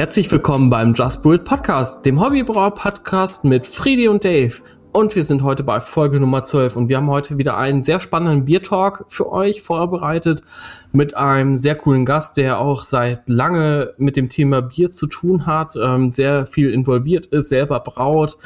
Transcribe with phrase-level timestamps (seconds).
[0.00, 4.54] Herzlich willkommen beim Just Brew Podcast, dem Hobbybrauer Podcast mit Friedi und Dave.
[4.92, 8.00] Und wir sind heute bei Folge Nummer 12 und wir haben heute wieder einen sehr
[8.00, 10.40] spannenden Biertalk für euch vorbereitet
[10.90, 15.44] mit einem sehr coolen Gast, der auch seit lange mit dem Thema Bier zu tun
[15.44, 18.38] hat, ähm, sehr viel involviert ist, selber braut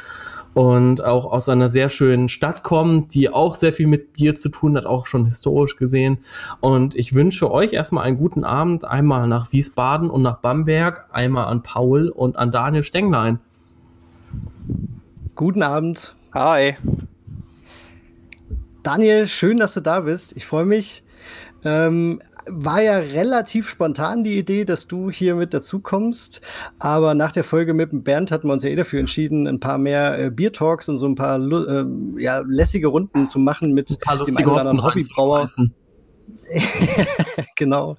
[0.55, 4.47] und auch aus einer sehr schönen Stadt kommt, die auch sehr viel mit Bier zu
[4.47, 6.19] tun hat, auch schon historisch gesehen.
[6.61, 11.47] Und ich wünsche euch erstmal einen guten Abend, einmal nach Wiesbaden und nach Bamberg, einmal
[11.47, 13.39] an Paul und an Daniel Stenglein.
[15.35, 16.15] Guten Abend.
[16.33, 16.77] Hi.
[18.81, 20.37] Daniel, schön, dass du da bist.
[20.37, 21.03] Ich freue mich.
[21.65, 26.41] Ähm, war ja relativ spontan die Idee, dass du hier mit dazukommst.
[26.79, 29.77] Aber nach der Folge mit Bernd hatten wir uns ja eh dafür entschieden, ein paar
[29.77, 31.85] mehr äh, Bier-Talks und so ein paar äh,
[32.17, 35.45] ja, lässige Runden zu machen mit ein paar lustige dem einen oder anderen Hobbybrauer.
[37.55, 37.97] genau.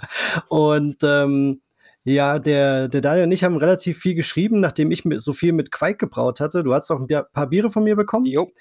[0.49, 1.61] Und ähm,
[2.05, 5.73] ja, der, der Daniel und ich haben relativ viel geschrieben, nachdem ich so viel mit
[5.73, 6.62] Quake gebraut hatte.
[6.62, 8.27] Du hast auch ein paar Biere von mir bekommen.
[8.27, 8.53] Jo.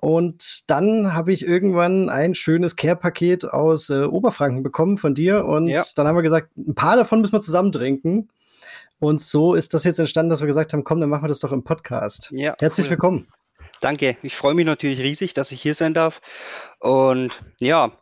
[0.00, 5.44] Und dann habe ich irgendwann ein schönes Care-Paket aus äh, Oberfranken bekommen von dir.
[5.44, 5.82] Und ja.
[5.94, 8.28] dann haben wir gesagt, ein paar davon müssen wir zusammen trinken.
[8.98, 11.40] Und so ist das jetzt entstanden, dass wir gesagt haben, komm, dann machen wir das
[11.40, 12.28] doch im Podcast.
[12.32, 12.90] Ja, Herzlich cool.
[12.90, 13.28] willkommen.
[13.80, 14.16] Danke.
[14.22, 16.20] Ich freue mich natürlich riesig, dass ich hier sein darf.
[16.78, 17.92] Und ja,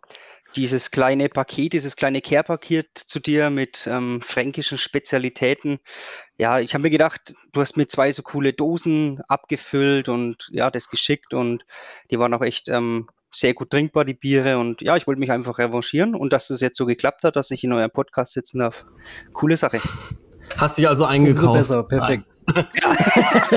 [0.56, 5.78] dieses kleine Paket, dieses kleine Care-Paket zu dir mit ähm, fränkischen Spezialitäten.
[6.38, 10.70] Ja, ich habe mir gedacht, du hast mir zwei so coole Dosen abgefüllt und ja,
[10.70, 11.64] das geschickt und
[12.10, 14.58] die waren auch echt ähm, sehr gut trinkbar, die Biere.
[14.58, 17.50] Und ja, ich wollte mich einfach revanchieren und dass es jetzt so geklappt hat, dass
[17.50, 18.84] ich in eurem Podcast sitzen darf.
[19.32, 19.80] Coole Sache.
[20.56, 21.44] Hast dich also eingekauft.
[21.44, 22.25] Umso besser, perfekt.
[22.55, 22.66] Ja.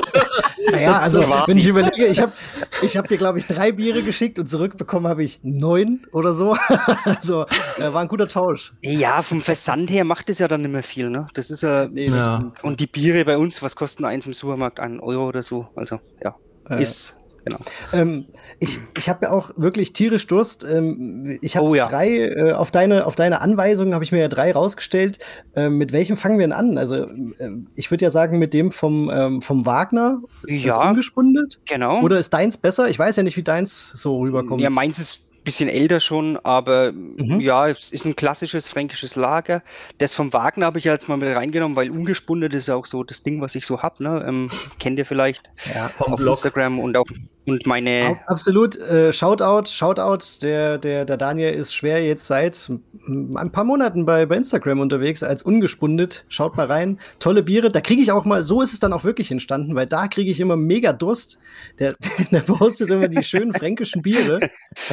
[0.72, 2.32] naja, also wenn ich überlege, ich habe
[2.82, 6.56] ich hab dir, glaube ich, drei Biere geschickt und zurückbekommen habe ich neun oder so.
[7.04, 7.46] also
[7.78, 8.72] äh, war ein guter Tausch.
[8.82, 11.10] Ja, vom Versand her macht es ja dann nicht mehr viel.
[11.10, 11.26] Ne?
[11.34, 12.50] Das ist ja, nee, ja.
[12.62, 14.80] Und die Biere bei uns, was kosten eins im Supermarkt?
[14.80, 15.68] Ein Euro oder so.
[15.74, 16.34] Also ja,
[16.68, 16.82] äh.
[16.82, 17.58] ist genau.
[17.92, 18.26] Ähm,
[18.60, 20.64] ich ich habe ja auch wirklich tierisch Durst.
[20.64, 21.86] Ähm, ich habe oh, ja.
[21.86, 25.18] drei, äh, auf, deine, auf deine Anweisungen habe ich mir ja drei rausgestellt.
[25.54, 26.78] Ähm, mit welchem fangen wir denn an?
[26.78, 30.20] Also, äh, ich würde ja sagen, mit dem vom, ähm, vom Wagner.
[30.46, 30.88] Ja.
[30.88, 31.60] Ungespundet.
[31.66, 32.00] Genau.
[32.02, 32.88] Oder ist deins besser?
[32.88, 34.60] Ich weiß ja nicht, wie deins so rüberkommt.
[34.60, 37.40] Ja, meins ist bisschen älter schon, aber mhm.
[37.40, 39.62] ja, es ist ein klassisches fränkisches Lager.
[39.96, 43.02] Das vom Wagner habe ich jetzt mal mit reingenommen, weil ungespundet ist ja auch so
[43.02, 44.04] das Ding, was ich so habe.
[44.04, 44.26] Ne?
[44.28, 46.34] Ähm, kennt ihr vielleicht ja, auf Blog.
[46.34, 47.06] Instagram und auch
[47.48, 48.20] und meine.
[48.26, 50.42] Absolut, äh, Shoutout, Shoutout.
[50.42, 52.70] Der, der, der Daniel ist schwer jetzt seit
[53.08, 56.24] ein paar Monaten bei, bei Instagram unterwegs als ungespundet.
[56.28, 56.98] Schaut mal rein.
[57.18, 57.70] Tolle Biere.
[57.70, 60.30] Da kriege ich auch mal, so ist es dann auch wirklich entstanden, weil da kriege
[60.30, 61.38] ich immer mega Durst.
[61.78, 61.94] Der,
[62.30, 64.40] der postet immer die schönen fränkischen Biere.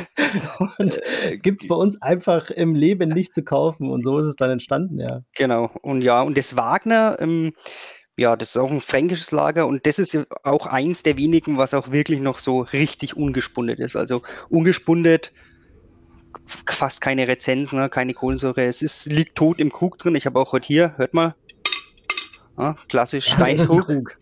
[0.78, 1.00] Und
[1.42, 3.90] gibt es bei uns einfach im Leben nicht zu kaufen.
[3.90, 5.22] Und so ist es dann entstanden, ja.
[5.36, 5.70] Genau.
[5.82, 7.54] Und ja, und das Wagner, ähm,
[8.18, 11.74] ja, das ist auch ein fränkisches Lager und das ist auch eins der wenigen, was
[11.74, 13.96] auch wirklich noch so richtig ungespundet ist.
[13.96, 15.34] Also ungespundet,
[16.66, 18.64] fast keine Rezensen, ne, keine Kohlensäure.
[18.64, 20.16] Es ist, liegt tot im Krug drin.
[20.16, 21.36] Ich habe auch heute hier, hört mal,
[22.58, 24.18] ja, klassisch Steinkrug.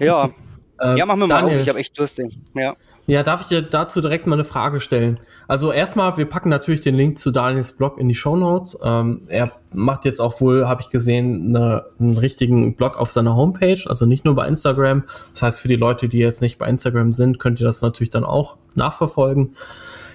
[0.00, 0.30] ja,
[0.80, 1.52] äh, ja, machen wir Daniel.
[1.52, 1.62] mal auf.
[1.62, 2.20] Ich habe echt Durst.
[2.54, 2.74] Ja.
[3.06, 5.20] Ja, darf ich dir dazu direkt mal eine Frage stellen?
[5.50, 8.78] Also erstmal, wir packen natürlich den Link zu Daniels Blog in die Show Notes.
[8.84, 13.34] Ähm, er macht jetzt auch wohl, habe ich gesehen, eine, einen richtigen Blog auf seiner
[13.34, 15.02] Homepage, also nicht nur bei Instagram.
[15.32, 18.10] Das heißt, für die Leute, die jetzt nicht bei Instagram sind, könnt ihr das natürlich
[18.10, 19.56] dann auch nachverfolgen.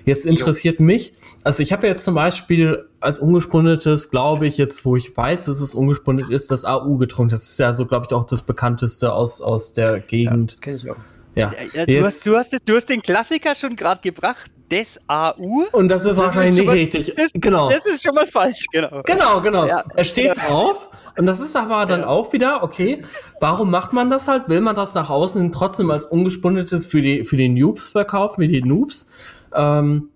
[0.05, 0.85] Jetzt interessiert jo.
[0.85, 1.11] mich,
[1.43, 5.47] also ich habe ja jetzt zum Beispiel als ungespundetes, glaube ich, jetzt, wo ich weiß,
[5.47, 7.31] dass es ungespundet ist, das AU getrunken.
[7.31, 10.51] Das ist ja so, glaube ich, auch das bekannteste aus, aus der Gegend.
[10.51, 10.95] Ja, das kenne ich auch.
[11.35, 11.51] Ja.
[11.73, 15.65] ja du, hast, du, hast das, du hast den Klassiker schon gerade gebracht, des AU.
[15.71, 17.13] Und das ist wahrscheinlich nicht richtig.
[17.15, 17.69] Das, genau.
[17.69, 19.01] Das ist schon mal falsch, genau.
[19.05, 19.67] Genau, genau.
[19.67, 19.83] Ja.
[19.95, 20.89] Er steht drauf.
[21.17, 22.07] Und das ist aber dann ja.
[22.07, 23.01] auch wieder, okay,
[23.39, 24.49] warum macht man das halt?
[24.49, 28.47] Will man das nach außen trotzdem als ungespundetes für die, für die Noobs verkaufen, wie
[28.47, 29.09] die Noobs?
[29.53, 30.09] Ähm,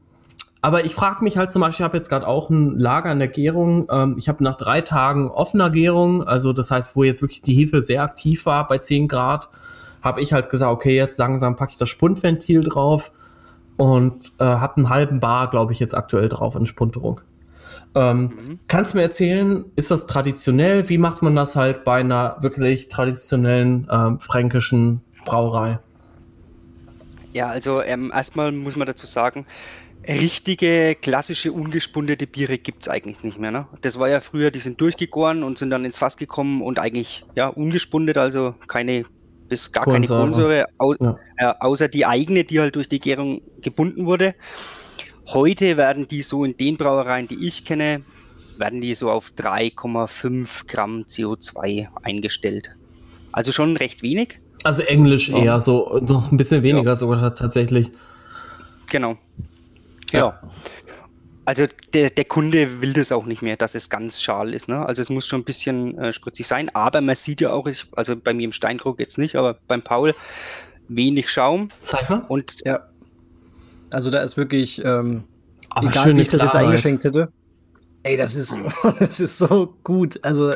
[0.61, 3.19] aber ich frage mich halt zum Beispiel, ich habe jetzt gerade auch ein Lager in
[3.19, 3.87] der Gärung.
[3.89, 7.53] Ähm, ich habe nach drei Tagen offener Gärung, also das heißt, wo jetzt wirklich die
[7.53, 9.47] Hefe sehr aktiv war bei 10 Grad,
[10.01, 13.11] habe ich halt gesagt, okay, jetzt langsam packe ich das Spundventil drauf
[13.77, 17.21] und äh, habe einen halben Bar, glaube ich, jetzt aktuell drauf in Spunterung.
[17.95, 18.59] Ähm, mhm.
[18.67, 20.89] Kannst du mir erzählen, ist das traditionell?
[20.89, 25.79] Wie macht man das halt bei einer wirklich traditionellen ähm, fränkischen Brauerei?
[27.33, 29.45] Ja, also ähm, erstmal muss man dazu sagen,
[30.07, 33.51] richtige, klassische, ungespundete Biere gibt es eigentlich nicht mehr.
[33.51, 33.67] Ne?
[33.81, 37.25] Das war ja früher, die sind durchgegoren und sind dann ins Fass gekommen und eigentlich
[37.35, 39.05] ja ungespundet, also keine
[39.49, 41.19] bis gar keine Kohlensäure, au ja.
[41.37, 44.35] äh, außer die eigene, die halt durch die Gärung gebunden wurde.
[45.27, 48.01] Heute werden die so in den Brauereien, die ich kenne,
[48.57, 52.69] werden die so auf 3,5 Gramm CO2 eingestellt.
[53.31, 54.39] Also schon recht wenig.
[54.63, 55.37] Also Englisch ja.
[55.37, 56.95] eher so, noch ein bisschen weniger ja.
[56.95, 57.91] sogar tatsächlich.
[58.89, 59.17] Genau.
[60.11, 60.41] Ja.
[61.49, 61.65] Also
[61.95, 64.69] der, der Kunde will das auch nicht mehr, dass es ganz schal ist.
[64.69, 64.85] Ne?
[64.85, 66.69] Also es muss schon ein bisschen äh, spritzig sein.
[66.75, 69.81] Aber man sieht ja auch, ich, also bei mir im Steinkrug jetzt nicht, aber beim
[69.81, 70.13] Paul
[70.89, 71.69] wenig Schaum.
[71.81, 72.23] Zeig mal.
[72.27, 72.81] Und ja.
[73.89, 75.23] Also da ist wirklich, ähm,
[75.81, 77.29] egal wie ich das jetzt eingeschenkt hätte.
[78.03, 78.55] Ey, das ist,
[78.99, 80.23] das ist so gut.
[80.23, 80.51] Also,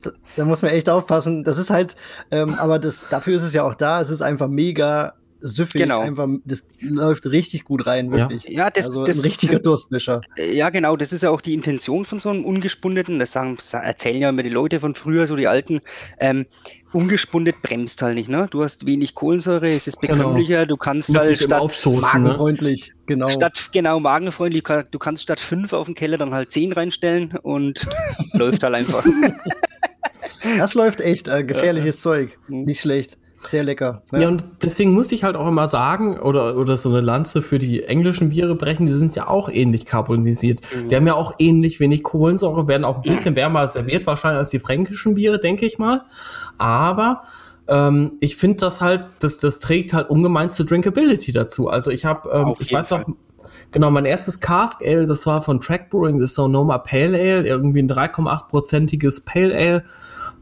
[0.00, 1.44] da, da, muss man echt aufpassen.
[1.44, 1.96] Das ist halt,
[2.30, 4.00] ähm, aber das, dafür ist es ja auch da.
[4.00, 5.82] Es ist einfach mega süffig.
[5.82, 6.00] Genau.
[6.00, 8.44] Einfach, das läuft richtig gut rein, wirklich.
[8.44, 10.20] Ja, ja das, also das ein richtiger Durstlöscher.
[10.36, 10.96] Ja, genau.
[10.96, 13.18] Das ist ja auch die Intention von so einem ungespundeten.
[13.18, 15.80] Das, sagen, erzählen ja immer die Leute von früher, so die alten.
[16.18, 16.46] Ähm,
[16.92, 18.46] ungespundet bremst halt nicht, ne?
[18.50, 20.16] Du hast wenig Kohlensäure, es ist genau.
[20.16, 20.68] bekömmlicher, genau.
[20.68, 22.28] du kannst halt statt aufstoßen, ne?
[22.28, 22.94] magenfreundlich, ne?
[23.06, 23.28] genau.
[23.28, 27.86] Statt genau magenfreundlich, du kannst statt fünf auf den Keller dann halt zehn reinstellen und
[28.32, 29.04] läuft halt einfach.
[30.58, 32.10] Das läuft echt, äh, gefährliches ja.
[32.10, 32.64] Zeug, mhm.
[32.64, 33.18] nicht schlecht.
[33.40, 34.02] Sehr lecker.
[34.12, 34.20] Ja.
[34.20, 34.28] ja.
[34.28, 37.82] und deswegen muss ich halt auch immer sagen, oder, oder so eine Lanze für die
[37.82, 40.60] englischen Biere brechen, die sind ja auch ähnlich karbonisiert.
[40.74, 40.88] Mhm.
[40.88, 44.50] Die haben ja auch ähnlich wenig Kohlensäure, werden auch ein bisschen wärmer serviert, wahrscheinlich als
[44.50, 46.02] die fränkischen Biere, denke ich mal.
[46.58, 47.22] Aber
[47.66, 51.68] ähm, ich finde das halt, das, das trägt halt ungemein zur Drinkability dazu.
[51.68, 53.04] Also ich habe, ähm, ich weiß auch,
[53.70, 57.80] genau, mein erstes Cask Ale, das war von Track Brewing, das Sonoma Pale Ale, irgendwie
[57.80, 59.84] ein 3,8-prozentiges Pale Ale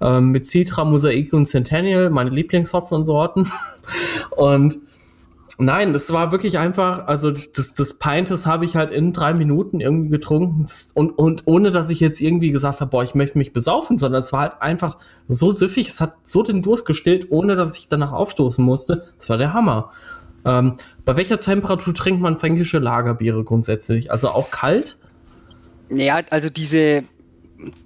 [0.00, 3.50] ähm, mit Citra, Mosaik und Centennial, meine Lieblingshopfensorten.
[4.37, 4.79] und
[5.59, 9.81] nein, das war wirklich einfach, also das, das Pintes habe ich halt in drei Minuten
[9.81, 13.53] irgendwie getrunken und, und ohne, dass ich jetzt irgendwie gesagt habe, boah, ich möchte mich
[13.53, 17.56] besaufen, sondern es war halt einfach so süffig, es hat so den Durst gestillt, ohne
[17.56, 19.09] dass ich danach aufstoßen musste.
[19.19, 19.91] Das war der Hammer.
[20.45, 20.75] Ähm,
[21.05, 24.12] bei welcher Temperatur trinkt man fränkische Lagerbiere grundsätzlich?
[24.12, 24.97] Also auch kalt?
[25.91, 27.03] Ja, also diese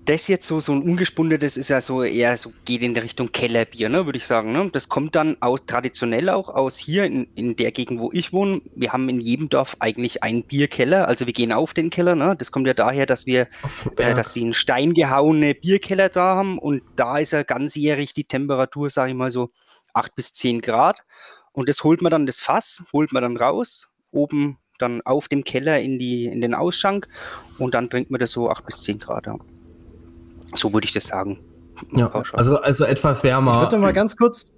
[0.04, 3.32] das jetzt so, so ein ungespundetes ist ja so eher so, geht in die Richtung
[3.32, 4.52] Kellerbier, ne, würde ich sagen.
[4.52, 4.68] Ne?
[4.70, 8.60] Das kommt dann aus, traditionell auch aus hier in, in der Gegend, wo ich wohne.
[8.76, 12.14] Wir haben in jedem Dorf eigentlich einen Bierkeller, also wir gehen auf den Keller.
[12.14, 12.36] Ne?
[12.38, 13.48] Das kommt ja daher, dass wir,
[13.96, 18.24] äh, dass sie einen Stein gehauene Bierkeller da haben und da ist ja ganzjährig die
[18.24, 19.50] Temperatur, sage ich mal so,
[19.94, 21.00] 8 bis 10 Grad.
[21.52, 25.44] Und das holt man dann, das Fass, holt man dann raus, oben dann auf dem
[25.44, 27.08] Keller in, die, in den Ausschank
[27.58, 29.26] und dann trinkt man das so 8 bis 10 Grad.
[29.26, 29.36] Ja.
[30.54, 31.40] So würde ich das sagen.
[31.92, 33.54] Ja, also, also etwas wärmer.
[33.54, 34.52] Ich würde mal ganz kurz,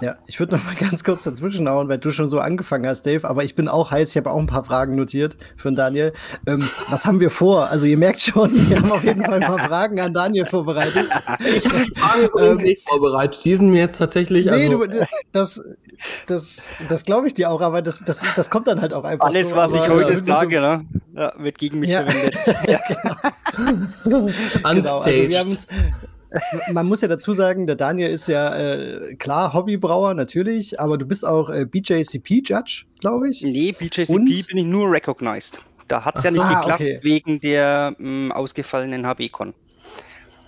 [0.00, 3.06] ja, ich würde noch mal ganz kurz dazwischen hauen, weil du schon so angefangen hast,
[3.06, 3.28] Dave.
[3.28, 4.10] Aber ich bin auch heiß.
[4.10, 6.12] Ich habe auch ein paar Fragen notiert für Daniel.
[6.46, 7.68] Ähm, was haben wir vor?
[7.68, 11.08] Also ihr merkt schon, wir haben auf jeden Fall ein paar Fragen an Daniel vorbereitet.
[11.44, 13.44] Ich habe die Fragen übrigens ähm, nicht vorbereitet.
[13.44, 14.46] Die sind mir jetzt tatsächlich.
[14.46, 15.60] Nee, also du, das,
[16.26, 19.26] das, das glaube ich dir auch, aber das, das, das kommt dann halt auch einfach.
[19.26, 20.86] Alles, so, was ich heute sage, so, ne?
[21.16, 22.04] ja, wird gegen mich ja.
[22.04, 22.36] verwendet.
[22.68, 22.80] ja,
[24.04, 24.26] genau.
[24.26, 24.28] genau.
[24.62, 25.56] Also wir haben
[26.72, 31.06] man muss ja dazu sagen, der Daniel ist ja äh, klar Hobbybrauer natürlich, aber du
[31.06, 33.42] bist auch äh, BJCP-Judge, glaube ich.
[33.42, 34.26] Nee, BJCP Und?
[34.26, 35.60] bin ich nur recognized.
[35.88, 36.98] Da hat es ja nicht ah, geklappt okay.
[37.02, 39.54] wegen der mh, ausgefallenen HB-Con.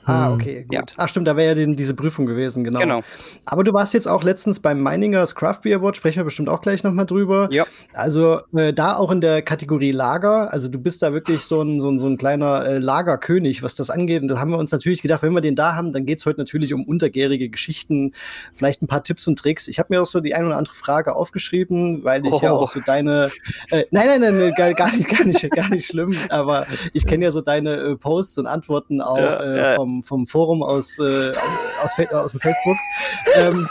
[0.07, 0.35] Ah, hm.
[0.35, 0.73] okay, gut.
[0.73, 0.85] Ja.
[0.97, 2.81] Ach, stimmt, da wäre ja diese Prüfung gewesen, genau.
[2.81, 3.03] genau.
[3.45, 6.61] Aber du warst jetzt auch letztens beim Meiningers Craft Beer Award, sprechen wir bestimmt auch
[6.61, 7.49] gleich nochmal drüber.
[7.51, 7.67] Ja.
[7.93, 11.81] Also äh, da auch in der Kategorie Lager, also du bist da wirklich so ein,
[11.81, 14.23] so ein, so ein kleiner äh, Lagerkönig, was das angeht.
[14.23, 16.27] Und da haben wir uns natürlich gedacht, wenn wir den da haben, dann geht es
[16.27, 18.13] heute natürlich um untergärige Geschichten,
[18.55, 19.69] vielleicht ein paar Tipps und Tricks.
[19.69, 22.41] Ich habe mir auch so die eine oder andere Frage aufgeschrieben, weil ich oh.
[22.43, 23.31] ja auch so deine
[23.71, 27.25] äh, Nein, nein, nein, gar, gar, nicht, gar nicht, gar nicht schlimm, aber ich kenne
[27.25, 31.33] ja so deine äh, Posts und Antworten auch ja, äh, vom vom, Forum aus, äh,
[31.83, 32.77] aus, aus, dem Facebook.
[33.35, 33.69] ähm,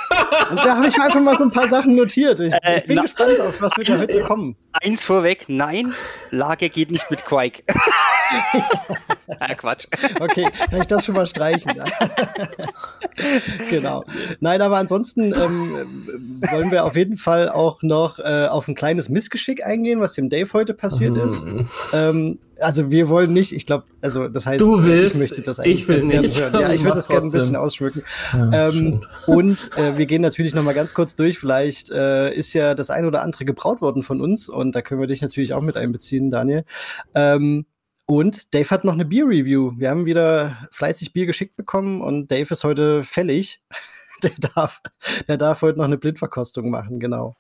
[0.52, 2.40] und da habe ich einfach mal so ein paar Sachen notiert.
[2.40, 4.56] Ich, äh, ich bin gespannt, auf was wir da heute kommen.
[4.82, 5.94] Eins vorweg, nein,
[6.32, 7.64] Lage geht nicht mit Quake.
[9.40, 9.86] ah, Quatsch.
[10.20, 11.74] Okay, kann ich das schon mal streichen?
[13.70, 14.04] genau.
[14.40, 19.10] Nein, aber ansonsten ähm, wollen wir auf jeden Fall auch noch äh, auf ein kleines
[19.10, 21.46] Missgeschick eingehen, was dem Dave heute passiert ist.
[21.46, 21.70] Mhm.
[21.94, 25.60] Ähm, also wir wollen nicht, ich glaube, also das heißt, du willst, ich möchte das
[25.60, 26.40] eigentlich ich will nicht.
[26.40, 26.54] hören.
[26.54, 28.04] Ja, ich würde das gerne ein bisschen ausschmücken.
[28.34, 31.38] Ja, ähm, und äh, wir gehen natürlich noch mal ganz kurz durch.
[31.38, 35.02] Vielleicht äh, ist ja das ein oder andere gebraut worden von uns und da können
[35.02, 36.66] wir dich natürlich auch mit einbeziehen, Daniel.
[37.14, 37.66] Ähm,
[38.08, 39.74] und Dave hat noch eine Bier-Review.
[39.78, 43.62] Wir haben wieder fleißig Bier geschickt bekommen und Dave ist heute fällig.
[44.24, 44.82] der darf,
[45.28, 47.36] der darf heute noch eine Blindverkostung machen, genau.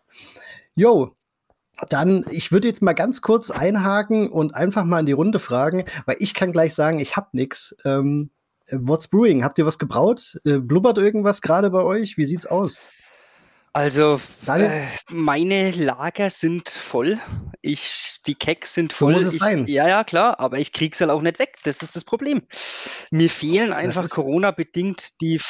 [0.76, 1.16] Jo,
[1.90, 5.86] dann, ich würde jetzt mal ganz kurz einhaken und einfach mal in die Runde fragen,
[6.06, 7.76] weil ich kann gleich sagen, ich hab nix.
[7.84, 8.32] Ähm,
[8.72, 9.44] what's brewing?
[9.44, 10.40] Habt ihr was gebraut?
[10.46, 12.18] Äh, blubbert irgendwas gerade bei euch?
[12.18, 12.82] Wie sieht's aus?
[13.76, 17.20] Also äh, meine Lager sind voll.
[17.62, 19.12] Ich, die Keks sind voll.
[19.12, 19.68] So muss es ich, sein.
[19.68, 21.58] Ja, ja, klar, aber ich krieg's halt auch nicht weg.
[21.64, 22.44] Das ist das Problem.
[23.12, 25.42] Mir fehlen einfach Corona-bedingt die,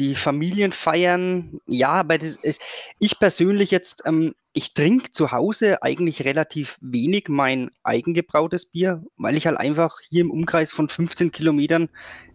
[0.00, 1.60] die Familienfeiern.
[1.66, 2.60] Ja, aber das ist,
[2.98, 9.36] ich persönlich jetzt, ähm, ich trinke zu Hause eigentlich relativ wenig mein eigengebrautes Bier, weil
[9.36, 11.88] ich halt einfach hier im Umkreis von 15 Kilometern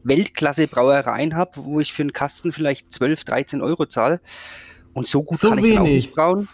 [0.04, 4.22] Weltklasse-Brauereien habe, wo ich für einen Kasten vielleicht 12, 13 Euro zahle.
[4.98, 6.06] Und so gut So kann ich dann auch wenig?
[6.06, 6.50] nicht brauen.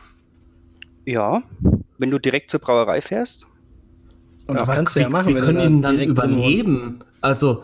[1.05, 1.43] Ja,
[1.97, 3.47] wenn du direkt zur Brauerei fährst.
[4.47, 7.03] Und das kannst du ja machen, du können ihn dann überleben?
[7.21, 7.63] Also,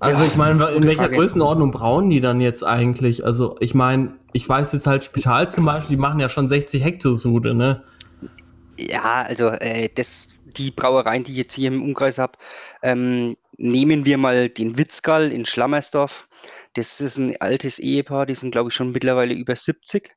[0.00, 1.16] also Ja, ich meine, in welcher Frage.
[1.16, 3.24] Größenordnung brauen die dann jetzt eigentlich?
[3.24, 6.82] Also, ich meine, ich weiß jetzt halt Spital zum Beispiel, die machen ja schon 60
[6.82, 7.84] Hektosude, ne?
[8.78, 12.38] Ja, also äh, das, die Brauereien, die ich jetzt hier im Umkreis habe,
[12.82, 16.28] ähm, nehmen wir mal den Witzgall in Schlammersdorf.
[16.76, 20.14] Das ist ein altes Ehepaar, die sind, glaube ich, schon mittlerweile über 70.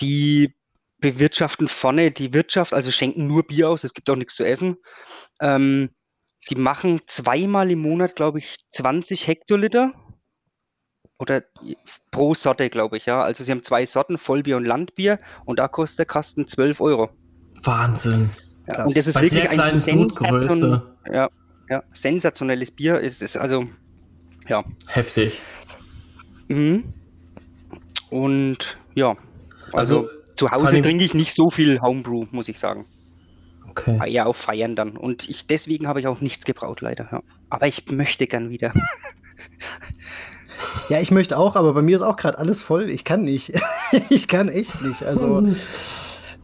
[0.00, 0.54] Die
[1.00, 4.76] bewirtschaften vorne die Wirtschaft, also schenken nur Bier aus, es gibt auch nichts zu essen.
[5.40, 5.90] Ähm,
[6.48, 9.92] die machen zweimal im Monat, glaube ich, 20 Hektoliter.
[11.18, 11.42] Oder
[12.12, 13.22] pro Sorte, glaube ich, ja.
[13.22, 17.10] Also sie haben zwei Sorten, Vollbier und Landbier, und da kostet der Kasten 12 Euro.
[17.64, 18.30] Wahnsinn.
[18.72, 21.28] Ja, und das ist Bei wirklich der ein kleinen sensation ja,
[21.68, 23.02] ja, sensationelles Bier.
[23.02, 23.66] Es ist also,
[24.48, 24.64] ja.
[24.86, 25.40] Heftig.
[26.48, 26.84] Mhm.
[28.10, 29.16] Und ja,
[29.72, 32.86] also, Also, zu Hause trinke ich nicht so viel Homebrew, muss ich sagen.
[33.68, 33.98] Okay.
[34.06, 34.96] Eher auf Feiern dann.
[34.96, 37.08] Und ich, deswegen habe ich auch nichts gebraut, leider.
[37.12, 37.22] Ja.
[37.50, 38.72] Aber ich möchte gern wieder.
[40.88, 42.90] Ja, ich möchte auch, aber bei mir ist auch gerade alles voll.
[42.90, 43.52] Ich kann nicht.
[44.08, 45.02] ich kann echt nicht.
[45.02, 45.46] Also,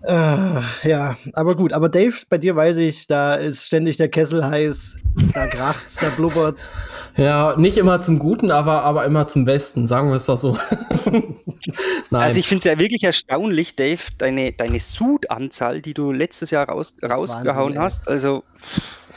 [0.07, 1.73] äh, ja, aber gut.
[1.73, 4.99] Aber Dave, bei dir weiß ich, da ist ständig der Kessel heiß,
[5.33, 6.71] da kracht's, da blubbert's.
[7.17, 10.59] Ja, nicht immer zum Guten, aber, aber immer zum Besten, sagen wir es doch so.
[12.11, 12.23] Nein.
[12.23, 16.69] Also ich finde es ja wirklich erstaunlich, Dave, deine, deine Sud-Anzahl, die du letztes Jahr
[16.69, 18.09] raus, rausgehauen Wahnsinn, hast.
[18.09, 18.45] Also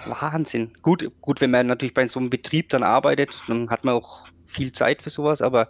[0.06, 0.72] Wahnsinn.
[0.82, 4.28] Gut, gut, wenn man natürlich bei so einem Betrieb dann arbeitet, dann hat man auch
[4.46, 5.68] viel Zeit für sowas, aber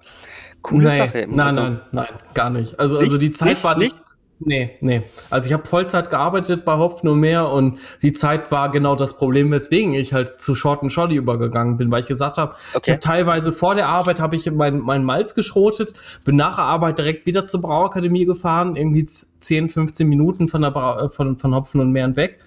[0.62, 1.26] coole nee, Sache.
[1.28, 2.80] Nein, Also, nein, nein, gar nicht.
[2.80, 3.64] Also, also die Zeit Nicht?
[3.64, 3.96] war nicht.
[4.40, 5.02] Nee, nee.
[5.32, 9.18] Also ich habe Vollzeit gearbeitet bei Hopfen und mehr und die Zeit war genau das
[9.18, 12.92] Problem, weswegen ich halt zu Short and Shoddy übergegangen bin, weil ich gesagt habe, Okay.
[12.92, 17.00] habe teilweise vor der Arbeit habe ich mein, mein Malz geschrotet, bin nach der Arbeit
[17.00, 21.56] direkt wieder zur Brauakademie gefahren, irgendwie 10, 15 Minuten von der Brau äh, von, von
[21.56, 22.38] Hopfen und Mehr weg.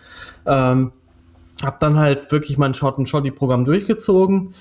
[0.46, 0.92] Ähm,
[1.62, 4.54] hab dann halt wirklich mein Short and Shoddy Programm durchgezogen.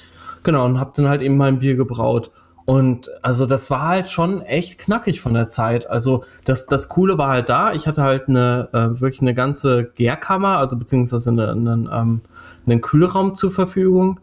[0.43, 2.31] Genau, und hab dann halt eben mein Bier gebraut.
[2.69, 5.89] Und also das war halt schon echt knackig von der Zeit.
[5.89, 7.73] Also das, das Coole war halt da.
[7.73, 12.21] Ich hatte halt eine äh, wirklich eine ganze Gärkammer, also beziehungsweise eine, einen, ähm,
[12.67, 14.19] einen Kühlraum zur Verfügung,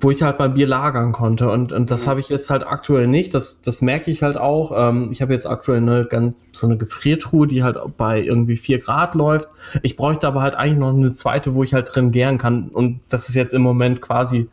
[0.00, 1.50] wo ich halt mein Bier lagern konnte.
[1.50, 3.34] Und, und das habe ich jetzt halt aktuell nicht.
[3.34, 4.72] Das, das merke ich halt auch.
[4.74, 8.78] Ähm, ich habe jetzt aktuell eine ganz so eine Gefriertruhe, die halt bei irgendwie vier
[8.78, 9.50] Grad läuft.
[9.82, 12.68] Ich bräuchte aber halt eigentlich noch eine zweite, wo ich halt drin gären kann.
[12.68, 14.48] Und das ist jetzt im Moment quasi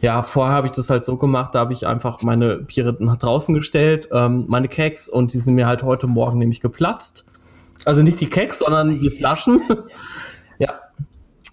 [0.00, 3.18] ja, vorher habe ich das halt so gemacht, da habe ich einfach meine Biere nach
[3.18, 7.26] draußen gestellt, ähm, meine Keks und die sind mir halt heute Morgen nämlich geplatzt.
[7.84, 9.62] Also nicht die Keks, sondern die Flaschen.
[10.58, 10.74] ja.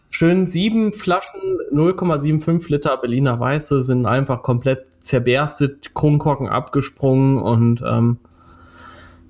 [0.09, 1.41] Schön sieben Flaschen,
[1.73, 8.17] 0,75 Liter Berliner Weiße sind einfach komplett zerberstet, Kronkorken abgesprungen und ähm,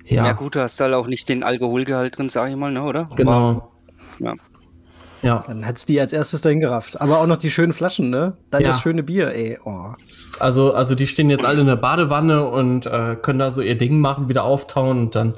[0.04, 0.26] ja.
[0.26, 3.08] ja, gut, du hast halt auch nicht den Alkoholgehalt drin, sage ich mal, ne, oder?
[3.14, 3.70] genau.
[4.18, 4.34] Ja.
[5.22, 7.00] Ja, Dann hat's die als erstes dahin gerafft.
[7.00, 8.36] Aber auch noch die schönen Flaschen, ne?
[8.50, 8.68] Dann Ja.
[8.68, 9.58] das schöne Bier, ey.
[9.64, 9.92] Oh.
[10.38, 13.76] also, also die stehen jetzt alle in der Badewanne und äh, können da so ihr
[13.76, 15.34] Ding machen, wieder auftauen und dann,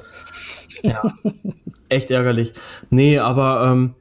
[0.83, 1.01] ja,
[1.89, 2.53] echt ärgerlich.
[2.89, 3.95] Nee, aber, ähm,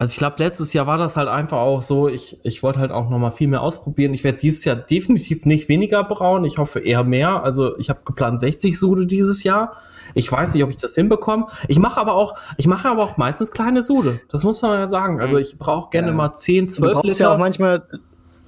[0.00, 2.92] also ich glaube, letztes Jahr war das halt einfach auch so, ich, ich wollte halt
[2.92, 4.14] auch noch mal viel mehr ausprobieren.
[4.14, 7.42] Ich werde dieses Jahr definitiv nicht weniger brauen, ich hoffe eher mehr.
[7.42, 9.72] Also ich habe geplant 60 Sude dieses Jahr.
[10.14, 11.46] Ich weiß nicht, ob ich das hinbekomme.
[11.68, 14.20] Ich mache aber auch, ich mache aber auch meistens kleine Sude.
[14.30, 15.20] Das muss man ja sagen.
[15.20, 16.14] Also ich brauche gerne Ja.
[16.14, 17.24] mal 10, Du 12 brauchst Liter.
[17.24, 17.80] ja auch manchmal,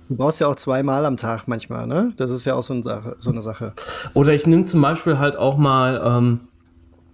[0.08, 2.12] du brauchst ja auch zweimal am Tag manchmal, ne?
[2.16, 3.16] Das ist ja auch so eine Sache.
[3.18, 3.72] So eine Sache.
[4.14, 6.40] Oder ich nehme zum Beispiel halt auch mal, ähm,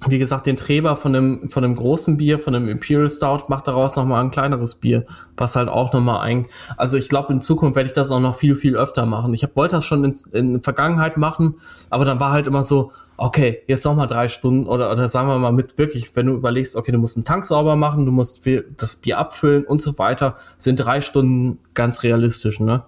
[0.09, 3.63] wie gesagt, den Treber von dem, von dem großen Bier, von dem Imperial Stout, mach
[3.63, 7.77] daraus nochmal ein kleineres Bier, was halt auch nochmal ein, also ich glaube, in Zukunft
[7.77, 9.33] werde ich das auch noch viel, viel öfter machen.
[9.33, 11.55] Ich hab, wollte das schon in, in der Vergangenheit machen,
[11.89, 15.29] aber dann war halt immer so, okay, jetzt noch mal drei Stunden oder, oder sagen
[15.29, 18.13] wir mal mit wirklich, wenn du überlegst, okay, du musst einen Tank sauber machen, du
[18.13, 22.85] musst viel, das Bier abfüllen und so weiter, sind drei Stunden ganz realistisch, ne?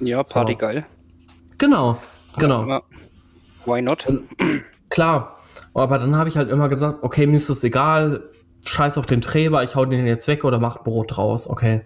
[0.00, 0.58] Ja, Party So.
[0.58, 0.86] geil.
[1.58, 1.98] Genau,
[2.36, 2.66] genau.
[2.66, 2.82] Ja.
[3.64, 4.06] Why not?
[4.90, 5.37] Klar,
[5.78, 8.22] aber dann habe ich halt immer gesagt, okay, mir ist das egal,
[8.66, 11.82] scheiß auf den Treber, ich hau den jetzt weg oder mach Brot draus, okay.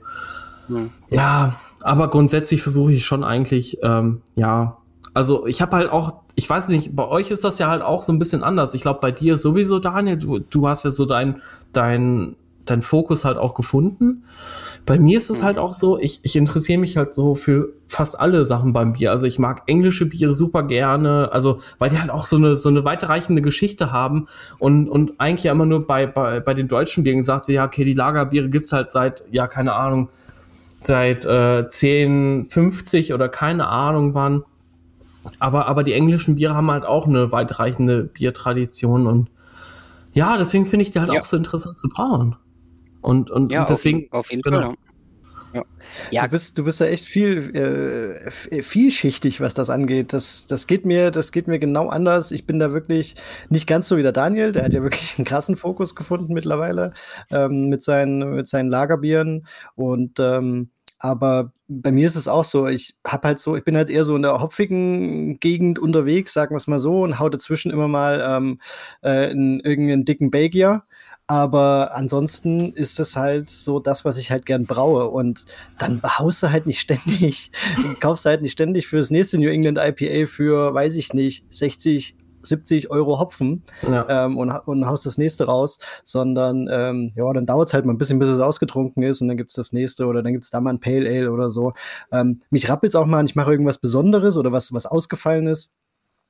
[0.69, 0.91] Hm.
[1.11, 4.79] Ja, aber grundsätzlich versuche ich schon eigentlich, ähm, ja,
[5.15, 8.03] Also ich habe halt auch, ich weiß nicht, bei euch ist das ja halt auch
[8.03, 8.75] so ein bisschen anders.
[8.75, 13.25] Ich glaube, bei dir sowieso, Daniel, du, du hast ja so dein, dein, dein Fokus
[13.25, 14.25] halt auch gefunden.
[14.85, 18.19] Bei mir ist es halt auch so, ich, ich interessiere mich halt so für fast
[18.19, 19.13] alle Sachen beim Bier.
[19.13, 22.69] Also ich mag englische Biere super gerne, also weil die halt auch so eine, so
[22.69, 24.27] eine weiterreichende Geschichte haben
[24.59, 27.85] und, und eigentlich immer nur bei, bei, bei den deutschen Bieren gesagt wird, ja, okay,
[27.85, 30.09] die Lagerbiere gibt's halt seit, ja, keine Ahnung,
[30.83, 34.43] seit äh, 10, 50 oder keine Ahnung wann.
[35.39, 39.31] Aber, aber die englischen Biere haben halt auch eine weitreichende Biertradition und
[40.13, 41.21] ja, deswegen finde ich die halt ja.
[41.21, 42.37] auch so interessant zu brauen.
[43.03, 44.09] Und, und, ja, und deswegen.
[44.11, 44.61] Auf, auf jeden genau.
[44.61, 44.77] Fall.
[45.55, 45.65] Ja.
[46.11, 46.23] ja.
[46.23, 50.13] Du bist, du bist ja echt viel, äh, vielschichtig, was das angeht.
[50.13, 52.31] Das, das geht mir, das geht mir genau anders.
[52.31, 53.17] Ich bin da wirklich
[53.51, 54.53] nicht ganz so wie der Daniel.
[54.53, 56.95] Der hat ja wirklich einen krassen Fokus gefunden mittlerweile
[57.31, 60.71] ähm, mit seinen, mit seinen Lagerbieren und ähm,
[61.03, 64.05] aber bei mir ist es auch so, ich habe halt so, ich bin halt eher
[64.05, 67.89] so in der hopfigen Gegend unterwegs, sagen wir es mal so, und hau dazwischen immer
[67.89, 68.61] mal ähm,
[69.03, 70.85] äh, in irgendeinen dicken Belgier.
[71.27, 75.09] Aber ansonsten ist es halt so das, was ich halt gern braue.
[75.09, 75.45] Und
[75.79, 77.51] dann haust du halt nicht ständig,
[78.01, 82.17] kaufst halt nicht ständig für das nächste New England IPA für, weiß ich nicht, 60,
[82.43, 84.25] 70 Euro Hopfen ja.
[84.27, 87.93] ähm, und, und haust das nächste raus, sondern ähm, ja, dann dauert es halt mal
[87.95, 90.45] ein bisschen, bis es ausgetrunken ist und dann gibt es das nächste oder dann gibt
[90.45, 91.73] es da mal ein Pale Ale oder so.
[92.11, 95.71] Ähm, mich rappelt es auch mal, ich mache irgendwas Besonderes oder was, was ausgefallen ist.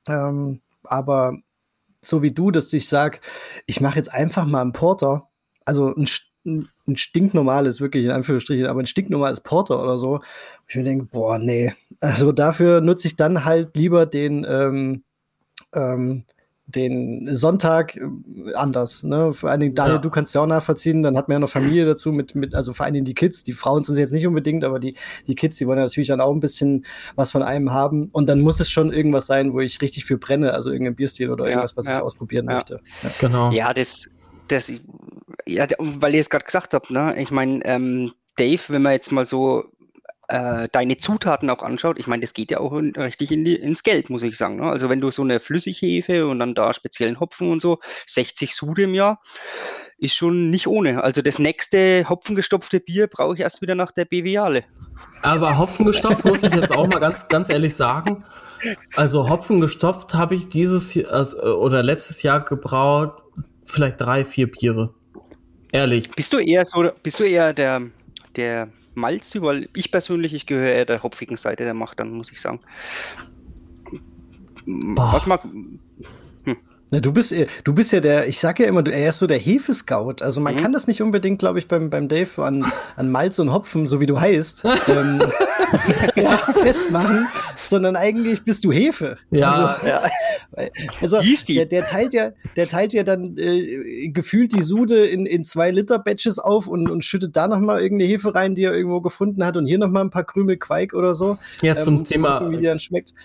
[0.07, 1.37] Ähm, aber
[2.05, 3.19] so wie du, dass ich sage,
[3.65, 5.29] ich mache jetzt einfach mal einen Porter,
[5.65, 6.07] also ein,
[6.45, 10.21] ein stinknormales, wirklich in Anführungsstrichen, aber ein stinknormales Porter oder so.
[10.67, 11.73] Ich mir denke, boah, nee.
[11.99, 15.03] Also dafür nutze ich dann halt lieber den, ähm,
[15.73, 16.25] ähm,
[16.65, 19.03] den Sonntag äh, anders.
[19.03, 19.33] Ne?
[19.33, 20.01] Vor allen Dingen, Daniel, ja.
[20.01, 22.73] du kannst ja auch nachvollziehen, dann hat man ja noch Familie dazu, mit, mit, also
[22.73, 24.95] vor allen Dingen die Kids, die Frauen sind es jetzt nicht unbedingt, aber die,
[25.27, 28.09] die Kids, die wollen natürlich dann auch ein bisschen was von einem haben.
[28.11, 31.29] Und dann muss es schon irgendwas sein, wo ich richtig für brenne, also irgendein Bierstil
[31.31, 31.97] oder irgendwas, was ja.
[31.97, 32.79] ich ausprobieren möchte.
[33.19, 33.51] Genau.
[33.51, 34.09] Ja, das,
[34.47, 34.71] das,
[35.45, 37.15] ja, weil ihr es gerade gesagt habt, ne?
[37.19, 39.65] Ich meine, ähm, Dave, wenn man jetzt mal so
[40.33, 43.55] äh, deine Zutaten auch anschaut, ich meine, das geht ja auch in, richtig in die,
[43.55, 44.55] ins Geld, muss ich sagen.
[44.55, 44.63] Ne?
[44.63, 48.79] Also wenn du so eine Flüssighefe und dann da speziellen Hopfen und so, 60 Sud
[48.79, 49.21] im Jahr,
[49.99, 51.03] ist schon nicht ohne.
[51.03, 54.63] Also das nächste hopfengestopfte Bier brauche ich erst wieder nach der BWale.
[55.21, 58.25] Aber hopfengestopft muss ich jetzt auch mal ganz, ganz ehrlich sagen.
[58.95, 63.21] Also hopfengestopft habe ich dieses also, oder letztes Jahr gebraut,
[63.65, 64.95] vielleicht drei, vier Biere.
[65.71, 66.09] Ehrlich.
[66.09, 67.83] Bist du eher so, bist du eher der,
[68.35, 72.31] der Malz, weil ich persönlich, ich gehöre eher der hopfigen Seite der Macht, dann muss
[72.31, 72.59] ich sagen.
[74.65, 75.13] Boah.
[75.13, 75.41] Was mag.
[76.93, 79.39] Na, du bist, du bist ja der, ich sag ja immer, er ist so der
[79.39, 80.17] Hefescout.
[80.21, 80.59] Also man mhm.
[80.59, 83.99] kann das nicht unbedingt, glaube ich, beim, beim Dave an, an Malz und Hopfen, so
[83.99, 85.23] wie du heißt, ähm,
[86.15, 87.25] ja, festmachen,
[87.67, 89.17] sondern eigentlich bist du Hefe.
[89.31, 89.79] Ja.
[89.81, 90.03] Also, ja.
[91.01, 95.43] also der, der, teilt ja, der teilt ja dann äh, gefühlt die Sude in, in
[95.43, 99.01] zwei Liter Batches auf und, und schüttet da nochmal irgendeine Hefe rein, die er irgendwo
[99.01, 101.39] gefunden hat und hier nochmal ein paar Krümel Queik oder so.
[101.63, 102.37] Ja, zum ähm, Thema.
[102.37, 103.15] Gucken, wie die dann schmeckt.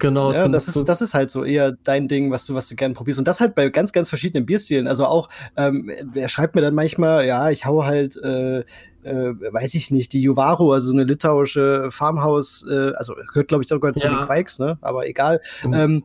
[0.00, 0.32] Genau.
[0.32, 2.94] Ja, das, ist, das ist halt so eher dein Ding, was du, was du gerne
[2.94, 3.18] probierst.
[3.18, 4.88] Und das halt bei ganz, ganz verschiedenen Bierstilen.
[4.88, 8.64] Also auch, ähm, er schreibt mir dann manchmal, ja, ich hau halt, äh, äh,
[9.04, 13.92] weiß ich nicht, die Juvaro, also eine litauische Farmhaus, äh, also gehört, glaube ich, sogar
[13.92, 14.14] zu ja.
[14.14, 14.78] den Quikes, ne?
[14.80, 15.40] Aber egal.
[15.64, 15.74] Mhm.
[15.74, 16.04] Ähm,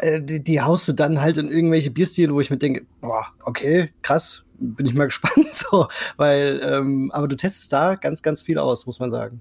[0.00, 3.26] äh, die, die haust du dann halt in irgendwelche Bierstile, wo ich mir denke, boah,
[3.44, 8.42] okay, krass, bin ich mal gespannt, so, weil, ähm, aber du testest da ganz, ganz
[8.42, 9.40] viel aus, muss man sagen.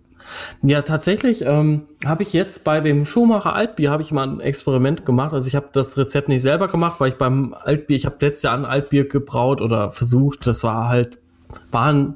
[0.61, 5.05] Ja, tatsächlich ähm, habe ich jetzt bei dem Schuhmacher Altbier habe ich mal ein Experiment
[5.05, 5.33] gemacht.
[5.33, 8.43] Also ich habe das Rezept nicht selber gemacht, weil ich beim Altbier, ich habe letztes
[8.43, 10.47] Jahr ein Altbier gebraut oder versucht.
[10.47, 11.19] Das war halt,
[11.71, 12.15] war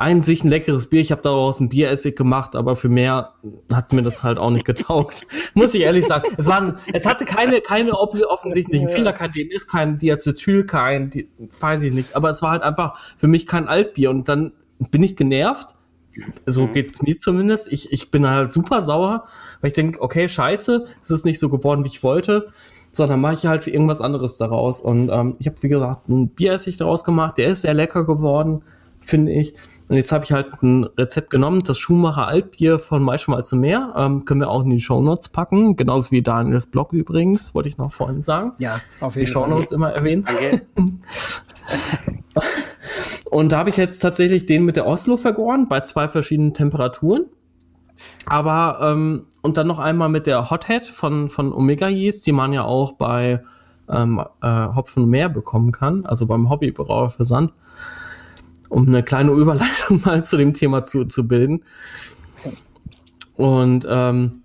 [0.00, 1.00] ein, ein sich ein leckeres Bier.
[1.00, 3.34] Ich habe daraus ein Bieressig gemacht, aber für mehr
[3.72, 5.26] hat mir das halt auch nicht getaugt.
[5.54, 6.28] Muss ich ehrlich sagen.
[6.36, 11.28] Es, waren, es hatte keine, keine offensichtlichen Fehler, kein DMS, kein Diacetyl, kein, die,
[11.60, 12.16] weiß ich nicht.
[12.16, 14.10] Aber es war halt einfach für mich kein Altbier.
[14.10, 14.52] Und dann
[14.90, 15.76] bin ich genervt
[16.46, 16.72] so mhm.
[16.72, 17.72] geht's mir zumindest.
[17.72, 19.26] Ich, ich bin halt super sauer,
[19.60, 22.48] weil ich denke, okay, scheiße, es ist nicht so geworden, wie ich wollte.
[22.92, 24.80] So, dann mache ich halt für irgendwas anderes daraus.
[24.80, 27.38] Und ähm, ich habe, wie gesagt, ein Bieressig daraus gemacht.
[27.38, 28.62] Der ist sehr lecker geworden,
[29.10, 29.54] finde ich.
[29.88, 33.92] Und jetzt habe ich halt ein Rezept genommen, das Schumacher Altbier von Maischmal zu Meer.
[33.96, 35.74] Ähm, können wir auch in die Shownotes packen.
[35.76, 38.52] Genauso wie Daniels Blog übrigens, wollte ich noch vorhin sagen.
[38.58, 39.44] Ja, auf jeden die Fall.
[39.44, 40.24] Die Shownotes immer erwähnen.
[40.28, 40.60] Okay.
[43.30, 47.26] Und da habe ich jetzt tatsächlich den mit der Oslo vergoren, bei zwei verschiedenen Temperaturen.
[48.26, 52.52] Aber, ähm, und dann noch einmal mit der Hothead von, von Omega Yeast, die man
[52.52, 53.42] ja auch bei
[53.88, 57.52] ähm, äh, Hopfen mehr bekommen kann, also beim Hobbybrauer Versand,
[58.70, 61.62] um eine kleine Überleitung mal zu dem Thema zu, zu bilden.
[63.36, 64.42] Und ähm,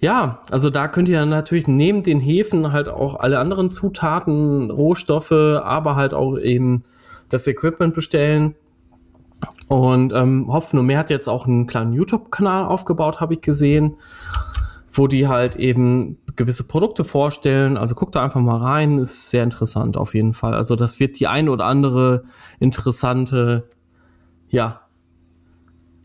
[0.00, 5.32] ja, also da könnt ihr natürlich neben den Hefen halt auch alle anderen Zutaten, Rohstoffe,
[5.32, 6.84] aber halt auch eben
[7.28, 8.54] das Equipment bestellen.
[9.68, 13.96] Und ähm, Hopfen und Meer hat jetzt auch einen kleinen YouTube-Kanal aufgebaut, habe ich gesehen,
[14.92, 17.76] wo die halt eben gewisse Produkte vorstellen.
[17.76, 20.54] Also guckt da einfach mal rein, ist sehr interessant auf jeden Fall.
[20.54, 22.24] Also das wird die ein oder andere
[22.60, 23.70] interessante,
[24.48, 24.82] ja,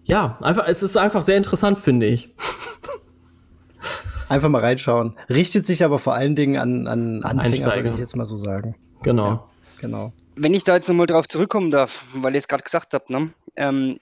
[0.07, 2.29] ja, einfach, es ist einfach sehr interessant, finde ich.
[4.29, 5.15] Einfach mal reinschauen.
[5.29, 8.75] Richtet sich aber vor allen Dingen an, an Anfänger, würde ich jetzt mal so sagen.
[9.03, 9.27] Genau.
[9.27, 10.13] Ja, genau.
[10.35, 13.31] Wenn ich da jetzt nochmal drauf zurückkommen darf, weil ihr es gerade gesagt habt, ne?
[13.55, 13.99] Ähm,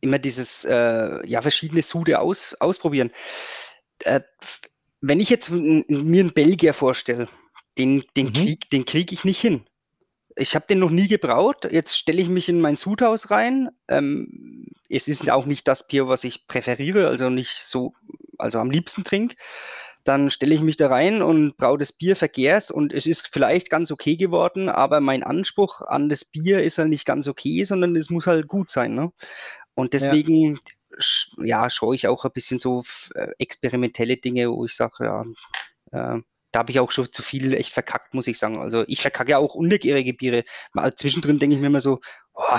[0.00, 3.10] immer dieses, äh, ja, verschiedene Sude aus, ausprobieren.
[4.04, 4.20] Äh,
[5.00, 7.28] wenn ich jetzt mir einen Belgier vorstelle,
[7.78, 8.32] den, den mhm.
[8.32, 9.64] kriege den krieg ich nicht hin.
[10.36, 11.68] Ich habe den noch nie gebraut.
[11.70, 13.70] Jetzt stelle ich mich in mein Sudhaus rein.
[13.88, 17.92] Ähm, es ist auch nicht das Bier, was ich präferiere, also nicht so,
[18.38, 19.36] also am liebsten trinke.
[20.04, 23.70] Dann stelle ich mich da rein und braue das Bier, vergehrs und es ist vielleicht
[23.70, 27.94] ganz okay geworden, aber mein Anspruch an das Bier ist halt nicht ganz okay, sondern
[27.94, 28.94] es muss halt gut sein.
[28.94, 29.12] Ne?
[29.74, 30.60] Und deswegen, ja,
[31.38, 35.22] ja schaue ich auch ein bisschen so äh, experimentelle Dinge, wo ich sage, ja,
[35.92, 36.20] äh,
[36.52, 38.60] da habe ich auch schon zu viel echt verkackt, muss ich sagen.
[38.60, 40.44] Also ich verkacke ja auch unnegierige Biere.
[40.74, 42.00] Mal zwischendrin denke ich mir immer so,
[42.34, 42.58] oh,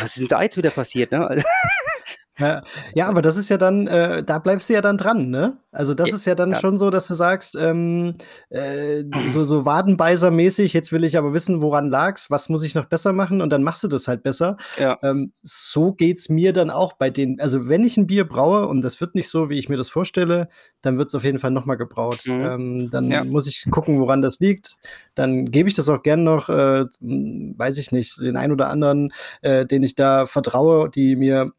[0.00, 1.12] was ist denn da jetzt wieder passiert?
[1.12, 1.42] Ne?
[2.38, 2.62] Ja,
[2.94, 5.58] ja, aber das ist ja dann, äh, da bleibst du ja dann dran, ne?
[5.70, 6.56] Also das ja, ist ja dann ja.
[6.56, 8.14] schon so, dass du sagst, ähm,
[8.50, 12.86] äh, so, so Wadenbeißer-mäßig, jetzt will ich aber wissen, woran lag's, was muss ich noch
[12.86, 14.56] besser machen und dann machst du das halt besser.
[14.78, 14.98] Ja.
[15.02, 18.82] Ähm, so geht's mir dann auch bei den, also wenn ich ein Bier braue und
[18.82, 20.48] das wird nicht so, wie ich mir das vorstelle,
[20.82, 22.22] dann wird's auf jeden Fall nochmal gebraut.
[22.24, 22.44] Mhm.
[22.44, 24.76] Ähm, dann muss ich gucken, woran das liegt.
[25.14, 29.12] Dann gebe ich das auch gern noch, äh, weiß ich nicht, den ein oder anderen,
[29.42, 31.52] äh, den ich da vertraue, die mir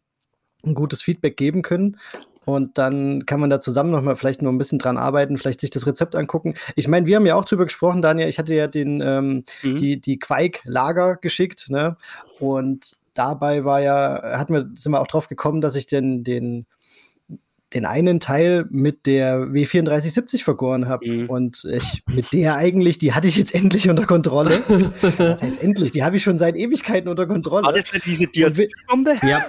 [0.65, 1.97] ein gutes Feedback geben können.
[2.45, 5.61] Und dann kann man da zusammen noch mal vielleicht noch ein bisschen dran arbeiten, vielleicht
[5.61, 6.53] sich das Rezept angucken.
[6.75, 8.29] Ich meine, wir haben ja auch drüber gesprochen, Daniel.
[8.29, 9.77] Ich hatte ja den, ähm, mhm.
[9.77, 11.97] die, die Quake-Lager geschickt, ne?
[12.39, 16.67] Und dabei war ja, hatten wir, sind wir auch drauf gekommen, dass ich den, den
[17.75, 21.07] den einen Teil mit der W3470 vergoren habe.
[21.07, 21.29] Mhm.
[21.29, 24.63] Und ich mit der eigentlich, die hatte ich jetzt endlich unter Kontrolle.
[25.17, 27.65] das heißt endlich, die habe ich schon seit Ewigkeiten unter Kontrolle.
[27.65, 29.15] War das nicht diese Diacetylbombe?
[29.23, 29.45] Ja,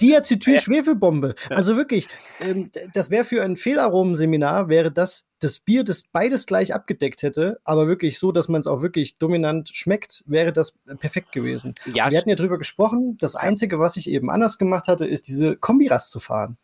[0.00, 1.34] Diacetyl-Schwefelbombe.
[1.48, 2.08] Also wirklich,
[2.40, 7.60] ähm, das wäre für ein Fehlaromen-Seminar, wäre das das Bier, das beides gleich abgedeckt hätte,
[7.64, 11.74] aber wirklich so, dass man es auch wirklich dominant schmeckt, wäre das perfekt gewesen.
[11.86, 13.16] Ja, Wir hatten ja drüber gesprochen.
[13.18, 16.58] Das Einzige, was ich eben anders gemacht hatte, ist diese Kombirast zu fahren.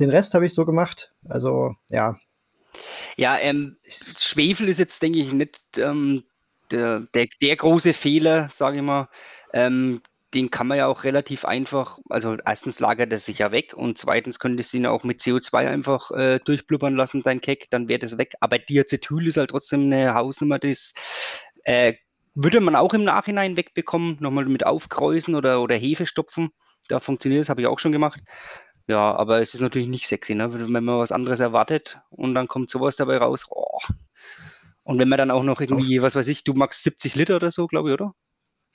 [0.00, 1.12] Den Rest habe ich so gemacht.
[1.28, 2.18] Also, ja.
[3.16, 6.24] Ja, ähm, Schwefel ist jetzt, denke ich, nicht ähm,
[6.70, 9.08] der, der, der, große Fehler, sage ich mal.
[9.52, 10.00] Ähm,
[10.32, 13.98] den kann man ja auch relativ einfach, also erstens lagert er sich ja weg und
[13.98, 17.98] zweitens könntest du ihn auch mit CO2 einfach äh, durchblubbern lassen, dein Keck, dann wäre
[17.98, 18.34] das weg.
[18.40, 20.94] Aber Diacetyl ist halt trotzdem eine Hausnummer, das
[21.64, 21.94] äh,
[22.34, 26.50] würde man auch im Nachhinein wegbekommen, nochmal mit Aufkreusen oder, oder Hefe stopfen.
[26.88, 28.20] Da funktioniert das, habe ich auch schon gemacht.
[28.90, 30.52] Ja, aber es ist natürlich nicht sexy, ne?
[30.52, 33.46] wenn man was anderes erwartet und dann kommt sowas dabei raus.
[33.48, 33.78] Oh.
[34.82, 37.52] Und wenn man dann auch noch irgendwie, was weiß ich, du magst 70 Liter oder
[37.52, 38.16] so, glaube ich, oder?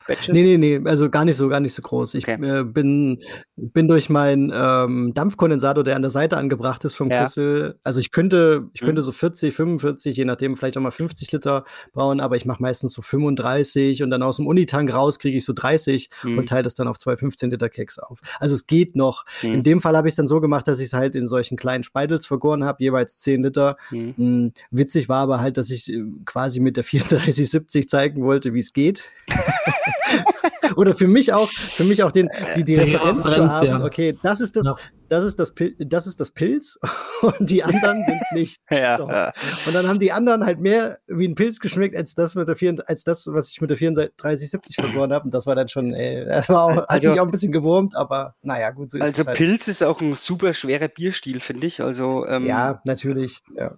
[0.08, 0.34] Batches?
[0.34, 2.14] Nee, nee, nee, also gar nicht so, gar nicht so groß.
[2.16, 2.60] Ich okay.
[2.60, 3.20] äh, bin,
[3.56, 7.22] bin durch meinen ähm, Dampfkondensator, der an der Seite angebracht ist vom ja.
[7.22, 8.86] Kessel, also ich könnte, ich mhm.
[8.86, 12.62] könnte so 40, 45, je nachdem, vielleicht auch mal 50 Liter brauen, aber ich mache
[12.62, 16.38] meistens so 35 und dann aus dem Unitank raus kriege ich so 30 mhm.
[16.38, 18.20] und teile das dann auf zwei 15 Liter Keks auf.
[18.40, 19.26] Also es geht noch.
[19.42, 19.54] Mhm.
[19.54, 21.58] In dem Fall habe ich es dann so gemacht, dass ich es halt in solchen
[21.58, 23.78] kleinen Speidels vergoren habe, jeweils 10 Liter.
[23.92, 24.54] Mhm.
[24.72, 28.74] Witzig war aber halt, dass ich äh, quasi mit der 3470 zeigen wollte, wie es
[28.74, 29.12] geht.
[30.76, 33.84] Oder für mich auch, für mich auch den, die, die Referenz, zu haben, ja.
[33.84, 34.76] okay, das ist das, ja.
[35.10, 36.80] das ist das, das ist das Pilz
[37.22, 38.58] und die anderen sind es nicht.
[38.72, 39.04] Ja, so.
[39.06, 42.56] Und dann haben die anderen halt mehr wie ein Pilz geschmeckt als das mit der
[42.56, 45.26] 4, als das, was ich mit der 3470 verloren habe.
[45.26, 47.52] Und das war dann schon, ey, das war auch, also, hat mich auch ein bisschen
[47.52, 49.28] gewurmt, aber naja, gut, so ist also es.
[49.28, 51.82] Also Pilz ist auch ein super schwerer Bierstil, finde ich.
[51.82, 53.42] Also, ähm, ja, natürlich.
[53.56, 53.76] Ja.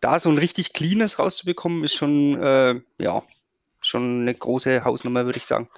[0.00, 3.22] Da so ein richtig cleanes rauszubekommen, ist schon, äh, ja,
[3.86, 5.68] schon eine große Hausnummer, würde ich sagen.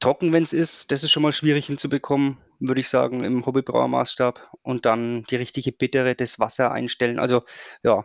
[0.00, 4.50] Trocken, wenn es ist, das ist schon mal schwierig hinzubekommen, würde ich sagen, im Hobbybrauermaßstab.
[4.62, 7.18] Und dann die richtige bittere, das Wasser einstellen.
[7.18, 7.42] Also
[7.82, 8.04] ja,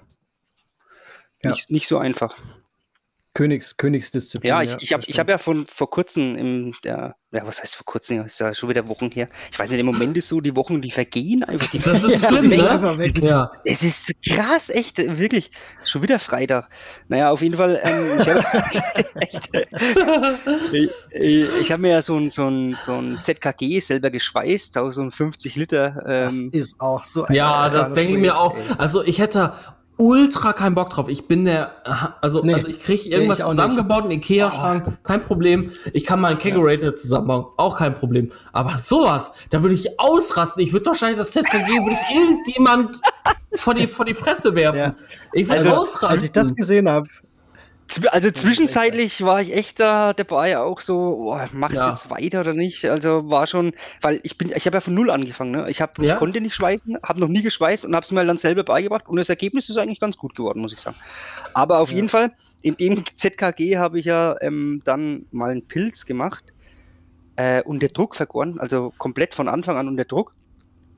[1.43, 1.51] ja.
[1.51, 2.35] Nicht, nicht so einfach.
[3.37, 4.49] Königs, Königsdisziplin.
[4.49, 7.85] Ja, ich, ich habe hab ja von vor kurzem im, der, ja, was heißt vor
[7.85, 8.25] kurzem?
[8.25, 9.29] Ist ja schon wieder Wochen her.
[9.51, 11.69] Ich weiß nicht, im Moment ist so, die Wochen, die vergehen einfach.
[11.69, 12.67] Die das ist ja, schlimm, ne?
[12.67, 13.13] Einfach weg.
[13.21, 13.51] Ja.
[13.63, 15.51] Es ist krass, echt, wirklich.
[15.83, 16.67] Schon wieder Freitag.
[17.09, 18.43] Naja, auf jeden Fall, ähm, ich habe
[21.11, 25.55] ich, ich hab mir ja so ein, so, ein, so ein ZKG selber geschweißt, 1050
[25.57, 26.03] Liter.
[26.07, 28.55] Ähm, das ist auch so ein Ja, das denke ich mir auch.
[28.79, 29.53] Also ich hätte
[29.97, 31.09] ultra keinen Bock drauf.
[31.09, 31.71] Ich bin der,
[32.21, 34.93] also, nee, also ich kriege irgendwas nee, zusammengebaut, einen Ikea-Schrank, oh.
[35.03, 35.71] kein Problem.
[35.93, 36.93] Ich kann mal einen Kegerator ja.
[36.93, 38.29] zusammenbauen, auch kein Problem.
[38.53, 40.63] Aber sowas, da würde ich ausrasten.
[40.63, 42.99] Ich würde wahrscheinlich das ZKG, würde ich irgendjemand
[43.55, 44.77] vor die, vor die Fresse werfen.
[44.77, 44.95] Ja.
[45.33, 46.09] Ich würde also, ausrasten.
[46.09, 47.09] Als ich das gesehen habe,
[48.11, 51.89] also zwischenzeitlich war ich echt da dabei, auch so, oh, machst ja.
[51.89, 52.85] jetzt weiter oder nicht?
[52.85, 55.51] Also war schon, weil ich bin, ich habe ja von null angefangen.
[55.51, 55.69] Ne?
[55.69, 56.13] Ich, hab, ja.
[56.13, 59.07] ich konnte nicht schweißen, habe noch nie geschweißt und habe es mir dann selber beigebracht
[59.07, 60.97] und das Ergebnis ist eigentlich ganz gut geworden, muss ich sagen.
[61.53, 61.95] Aber auf ja.
[61.95, 66.43] jeden Fall, in dem ZKG habe ich ja ähm, dann mal einen Pilz gemacht,
[67.37, 70.33] äh, unter Druck vergoren, also komplett von Anfang an unter Druck.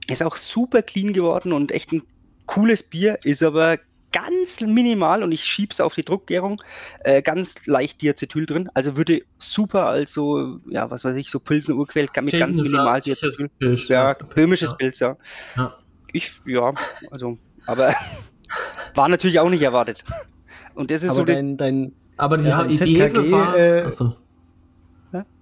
[0.07, 2.01] Ist auch super clean geworden und echt ein
[2.47, 3.77] cooles Bier, ist aber
[4.11, 6.61] ganz minimal und ich schiebe es auf die Druckgärung,
[7.01, 8.69] äh, ganz leicht Diacetyl drin.
[8.73, 13.01] Also würde super als so, ja, was weiß ich, so Pilsen Urquell mit ganz minimal
[13.01, 13.49] Diacetyl.
[13.59, 14.75] Pilz, ja, böhmisches ja.
[14.75, 15.17] Pilz, ja.
[15.55, 15.75] ja.
[16.11, 16.73] Ich, ja,
[17.11, 17.93] also, aber
[18.95, 20.03] war natürlich auch nicht erwartet.
[20.73, 24.15] Und das ist aber so dein, dein, aber die ja, Idee ZKG, war, äh, achso.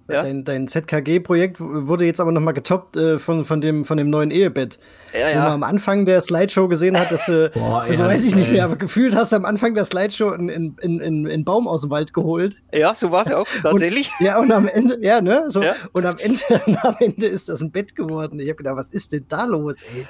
[0.08, 0.22] Ja?
[0.22, 4.30] Dein, dein ZKG-Projekt wurde jetzt aber nochmal getoppt äh, von, von, dem, von dem neuen
[4.30, 4.78] Ehebett.
[5.12, 5.34] Ja, ja.
[5.34, 8.34] Wo man am Anfang der Slideshow gesehen hat, dass du, äh, Boah, also weiß ich
[8.34, 11.68] nicht mehr, aber gefühlt hast du am Anfang der Slideshow einen, einen, einen, einen Baum
[11.68, 12.56] aus dem Wald geholt.
[12.72, 14.10] Ja, so war es ja auch, tatsächlich.
[14.18, 15.44] Und, ja, und am Ende, ja, ne?
[15.48, 15.74] So, ja.
[15.92, 16.40] Und am Ende,
[16.82, 18.40] am Ende ist das ein Bett geworden.
[18.40, 20.06] Ich habe gedacht, was ist denn da los, ey?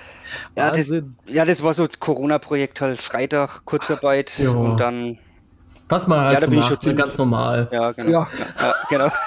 [0.57, 0.93] Ja, das,
[1.27, 4.53] ja, das war so Corona-Projekt halt, Freitag, Kurzarbeit jo.
[4.53, 5.19] und dann.
[5.89, 7.67] Was man halt ja, so ne, ganz normal.
[7.73, 8.11] Ja, genau.
[8.11, 8.29] Ja.
[8.61, 9.09] ja genau.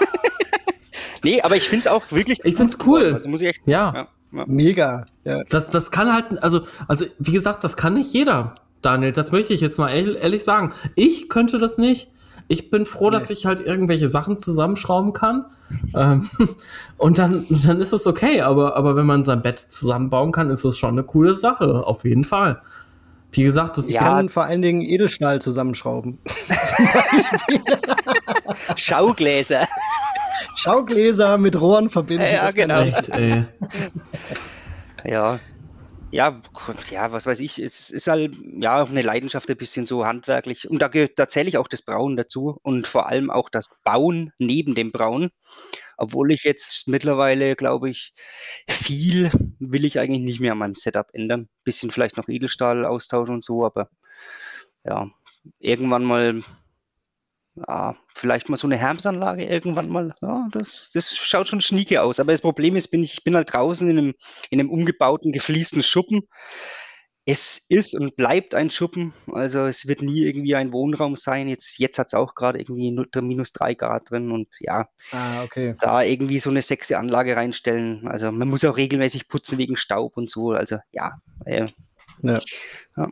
[1.24, 2.40] Nee, aber ich finde es auch wirklich.
[2.44, 3.14] Ich finde es cool.
[3.16, 3.94] Also muss ich echt, ja.
[3.94, 4.46] ja, ja.
[4.48, 5.06] Mega.
[5.24, 5.44] Ja.
[5.50, 9.12] Das, das kann halt, also, also, wie gesagt, das kann nicht jeder, Daniel.
[9.12, 10.74] Das möchte ich jetzt mal ehrlich sagen.
[10.96, 12.10] Ich könnte das nicht.
[12.48, 13.12] Ich bin froh, nee.
[13.12, 15.46] dass ich halt irgendwelche Sachen zusammenschrauben kann.
[15.96, 16.30] ähm,
[16.98, 18.42] und dann, dann ist es okay.
[18.42, 21.86] Aber, aber wenn man sein Bett zusammenbauen kann, ist das schon eine coole Sache.
[21.86, 22.62] Auf jeden Fall.
[23.34, 24.02] Wie gesagt, das ja.
[24.02, 26.20] kann vor allen Dingen Edelstahl zusammenschrauben.
[28.76, 29.68] Schaugläser.
[30.56, 32.26] Schaugläser mit Rohren verbinden.
[32.26, 32.82] Ja, genau.
[32.82, 33.46] Echt, ey.
[35.06, 35.40] ja.
[36.14, 36.42] Ja,
[36.90, 40.82] ja, was weiß ich, es ist halt ja eine Leidenschaft ein bisschen so handwerklich und
[40.82, 44.76] da, da zähle ich auch das Brauen dazu und vor allem auch das Bauen neben
[44.76, 45.32] dem Brauen.
[45.96, 48.14] Obwohl ich jetzt mittlerweile, glaube ich,
[48.68, 51.48] viel will ich eigentlich nicht mehr an meinem Setup ändern.
[51.64, 53.88] Bisschen vielleicht noch Edelstahl austauschen und so, aber
[54.84, 55.10] ja,
[55.60, 56.42] irgendwann mal
[57.56, 60.14] ja, vielleicht mal so eine Hermsanlage irgendwann mal.
[60.22, 62.20] Ja, das, das schaut schon schnieke aus.
[62.20, 64.14] Aber das Problem ist, bin ich, ich bin halt draußen in einem,
[64.50, 66.22] in einem umgebauten, gefliesten Schuppen.
[67.26, 69.14] Es ist und bleibt ein Schuppen.
[69.32, 71.48] Also es wird nie irgendwie ein Wohnraum sein.
[71.48, 75.76] Jetzt, jetzt hat es auch gerade irgendwie minus drei Grad drin und ja, ah, okay.
[75.80, 78.08] da irgendwie so eine sexy Anlage reinstellen.
[78.08, 80.52] Also man muss auch regelmäßig putzen wegen Staub und so.
[80.52, 81.68] Also ja, äh,
[82.24, 82.40] ja.
[82.98, 83.10] ja.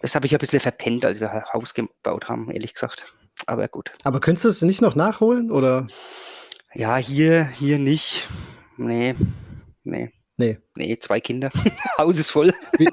[0.00, 3.14] Das habe ich ein bisschen verpennt, als wir Haus gebaut haben, ehrlich gesagt.
[3.46, 3.92] Aber gut.
[4.04, 5.86] Aber könntest du es nicht noch nachholen, oder?
[6.72, 8.26] Ja, hier, hier nicht.
[8.76, 9.14] Nee,
[9.84, 10.10] nee.
[10.36, 10.58] Nee.
[10.74, 11.50] Nee, zwei Kinder.
[11.98, 12.52] Haus ist voll.
[12.76, 12.88] Wie,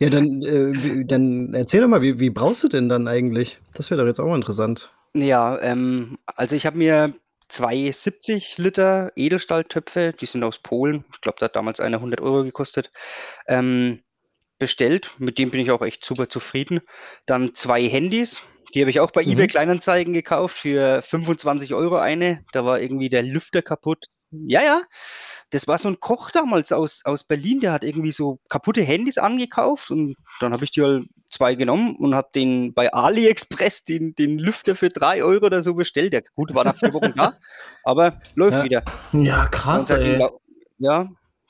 [0.00, 3.60] ja, dann, äh, dann erzähl doch mal, wie, wie brauchst du denn dann eigentlich?
[3.74, 4.92] Das wäre doch jetzt auch mal interessant.
[5.14, 7.14] Ja, ähm, also ich habe mir
[7.48, 11.04] zwei 70 Liter Edelstahltöpfe, die sind aus Polen.
[11.12, 12.90] Ich glaube, da hat damals einer 100 Euro gekostet.
[13.46, 14.00] Ähm,
[14.64, 15.10] bestellt.
[15.18, 16.80] Mit dem bin ich auch echt super zufrieden.
[17.26, 19.32] Dann zwei Handys, die habe ich auch bei mhm.
[19.32, 22.42] eBay Kleinanzeigen gekauft für 25 Euro eine.
[22.52, 24.06] Da war irgendwie der Lüfter kaputt.
[24.30, 24.82] Ja, ja.
[25.50, 29.18] Das war so ein Koch damals aus, aus Berlin, der hat irgendwie so kaputte Handys
[29.18, 34.14] angekauft und dann habe ich die halt zwei genommen und habe den bei AliExpress den,
[34.14, 36.14] den Lüfter für drei Euro oder so bestellt.
[36.14, 37.34] Der gut war nach vier Wochen da,
[37.84, 38.64] aber läuft ja.
[38.64, 38.82] wieder.
[39.12, 40.18] Ja, krass, ey.
[40.78, 41.08] Ja,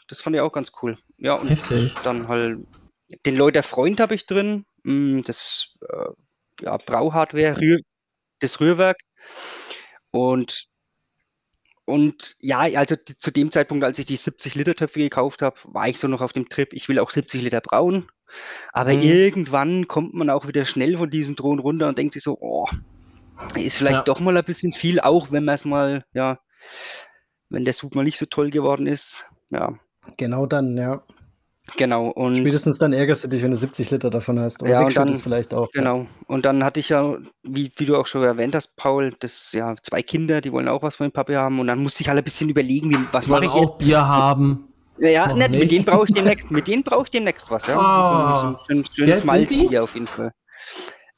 [0.09, 0.98] das fand ich auch ganz cool.
[1.16, 1.94] Ja, und Heftig.
[2.03, 2.59] dann halt
[3.26, 4.64] den Leute Freund habe ich drin.
[4.82, 6.10] Mm, das äh,
[6.62, 7.80] ja, Brauhardware, Rühr,
[8.40, 8.98] das Rührwerk.
[10.10, 10.66] Und,
[11.84, 15.56] und ja, also die, zu dem Zeitpunkt, als ich die 70 Liter Töpfe gekauft habe,
[15.64, 18.08] war ich so noch auf dem Trip, ich will auch 70 Liter brauen.
[18.72, 19.02] Aber mhm.
[19.02, 22.68] irgendwann kommt man auch wieder schnell von diesem Thron runter und denkt sich so, oh,
[23.56, 24.04] ist vielleicht ja.
[24.04, 26.38] doch mal ein bisschen viel, auch wenn man es mal, ja,
[27.48, 29.26] wenn der Sud mal nicht so toll geworden ist.
[29.50, 29.74] Ja.
[30.16, 31.04] Genau dann, ja.
[31.77, 32.09] Genau.
[32.09, 34.62] Und Spätestens dann ärgerst du dich, wenn du 70 Liter davon hast.
[34.62, 35.70] Oder ja, und dann vielleicht auch.
[35.72, 36.07] Genau.
[36.27, 39.74] Und dann hatte ich ja, wie, wie du auch schon erwähnt hast, Paul, das ja
[39.83, 41.59] zwei Kinder, die wollen auch was von dem Papi haben.
[41.59, 43.79] Und dann musste ich halt ein bisschen überlegen, wie, was mache ich auch jetzt?
[43.79, 44.68] Bier haben.
[44.98, 47.79] Ja, nicht, nicht, mit denen brauche ich demnächst, mit denen brauche ich demnächst was, ja.
[47.79, 48.59] Ah.
[48.68, 50.33] So, so ein schönes Malzbier auf jeden Fall.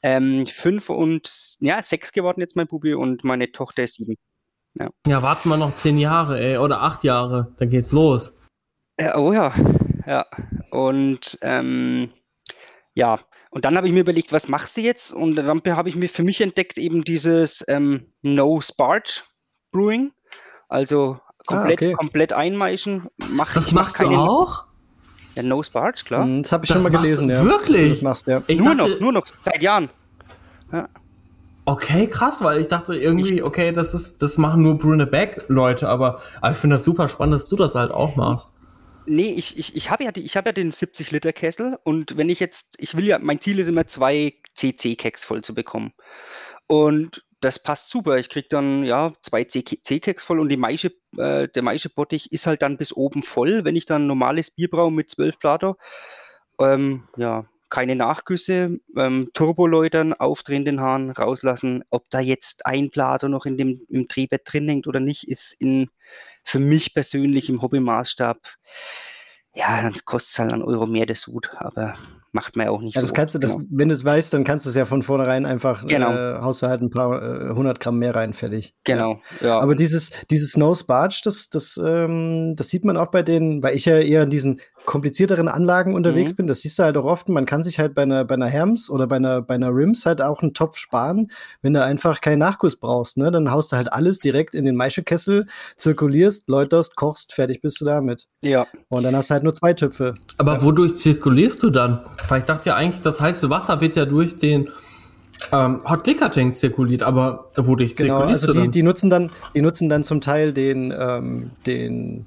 [0.02, 4.16] Ähm, fünf und ja, sechs geworden jetzt mein Bubi und meine Tochter ist sieben.
[4.78, 8.38] Ja, ja warten wir noch zehn Jahre, ey, oder acht Jahre, dann geht's los.
[8.98, 9.52] Ja, oh ja,
[10.06, 10.26] ja.
[10.70, 12.10] Und ähm,
[12.94, 13.18] ja,
[13.50, 15.12] und dann habe ich mir überlegt, was machst du jetzt?
[15.12, 19.22] Und dann habe ich mir für mich entdeckt eben dieses ähm, No Sparge
[19.72, 20.12] Brewing.
[20.68, 21.92] Also komplett, ah, okay.
[21.94, 23.08] komplett einmeischen.
[23.30, 24.64] Mach, das machst mach du auch?
[25.36, 26.24] Ja, No Sparge, klar.
[26.24, 27.42] Hm, das habe ich das schon mal gelesen, ja.
[27.44, 27.90] Wirklich?
[27.90, 28.42] das machst, ja.
[28.48, 29.88] nur dachte, noch, nur noch, seit Jahren.
[30.72, 30.88] Ja.
[31.64, 35.88] Okay, krass, weil ich dachte irgendwie, okay, das ist, das machen nur Brune Back Leute,
[35.88, 38.58] aber, aber ich finde das super spannend, dass du das halt auch machst.
[39.06, 42.96] Nee, ich, ich, ich habe ja, hab ja den 70-Liter-Kessel und wenn ich jetzt, ich
[42.96, 45.92] will ja, mein Ziel ist immer zwei CC-Keks voll zu bekommen.
[46.66, 48.18] Und das passt super.
[48.18, 52.62] Ich kriege dann ja zwei C-Keks voll und die Maische, äh, der Maischebottich ist halt
[52.62, 55.76] dann bis oben voll, wenn ich dann normales Bier brauche mit 12 Plato.
[56.58, 61.84] Ähm, ja, keine Nachgüsse, ähm, Turboläutern, aufdrehen den Hahn, rauslassen.
[61.90, 65.54] Ob da jetzt ein Plato noch in dem, im Drehbett drin hängt oder nicht, ist
[65.58, 65.88] in,
[66.44, 68.38] für mich persönlich im Hobbymaßstab,
[69.56, 71.94] ja, dann kostet es halt einen Euro mehr das Hut, aber
[72.32, 73.14] macht man ja auch nicht ja, das so.
[73.14, 73.66] Kannst du, das, genau.
[73.70, 76.12] Wenn du es weißt, dann kannst du es ja von vornherein einfach, genau.
[76.12, 78.74] äh, haust du halt ein paar äh, hundert Gramm mehr rein, fertig.
[78.84, 79.58] Genau, ja.
[79.58, 83.74] Aber dieses, dieses Snow Sparge, das, das, ähm, das sieht man auch bei denen, weil
[83.74, 86.36] ich ja eher in diesen komplizierteren Anlagen unterwegs mhm.
[86.36, 88.46] bin, das siehst du halt auch oft, man kann sich halt bei einer, bei einer
[88.46, 91.30] Herms oder bei einer, bei einer Rims halt auch einen Topf sparen,
[91.62, 93.30] wenn du einfach keinen Nachguss brauchst, ne?
[93.30, 95.46] Dann haust du halt alles direkt in den Maischekessel,
[95.76, 98.26] zirkulierst, läuterst, kochst, fertig bist du damit.
[98.42, 98.66] Ja.
[98.88, 100.14] Und dann hast du halt nur zwei Töpfe.
[100.38, 100.62] Aber ja.
[100.62, 102.00] wodurch zirkulierst du dann?
[102.28, 104.68] Weil ich dachte ja eigentlich, das heiße Wasser wird ja durch den
[105.52, 108.72] ähm, Hot Liquor Tank zirkuliert, aber wodurch genau, zirkulierst also die, du dann?
[108.72, 112.26] Die nutzen dann, die nutzen dann zum Teil den, ähm, den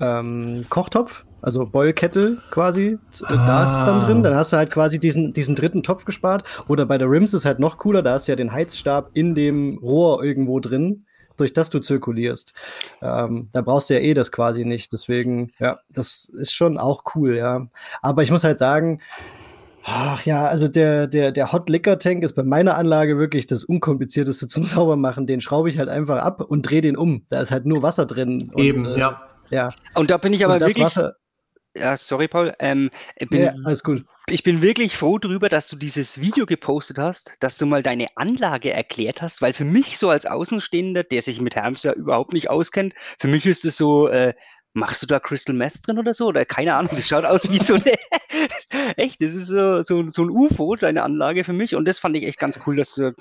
[0.00, 3.34] ähm, Kochtopf, also Boilkettel quasi, ah.
[3.34, 4.22] da ist es dann drin.
[4.22, 6.44] Dann hast du halt quasi diesen, diesen dritten Topf gespart.
[6.68, 9.34] Oder bei der Rims ist halt noch cooler, da hast du ja den Heizstab in
[9.34, 12.54] dem Rohr irgendwo drin, durch das du zirkulierst.
[13.02, 14.92] Ähm, da brauchst du ja eh das quasi nicht.
[14.92, 17.66] Deswegen, ja, das ist schon auch cool, ja.
[18.02, 19.00] Aber ich muss halt sagen,
[19.90, 23.64] Ach ja, also der, der, der Hot Liquor Tank ist bei meiner Anlage wirklich das
[23.64, 25.26] unkomplizierteste zum Saubermachen.
[25.26, 27.24] Den schraube ich halt einfach ab und drehe den um.
[27.30, 28.52] Da ist halt nur Wasser drin.
[28.56, 29.22] Eben, und, äh, ja.
[29.50, 29.72] Ja.
[29.94, 30.84] Und da bin ich aber wirklich.
[30.84, 31.14] Wasser,
[31.76, 32.54] ja, sorry, Paul.
[32.58, 32.90] Ähm,
[33.28, 34.04] bin, ja, alles gut.
[34.28, 38.08] Ich bin wirklich froh darüber, dass du dieses Video gepostet hast, dass du mal deine
[38.16, 42.32] Anlage erklärt hast, weil für mich so als Außenstehender, der sich mit Herms ja überhaupt
[42.32, 44.34] nicht auskennt, für mich ist es so, äh,
[44.74, 46.26] machst du da Crystal Meth drin oder so?
[46.26, 47.94] Oder keine Ahnung, das schaut aus wie so eine.
[48.96, 51.74] echt, das ist so, so, so ein UFO, deine Anlage für mich.
[51.74, 53.14] Und das fand ich echt ganz cool, dass du.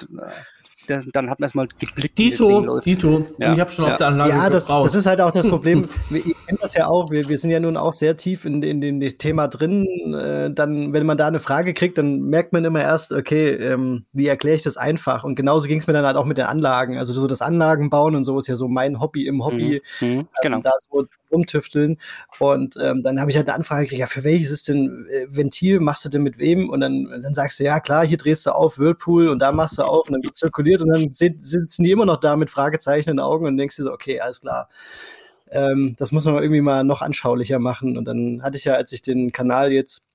[0.87, 2.17] Dann hat man es mal geblickt.
[2.17, 3.25] Dito, Dito.
[3.37, 3.53] Ja.
[3.53, 3.91] Ich habe schon ja.
[3.91, 5.87] auf der Anlage Ja, das, das, ist halt auch das Problem.
[6.09, 7.11] wir kennen das ja auch.
[7.11, 10.13] Wir, wir sind ja nun auch sehr tief in, in, in dem Thema drin.
[10.13, 14.05] Äh, dann, wenn man da eine Frage kriegt, dann merkt man immer erst, okay, ähm,
[14.13, 15.23] wie erkläre ich das einfach?
[15.23, 16.97] Und genauso ging es mir dann halt auch mit den Anlagen.
[16.97, 19.81] Also so das Anlagenbauen und so ist ja so mein Hobby im Hobby.
[19.99, 20.07] Mhm.
[20.07, 20.27] Mhm.
[20.41, 20.57] Genau.
[20.57, 21.97] Ähm, da so rumtüfteln.
[22.39, 25.27] Und ähm, dann habe ich halt eine Anfrage gekriegt, ja, für welches ist denn äh,
[25.29, 26.69] Ventil, machst du denn mit wem?
[26.69, 29.77] Und dann, dann sagst du, ja klar, hier drehst du auf, Whirlpool und da machst
[29.77, 33.09] du auf und dann wird zirkuliert und dann sitzen die immer noch da mit Fragezeichen
[33.09, 34.69] in den Augen und denkst dir so, okay, alles klar.
[35.49, 37.97] Ähm, das muss man irgendwie mal noch anschaulicher machen.
[37.97, 40.06] Und dann hatte ich ja, als ich den Kanal jetzt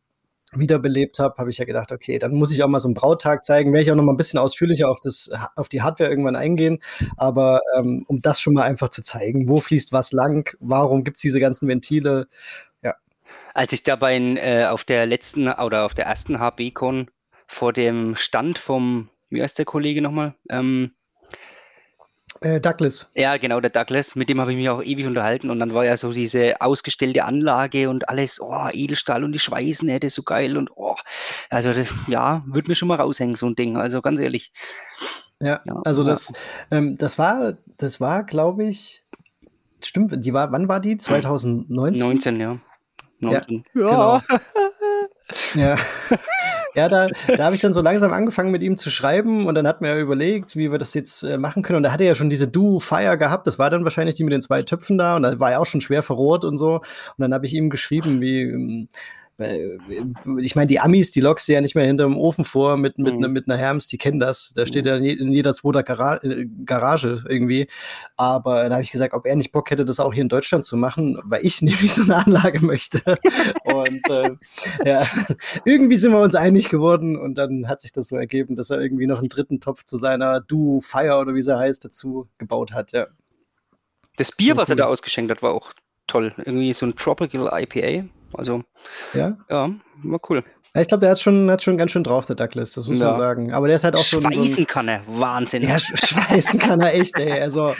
[0.53, 3.45] wiederbelebt habe, habe ich ja gedacht, okay, dann muss ich auch mal so einen Brautag
[3.45, 6.37] zeigen, werde ich auch noch mal ein bisschen ausführlicher auf, das, auf die Hardware irgendwann
[6.37, 6.79] eingehen,
[7.17, 11.17] aber ähm, um das schon mal einfach zu zeigen, wo fließt was lang, warum gibt
[11.17, 12.29] es diese ganzen Ventile,
[12.83, 12.95] ja.
[13.55, 17.11] Als ich dabei äh, auf der letzten oder auf der ersten HB-Con
[17.47, 20.93] vor dem Stand vom, wie heißt der Kollege nochmal, ähm,
[22.43, 23.09] äh, Douglas.
[23.15, 24.15] Ja, genau, der Douglas.
[24.15, 25.51] Mit dem habe ich mich auch ewig unterhalten.
[25.51, 30.11] Und dann war ja so diese ausgestellte Anlage und alles, oh, Edelstahl und die Schweißnähte,
[30.11, 30.57] so geil.
[30.57, 30.97] Und oh,
[31.51, 33.77] also das, ja, würde mir schon mal raushängen, so ein Ding.
[33.77, 34.53] Also ganz ehrlich.
[35.41, 36.33] Ja, ja also das,
[36.71, 39.05] ähm, das war, das war, glaube ich,
[39.83, 40.97] stimmt, die war, wann war die?
[40.97, 42.05] 2019?
[42.05, 42.59] 19, ja.
[43.21, 43.65] 19.
[43.75, 44.23] Ja, ja.
[44.25, 44.41] Genau.
[45.55, 45.77] ja.
[46.75, 49.67] ja, da, da habe ich dann so langsam angefangen mit ihm zu schreiben und dann
[49.67, 51.79] hat mir er überlegt, wie wir das jetzt äh, machen können.
[51.79, 53.47] Und da hatte er ja schon diese Do-Fire gehabt.
[53.47, 55.67] Das war dann wahrscheinlich die mit den zwei Töpfen da und da war er auch
[55.67, 56.77] schon schwer verrohrt und so.
[56.77, 56.85] Und
[57.19, 59.22] dann habe ich ihm geschrieben, wie, ähm, äh,
[60.39, 63.15] ich meine, die Amis, die lockst du ja nicht mehr hinterm Ofen vor mit, mit,
[63.15, 63.21] mhm.
[63.21, 64.53] Ne, mit einer Herms, die kennen das.
[64.55, 64.91] Da steht mhm.
[64.91, 67.69] ja in jeder zweiter Gara äh, Garage irgendwie.
[68.17, 70.65] Aber dann habe ich gesagt, ob er nicht Bock hätte, das auch hier in Deutschland
[70.65, 73.01] zu machen, weil ich nämlich so eine Anlage möchte.
[73.65, 74.31] und äh,
[74.85, 75.07] ja,
[75.65, 78.81] irgendwie sind wir uns einig geworden und dann hat sich das so ergeben, dass er
[78.81, 82.73] irgendwie noch einen dritten Topf zu seiner Duo Fire oder wie sie heißt, dazu gebaut
[82.73, 83.07] hat, ja.
[84.17, 85.73] Das Bier, was er da ausgeschenkt hat, war auch
[86.07, 86.35] toll.
[86.37, 88.09] Irgendwie so ein Tropical IPA.
[88.35, 88.63] Also,
[89.15, 89.71] ja, ja
[90.03, 90.43] war cool.
[90.75, 92.99] Ja, ich glaube, der hat schon, hat schon ganz schön drauf, der Douglas, das muss
[92.99, 93.11] ja.
[93.11, 93.53] man sagen.
[93.53, 94.23] Aber der ist halt auch so.
[94.23, 95.63] Schweißen so kann er, Wahnsinn.
[95.63, 97.43] Ja, schweißen kann er echt, ey.
[97.43, 97.75] Also,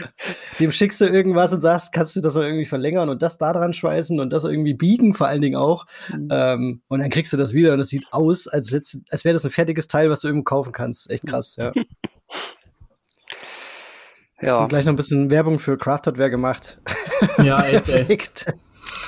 [0.61, 3.55] dem schickst du irgendwas und sagst, kannst du das noch irgendwie verlängern und das da
[3.55, 5.87] dran schweißen und das irgendwie biegen, vor allen Dingen auch.
[6.11, 6.29] Mhm.
[6.31, 8.75] Ähm, und dann kriegst du das wieder und es sieht aus, als,
[9.11, 11.11] als wäre das ein fertiges Teil, was du irgendwo kaufen kannst.
[11.11, 11.73] Echt krass, ja.
[14.43, 14.57] ja.
[14.57, 16.79] Und gleich noch ein bisschen Werbung für Craft Hardware gemacht.
[17.43, 18.53] Ja, echt, Perfekt.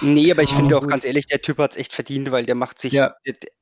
[0.03, 2.47] Nee, aber ich oh, finde auch ganz ehrlich, der Typ hat es echt verdient, weil
[2.47, 3.15] der macht sich, ja.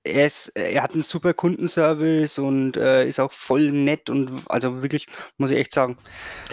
[0.03, 4.83] er, ist, er hat einen super Kundenservice und äh, ist auch voll nett und also
[4.83, 5.07] wirklich,
[5.39, 5.99] muss ich echt sagen.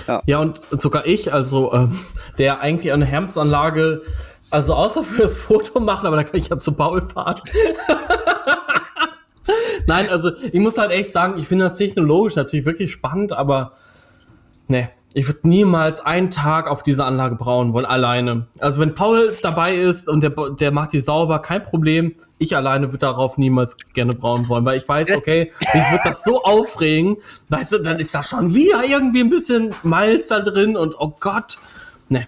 [0.08, 2.00] Ja, ja und sogar ich, also ähm,
[2.38, 4.02] der eigentlich eine Hermsanlage,
[4.50, 7.40] also außer für das Foto machen, aber da kann ich ja zu Paul fahren.
[9.88, 13.74] Nein, also ich muss halt echt sagen, ich finde das technologisch natürlich wirklich spannend, aber
[14.68, 18.48] ne, ich würde niemals einen Tag auf diese Anlage brauen wollen, alleine.
[18.60, 22.14] Also wenn Paul dabei ist und der, der macht die sauber, kein Problem.
[22.38, 26.24] Ich alleine würde darauf niemals gerne brauen wollen, weil ich weiß, okay, ich würde das
[26.24, 27.18] so aufregen.
[27.50, 31.16] Weißt du, dann ist da schon wieder irgendwie ein bisschen Malz da drin und oh
[31.20, 31.58] Gott.
[32.08, 32.28] Ne,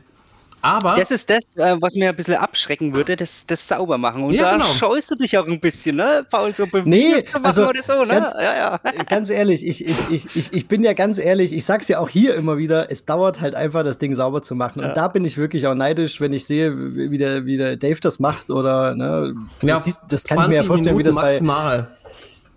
[0.62, 0.96] aber.
[0.96, 4.24] Das ist das, äh, was mir ein bisschen abschrecken würde, das, das sauber machen.
[4.24, 4.66] Und ja, da genau.
[4.66, 8.14] scheust du dich auch ein bisschen, ne, Paul, so nee, also, oder so, ne?
[8.14, 9.04] Ganz, ja, ja.
[9.10, 12.36] ganz ehrlich, ich, ich, ich, ich bin ja ganz ehrlich, ich sag's ja auch hier
[12.36, 14.82] immer wieder, es dauert halt einfach, das Ding sauber zu machen.
[14.82, 14.90] Ja.
[14.90, 18.00] Und da bin ich wirklich auch neidisch, wenn ich sehe, wie der, wie der Dave
[18.00, 21.30] das macht oder, ne, ja, das, das kann ich mir ja vorstellen, Minuten wie das
[21.30, 21.82] maximal.
[21.84, 22.02] bei.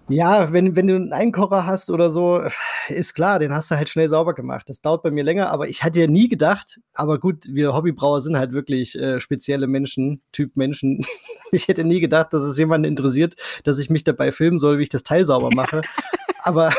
[0.09, 2.43] Ja, wenn, wenn du einen Einkocher hast oder so,
[2.89, 4.69] ist klar, den hast du halt schnell sauber gemacht.
[4.69, 8.21] Das dauert bei mir länger, aber ich hatte ja nie gedacht, aber gut, wir Hobbybrauer
[8.21, 11.07] sind halt wirklich äh, spezielle Menschen, Typ Menschen.
[11.53, 14.83] Ich hätte nie gedacht, dass es jemanden interessiert, dass ich mich dabei filmen soll, wie
[14.83, 15.83] ich das Teil sauber mache.
[16.43, 16.73] aber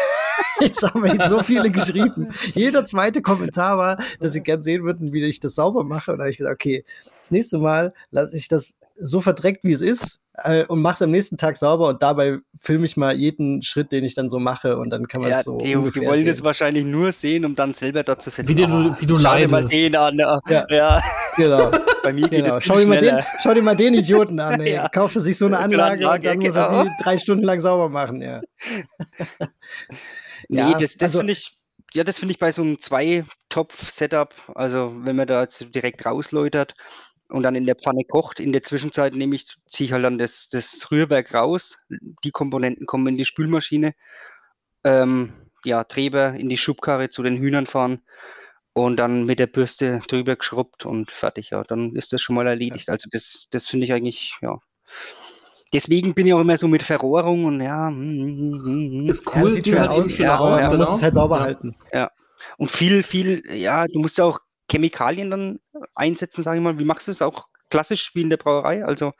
[0.59, 2.29] Jetzt haben wir jetzt so viele geschrieben.
[2.53, 6.11] Jeder zweite Kommentar war, dass sie gern sehen würden, wie ich das sauber mache.
[6.11, 6.83] Und da habe ich gesagt, okay,
[7.17, 11.11] das nächste Mal lasse ich das so verdreckt, wie es ist, äh, und mach's am
[11.11, 14.77] nächsten Tag sauber und dabei filme ich mal jeden Schritt, den ich dann so mache
[14.77, 15.57] und dann kann man es ja, so.
[15.57, 18.49] Die, die wollen es wahrscheinlich nur sehen, um dann selber dort zu setzen.
[18.49, 19.51] Wie, du, oh, wie du leidest.
[19.51, 20.17] Mal den an.
[20.17, 21.01] Ja, ja.
[21.37, 21.71] genau.
[22.03, 22.57] Bei mir geht genau.
[22.57, 24.59] es schau dir, mal den, schau dir mal den Idioten an.
[24.59, 24.73] Ey.
[24.73, 24.89] ja.
[24.89, 27.03] Kauft er sich so eine Anlage, Anlage und dann ja, muss er die genau.
[27.03, 28.21] drei Stunden lang sauber machen.
[28.21, 28.41] Ja.
[30.49, 31.57] nee, das, das also, finde ich
[31.93, 36.75] ja, das finde ich bei so einem Zwei-Topf-Setup, also wenn man da jetzt direkt rausläutert,
[37.29, 38.39] und dann in der Pfanne kocht.
[38.39, 41.85] In der Zwischenzeit nehme ich, ziehe ich halt dann das, das Rührwerk raus.
[42.23, 43.95] Die Komponenten kommen in die Spülmaschine.
[44.83, 48.03] Ähm, ja, Treber in die Schubkarre zu den Hühnern fahren
[48.73, 51.51] und dann mit der Bürste drüber geschrubbt und fertig.
[51.51, 52.89] Ja, dann ist das schon mal erledigt.
[52.89, 54.59] Also das, das finde ich eigentlich, ja.
[55.73, 57.89] Deswegen bin ich auch immer so mit Verrohrung und ja.
[57.89, 60.85] Mm, mm, ist cool, ja, sieht schön halt aus, schön ja, aus, ja, genau.
[60.85, 61.43] muss es halt sauber ja.
[61.43, 61.75] halten.
[61.91, 62.11] Ja.
[62.57, 64.39] Und viel, viel, ja, du musst ja auch
[64.69, 65.59] Chemikalien dann
[65.93, 66.79] einsetzen, sage ich mal.
[66.79, 68.85] Wie machst du es auch klassisch wie in der Brauerei?
[68.85, 69.13] Also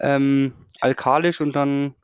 [0.00, 1.94] ähm, alkalisch und dann.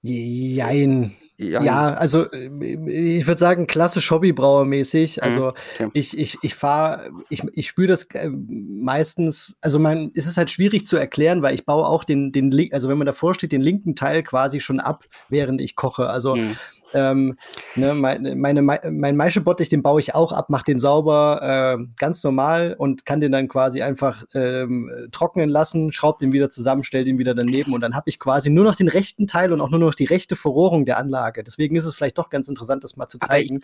[0.00, 1.16] Jein.
[1.38, 5.16] Ja, ja also ich würde sagen, klassisch Hobbybrauermäßig.
[5.16, 5.90] Mhm, also okay.
[5.92, 10.50] ich, ich, ich fahre, ich, ich spüre das äh, meistens, also man, es ist halt
[10.50, 13.52] schwierig zu erklären, weil ich baue auch den, den Link, also wenn man davor steht,
[13.52, 16.08] den linken Teil quasi schon ab, während ich koche.
[16.08, 16.56] Also mhm.
[16.94, 17.36] Ähm,
[17.74, 22.22] ne, meine, meine, mein Maischebottich, den baue ich auch ab, mache den sauber, äh, ganz
[22.24, 27.04] normal und kann den dann quasi einfach ähm, trocknen lassen, schraube den wieder zusammen, stelle
[27.04, 29.70] den wieder daneben und dann habe ich quasi nur noch den rechten Teil und auch
[29.70, 31.42] nur noch die rechte Verrohrung der Anlage.
[31.42, 33.62] Deswegen ist es vielleicht doch ganz interessant, das mal zu zeigen.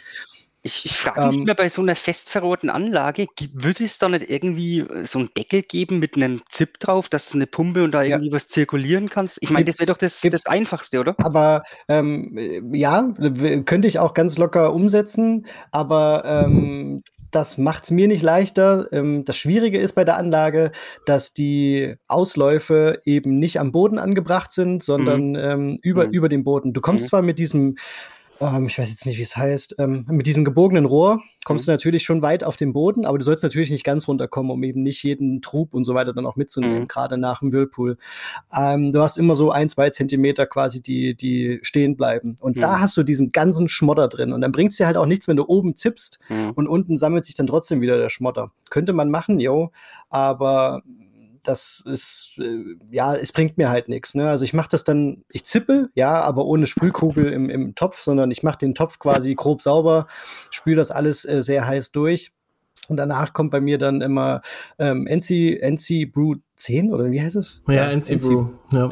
[0.62, 4.08] Ich, ich frage mich ähm, immer bei so einer fest verrohrten Anlage, würde es da
[4.08, 7.84] nicht irgendwie äh, so einen Deckel geben mit einem Zip drauf, dass du eine Pumpe
[7.84, 8.16] und da ja.
[8.16, 9.38] irgendwie was zirkulieren kannst?
[9.40, 11.14] Ich meine, das wäre doch das, das Einfachste, oder?
[11.18, 13.14] Aber ähm, ja,
[13.66, 18.88] könnte ich auch ganz locker umsetzen, aber ähm, das macht es mir nicht leichter.
[18.92, 20.72] Ähm, das Schwierige ist bei der Anlage,
[21.06, 25.78] dass die Ausläufe eben nicht am Boden angebracht sind, sondern mhm.
[25.82, 26.12] über, mhm.
[26.12, 26.72] über dem Boden.
[26.72, 27.08] Du kommst mhm.
[27.08, 27.76] zwar mit diesem
[28.40, 31.70] ähm, ich weiß jetzt nicht, wie es heißt, ähm, mit diesem gebogenen Rohr kommst mhm.
[31.70, 34.62] du natürlich schon weit auf den Boden, aber du sollst natürlich nicht ganz runterkommen, um
[34.62, 36.88] eben nicht jeden Trub und so weiter dann auch mitzunehmen, mhm.
[36.88, 37.96] gerade nach dem Whirlpool.
[38.54, 42.36] Ähm, du hast immer so ein, zwei Zentimeter quasi, die, die stehen bleiben.
[42.40, 42.60] Und mhm.
[42.60, 44.32] da hast du diesen ganzen Schmotter drin.
[44.32, 46.52] Und dann bringt es dir halt auch nichts, wenn du oben zippst mhm.
[46.54, 48.52] und unten sammelt sich dann trotzdem wieder der Schmotter.
[48.70, 49.70] Könnte man machen, jo,
[50.10, 50.82] aber
[51.48, 54.14] das ist, äh, ja, es bringt mir halt nichts.
[54.14, 54.28] Ne?
[54.28, 58.30] Also ich mache das dann, ich zippe, ja, aber ohne Sprühkugel im, im Topf, sondern
[58.30, 60.06] ich mache den Topf quasi grob sauber,
[60.50, 62.32] spüle das alles äh, sehr heiß durch.
[62.88, 64.40] Und danach kommt bei mir dann immer
[64.78, 67.62] ähm, NC, NC Brew 10 oder wie heißt es?
[67.68, 68.90] Ja, ja NC, NC Brew, ja.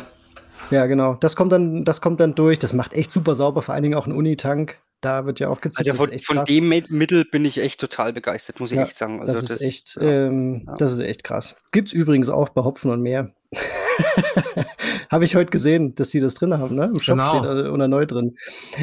[0.70, 1.14] Ja, genau.
[1.14, 2.58] Das kommt dann, das kommt dann durch.
[2.58, 4.80] Das macht echt super sauber, vor allen Dingen auch ein Unitank.
[5.06, 5.88] Da wird ja auch gezeigt.
[5.88, 9.20] Also von, von dem Mittel bin ich echt total begeistert, muss ich ja, echt sagen.
[9.20, 10.74] Also das, ist das, echt, ja, ähm, ja.
[10.78, 11.54] das ist echt krass.
[11.70, 13.32] Gibt's übrigens auch bei Hopfen und Meer.
[15.08, 16.86] habe ich heute gesehen, dass sie das drin haben, ne?
[16.86, 17.38] Im Shop genau.
[17.38, 18.34] steht oder neu drin.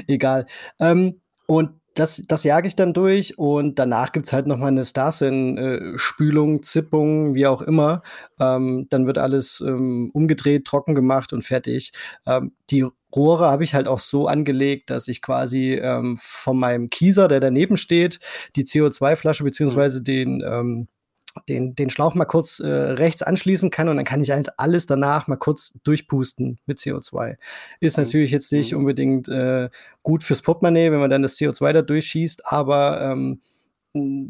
[0.08, 0.48] Egal.
[0.80, 4.68] Ähm, und das, das jage ich dann durch und danach gibt es halt noch mal
[4.68, 8.02] eine Starsin-Spülung, äh, Zippung, wie auch immer.
[8.40, 11.92] Ähm, dann wird alles ähm, umgedreht, trocken gemacht und fertig.
[12.26, 12.86] Ähm, die
[13.16, 17.40] Rohre habe ich halt auch so angelegt, dass ich quasi ähm, von meinem Kieser, der
[17.40, 18.20] daneben steht,
[18.56, 20.88] die CO2-Flasche beziehungsweise den ähm,
[21.48, 24.86] den, den Schlauch mal kurz äh, rechts anschließen kann und dann kann ich halt alles
[24.86, 27.38] danach mal kurz durchpusten mit CO2.
[27.80, 28.04] Ist mhm.
[28.04, 28.80] natürlich jetzt nicht mhm.
[28.80, 29.70] unbedingt äh,
[30.04, 33.42] gut fürs Portemonnaie, wenn man dann das CO2 da durchschießt, aber ähm,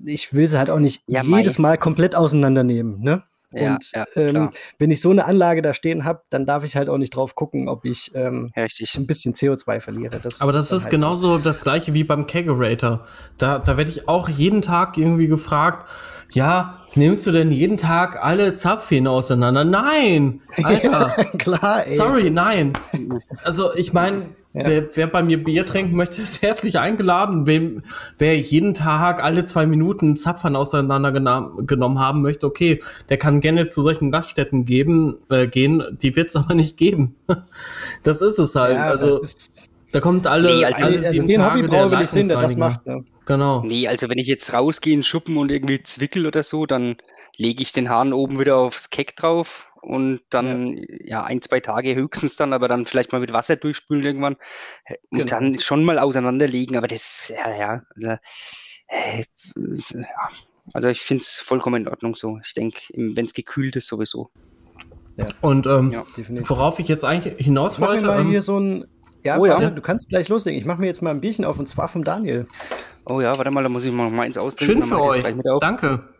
[0.05, 2.99] ich will sie halt auch nicht ja, jedes Mal komplett auseinandernehmen.
[3.01, 3.23] Ne?
[3.53, 4.49] Ja, und ja, ähm,
[4.79, 7.35] wenn ich so eine Anlage da stehen habe, dann darf ich halt auch nicht drauf
[7.35, 10.19] gucken, ob ich ähm, ein bisschen CO2 verliere.
[10.19, 11.43] Das Aber das ist, ist halt genauso so.
[11.43, 13.05] das gleiche wie beim Kegerator.
[13.37, 15.89] Da, da werde ich auch jeden Tag irgendwie gefragt,
[16.31, 19.63] ja, nimmst du denn jeden Tag alle Zapfhähne auseinander?
[19.63, 21.15] Nein, Alter.
[21.37, 21.95] Klar, ey.
[21.95, 22.73] Sorry, nein.
[23.43, 24.67] Also ich meine, ja.
[24.67, 27.47] wer, wer bei mir Bier trinken möchte, ist herzlich eingeladen.
[27.47, 27.81] Wem,
[28.19, 32.79] wer jeden Tag alle zwei Minuten Zapfhahn auseinander genommen haben möchte, okay,
[33.09, 35.97] der kann gerne zu solchen Gaststätten geben, äh, gehen.
[36.01, 37.15] Die wird es aber nicht geben.
[38.03, 38.75] das ist es halt.
[38.75, 39.19] Ja, also
[39.91, 42.39] da kommt alle, nee, also, alle also sieben den Tage Hobbybrauer will ich sehen, der
[42.39, 42.85] das macht.
[42.85, 43.05] Ne?
[43.25, 43.63] Genau.
[43.63, 46.97] Nee, also wenn ich jetzt rausgehe in Schuppen und irgendwie zwickel oder so, dann
[47.37, 50.83] lege ich den Hahn oben wieder aufs Keck drauf und dann ja.
[51.03, 51.23] ja.
[51.23, 54.37] ein, zwei Tage höchstens dann, aber dann vielleicht mal mit Wasser durchspülen irgendwann
[55.09, 55.25] und genau.
[55.25, 58.17] dann schon mal auseinanderlegen, aber das, ja, ja, also,
[58.87, 59.25] äh,
[60.73, 62.39] also ich finde es vollkommen in Ordnung so.
[62.45, 64.31] Ich denke, wenn es gekühlt ist, sowieso.
[65.17, 65.25] Ja.
[65.41, 66.03] Und ähm, ja,
[66.47, 68.05] worauf ich jetzt eigentlich hinaus wollte.
[68.05, 68.85] Mal ähm, hier so ein
[69.23, 69.69] ja, oh, ja.
[69.69, 70.59] du kannst gleich loslegen.
[70.59, 72.45] Ich mache mir jetzt mal ein Bierchen auf und zwar vom Daniel.
[73.05, 74.83] Oh ja, warte mal, da muss ich mal eins austrinken.
[74.83, 75.23] Schön für euch.
[75.61, 76.12] Danke.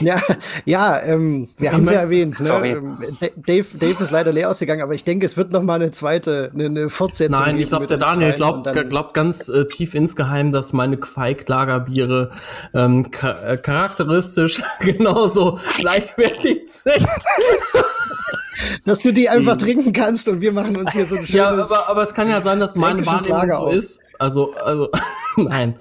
[0.00, 0.20] Ja,
[0.64, 2.40] ja ähm, wir haben es ja erwähnt.
[2.40, 2.68] Ne?
[2.68, 2.98] Ähm,
[3.36, 6.50] Dave, Dave ist leider leer ausgegangen, aber ich denke, es wird noch mal eine zweite,
[6.54, 7.38] eine, eine Fortsetzung.
[7.38, 12.30] Nein, ich glaube, der Daniel glaubt, glaubt ganz äh, tief insgeheim, dass meine Quake-Lagerbiere
[12.74, 17.06] ähm, äh, charakteristisch genauso gleichwertig sind.
[18.84, 21.32] dass du die einfach trinken kannst und wir machen uns hier so ein schönes.
[21.32, 24.00] Ja, aber, aber es kann ja sein, dass meine Wahrnehmung so ist.
[24.18, 24.90] Also, also,
[25.36, 25.74] nein.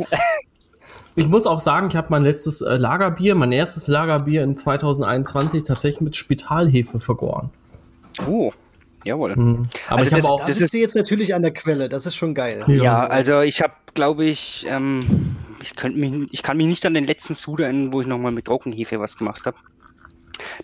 [1.15, 5.63] Ich muss auch sagen, ich habe mein letztes äh, Lagerbier, mein erstes Lagerbier in 2021
[5.63, 7.51] tatsächlich mit Spitalhefe vergoren.
[8.27, 8.51] Oh,
[9.03, 9.35] jawohl.
[9.35, 9.67] Mhm.
[9.87, 10.45] Aber also ich habe auch.
[10.45, 11.89] Das ist jetzt natürlich an der Quelle.
[11.89, 12.63] Das ist schon geil.
[12.67, 16.85] Ja, ja also ich habe, glaube ich, ähm, ich könnte mich, ich kann mich nicht
[16.85, 19.57] an den letzten Sud erinnern, wo ich nochmal mit Trockenhefe was gemacht habe.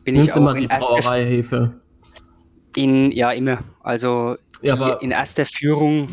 [0.04, 1.74] Bin Nimmst ich auch immer die Brauereihefe.
[2.76, 3.60] In, ja, immer.
[3.82, 6.08] Also ja, aber in erster Führung.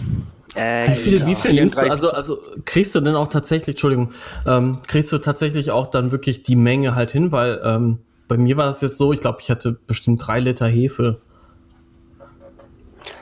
[0.56, 1.90] Äh, wie viel, wie viel nimmst du?
[1.90, 4.10] Also, also kriegst du denn auch tatsächlich, Entschuldigung,
[4.46, 7.98] ähm, kriegst du tatsächlich auch dann wirklich die Menge halt hin, weil ähm,
[8.28, 11.20] bei mir war das jetzt so, ich glaube, ich hatte bestimmt drei Liter Hefe.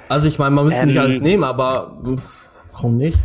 [0.08, 1.98] Also ich meine, man müsste ähm, nicht alles nehmen, aber
[2.72, 3.18] warum nicht?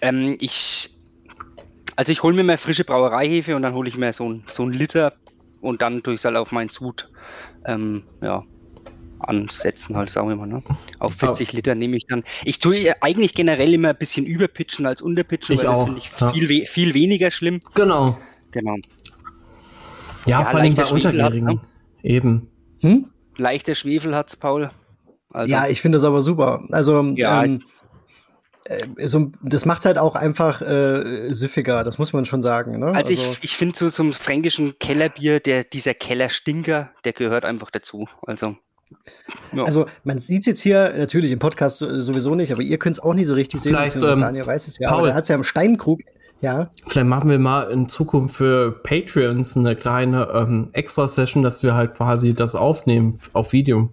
[0.00, 0.90] Ähm, ich,
[1.94, 4.64] also ich hole mir mal frische Brauereihefe und dann hole ich mir so ein, so
[4.64, 5.12] ein Liter
[5.60, 7.08] und dann tue ich es halt auf meinen Sud
[7.66, 8.44] ähm, ja,
[9.18, 10.46] ansetzen, halt sagen wir mal.
[10.46, 10.62] Ne?
[10.98, 12.24] Auf 40 Liter nehme ich dann.
[12.44, 15.78] Ich tue eigentlich generell immer ein bisschen überpitchen als unterpitchen, ich weil auch.
[15.78, 16.32] das finde ich ja.
[16.32, 17.60] viel, viel weniger schlimm.
[17.74, 18.18] Genau.
[18.50, 18.76] Genau.
[20.26, 21.46] Ja, ja vor allem bei Unterjährigen.
[21.46, 21.60] Ne?
[22.02, 22.48] Eben.
[22.80, 23.10] Hm?
[23.36, 24.70] Leichter Schwefel hat es, Paul.
[25.30, 26.64] Also, ja, ich finde das aber super.
[26.70, 27.60] Also, ja, ähm,
[28.64, 32.78] äh, so, das macht halt auch einfach äh, süffiger, das muss man schon sagen.
[32.78, 32.86] Ne?
[32.86, 37.70] Also, also, ich, ich finde so zum fränkischen Kellerbier, der, dieser Kellerstinker, der gehört einfach
[37.70, 38.08] dazu.
[38.22, 38.56] Also.
[39.52, 39.64] Ja.
[39.64, 43.00] Also man sieht es jetzt hier natürlich im Podcast sowieso nicht, aber ihr könnt es
[43.00, 43.74] auch nicht so richtig sehen.
[43.74, 46.00] Vielleicht, ähm, Daniel weiß es ja, Paul, aber hat es ja im Steinkrug.
[46.40, 46.70] Ja.
[46.86, 51.94] Vielleicht machen wir mal in Zukunft für Patreons eine kleine ähm, Extra-Session, dass wir halt
[51.94, 53.90] quasi das aufnehmen auf Video.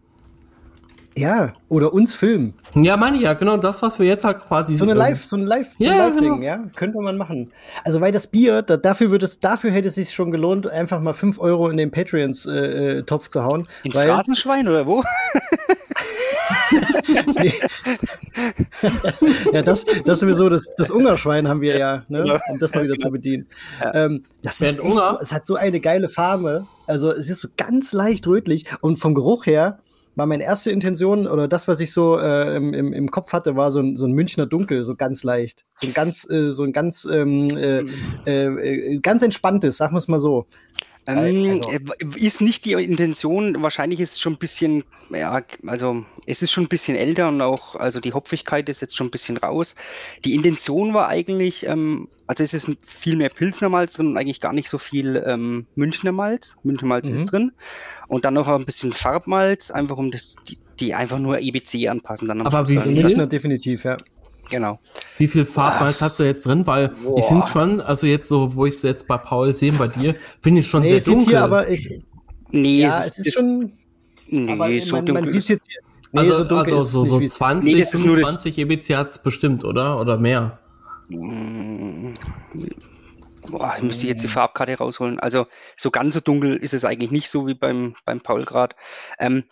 [1.16, 2.56] Ja, oder uns filmen.
[2.74, 4.78] Ja, meine ich ja, genau das, was wir jetzt halt quasi.
[4.78, 6.44] So eine Live, so ein Live, ja, Live Ding, genau.
[6.44, 7.52] ja, könnte man machen.
[7.84, 11.00] Also weil das Bier, da, dafür wird es, dafür hätte es sich schon gelohnt, einfach
[11.00, 13.68] mal 5 Euro in den Patreons äh, äh, Topf zu hauen.
[13.84, 15.04] Ins Straßenschwein oder wo?
[19.54, 22.40] ja, das, das sowieso, das, das Ungerschwein haben wir ja, ne?
[22.50, 23.46] um das mal wieder zu bedienen.
[23.94, 26.66] Ähm, das ist so, es hat so eine geile Farbe.
[26.88, 29.78] Also es ist so ganz leicht rötlich und vom Geruch her
[30.16, 33.72] war meine erste Intention oder das, was ich so äh, im, im, Kopf hatte, war
[33.72, 35.66] so ein, so ein Münchner Dunkel, so ganz leicht.
[35.76, 37.80] So ein ganz, äh, so ein ganz, ähm, äh,
[38.26, 40.46] äh, ganz entspanntes, sagen wir es mal so.
[41.06, 41.72] Ähm, also.
[41.72, 41.80] Äh,
[42.16, 46.66] ist nicht die Intention, wahrscheinlich ist es schon ein bisschen, ja, also es ist schon
[46.66, 49.76] ein bisschen älter und auch, also die Hopfigkeit ist jetzt schon ein bisschen raus.
[50.24, 54.40] Die Intention war eigentlich, ähm, also es ist viel mehr Pilsner Malz drin und eigentlich
[54.40, 56.56] gar nicht so viel ähm, Münchner Malz.
[56.64, 57.16] Münchner Malz mhm.
[57.16, 57.52] ist drin.
[58.08, 62.30] Und dann noch ein bisschen Farbmalz, einfach um das, die, die einfach nur EBC anpassen.
[62.30, 63.98] Dann Aber wie Münchner definitiv, ja.
[64.54, 64.78] Genau.
[65.18, 66.68] Wie viel Farbmalz hast du jetzt drin?
[66.68, 67.18] Weil Boah.
[67.18, 69.88] ich finde es schon, also jetzt so, wo ich es jetzt bei Paul sehe, bei
[69.88, 71.26] dir, finde ich schon nee, sehr dunkel.
[71.30, 71.90] Hier, aber ich,
[72.52, 73.74] nee, ja, es, ist, ist schon.
[74.28, 75.82] Nee, aber so man, man sieht jetzt hier.
[76.12, 80.00] Nee, also, so, also so, so 20, nee, 25 EBC hat es bestimmt, oder?
[80.00, 80.60] Oder mehr?
[81.10, 82.14] Mm,
[83.50, 85.20] boah, ich müsste jetzt die Farbkarte rausholen.
[85.20, 85.48] Also
[85.78, 88.76] so ganz so dunkel ist es eigentlich nicht so wie beim, beim Paul gerade.
[89.18, 89.46] Ähm,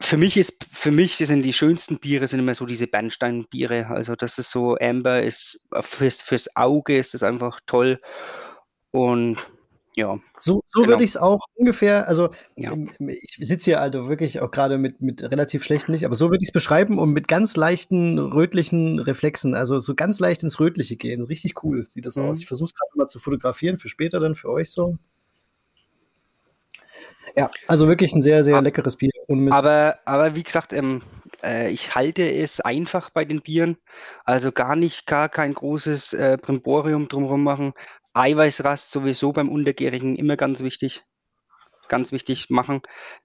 [0.00, 3.88] für mich ist, für mich sind die schönsten Biere sind immer so diese Bernsteinbiere.
[3.88, 8.00] Also das ist so, Amber ist fürs, fürs Auge ist das einfach toll.
[8.92, 9.36] Und
[9.94, 10.18] ja.
[10.38, 10.92] So, so genau.
[10.92, 12.72] würde ich es auch ungefähr, also ja.
[12.72, 16.30] Ähm, ich sitze hier also wirklich auch gerade mit, mit relativ schlechten Licht, aber so
[16.30, 20.58] würde ich es beschreiben und mit ganz leichten rötlichen Reflexen, also so ganz leicht ins
[20.60, 21.24] Rötliche gehen.
[21.24, 22.24] Richtig cool sieht das mhm.
[22.24, 22.40] aus.
[22.40, 24.96] Ich versuche es gerade mal zu fotografieren für später dann für euch so.
[27.36, 29.10] Ja, also wirklich ein sehr, sehr aber, leckeres Bier.
[29.50, 31.02] Aber, aber wie gesagt, ähm,
[31.42, 33.76] äh, ich halte es einfach bei den Bieren.
[34.24, 37.72] Also gar nicht, gar kein großes äh, Brimborium drumherum machen.
[38.12, 41.02] Eiweißrast sowieso beim Untergärigen immer ganz wichtig.
[41.88, 42.82] Ganz wichtig machen.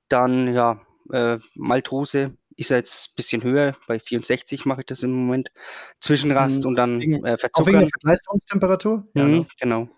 [0.09, 0.81] Dann, ja,
[1.11, 3.75] äh, Maltose ist jetzt ein bisschen höher.
[3.87, 5.51] Bei 64 mache ich das im Moment.
[5.99, 6.67] Zwischenrast mhm.
[6.69, 7.51] und dann äh, verzuckern.
[7.53, 9.07] Auch wegen der Verkleisterungstemperatur?
[9.13, 9.89] Ja, mhm, genau.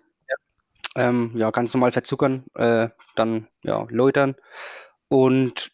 [0.97, 4.35] Ähm, ja, ganz normal verzuckern, äh, dann ja, läutern.
[5.09, 5.71] Und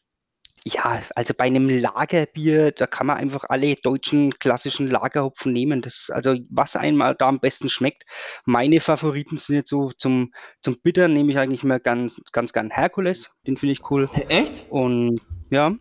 [0.65, 5.82] ja, also bei einem Lagerbier, da kann man einfach alle deutschen klassischen Lagerhopfen nehmen.
[5.82, 8.03] Das, also was einmal da am besten schmeckt.
[8.45, 12.69] Meine Favoriten sind jetzt so zum, zum Bittern nehme ich eigentlich immer ganz, ganz gern
[12.69, 13.32] Herkules.
[13.47, 14.09] Den finde ich cool.
[14.30, 14.65] Echt?
[14.69, 15.74] Und ja.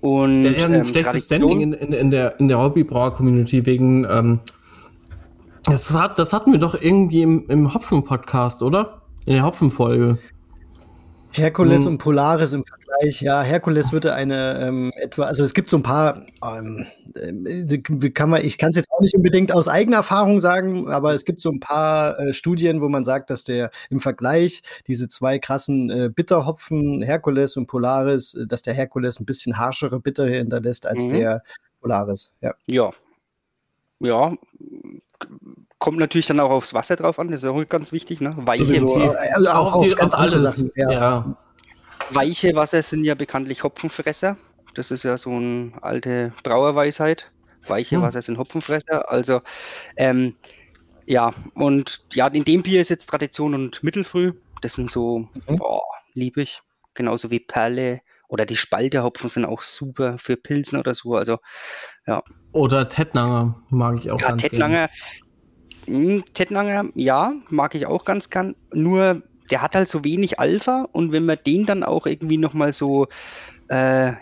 [0.00, 4.04] Und, der hat ein ähm, schlechtes Standing in, in, in, der, in der Hobbybrauer-Community wegen
[4.04, 4.40] ähm,
[5.64, 9.02] das, hat, das hatten wir doch irgendwie im, im Hopfen-Podcast, oder?
[9.26, 10.18] In der Hopfen-Folge.
[11.30, 11.92] Herkules hm.
[11.92, 15.82] und Polaris im Vergleich, ja, Herkules würde eine ähm, etwa, also es gibt so ein
[15.82, 17.78] paar, ähm, äh,
[18.10, 21.24] kann man, ich kann es jetzt auch nicht unbedingt aus eigener Erfahrung sagen, aber es
[21.24, 25.38] gibt so ein paar äh, Studien, wo man sagt, dass der im Vergleich diese zwei
[25.38, 30.86] krassen äh, Bitterhopfen, Herkules und Polaris, äh, dass der Herkules ein bisschen harschere Bitter hinterlässt
[30.86, 31.10] als mhm.
[31.10, 31.42] der
[31.80, 32.32] Polaris.
[32.40, 32.54] Ja.
[32.66, 32.90] ja.
[34.00, 34.32] Ja,
[35.78, 38.34] kommt natürlich dann auch aufs Wasser drauf an, das ist auch ganz wichtig, ne?
[38.36, 40.42] Weiche, Sowieso, also auch auf, die, ganz auf alles.
[40.42, 40.90] Sachen, ja.
[40.90, 41.36] ja.
[42.10, 44.36] Weiche Wasser sind ja bekanntlich Hopfenfresser.
[44.74, 47.30] Das ist ja so eine alte Brauerweisheit.
[47.66, 48.02] Weiche hm.
[48.02, 49.10] Wasser sind Hopfenfresser.
[49.10, 49.42] Also
[49.96, 50.34] ähm,
[51.06, 54.32] ja, und ja, in dem Bier ist jetzt Tradition und Mittelfrüh.
[54.62, 55.56] Das sind so, mhm.
[55.56, 55.82] boah,
[56.14, 56.60] lieb ich.
[56.94, 61.16] Genauso wie Perle oder die Spalterhopfen sind auch super für Pilzen oder so.
[61.16, 61.38] Also
[62.06, 62.22] ja.
[62.52, 64.88] Oder Tettnanger mag ich auch ja, ganz Tettnanger,
[65.86, 68.54] hm, Tettnanger, ja, mag ich auch ganz gern.
[68.72, 72.72] Nur der hat halt so wenig Alpha und wenn man den dann auch irgendwie nochmal
[72.72, 73.08] so
[73.68, 74.12] äh,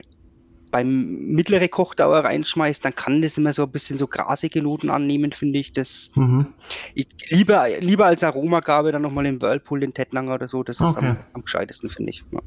[0.70, 5.32] beim mittlere Kochdauer reinschmeißt, dann kann das immer so ein bisschen so grasige Noten annehmen,
[5.32, 5.72] finde ich.
[5.72, 6.46] Das mhm.
[6.94, 10.96] ich, lieber, lieber als Aromagabe dann nochmal im Whirlpool den Tettnanger oder so, das ist
[10.96, 11.06] okay.
[11.06, 12.24] am, am gescheitesten, finde ich.
[12.30, 12.40] Ja.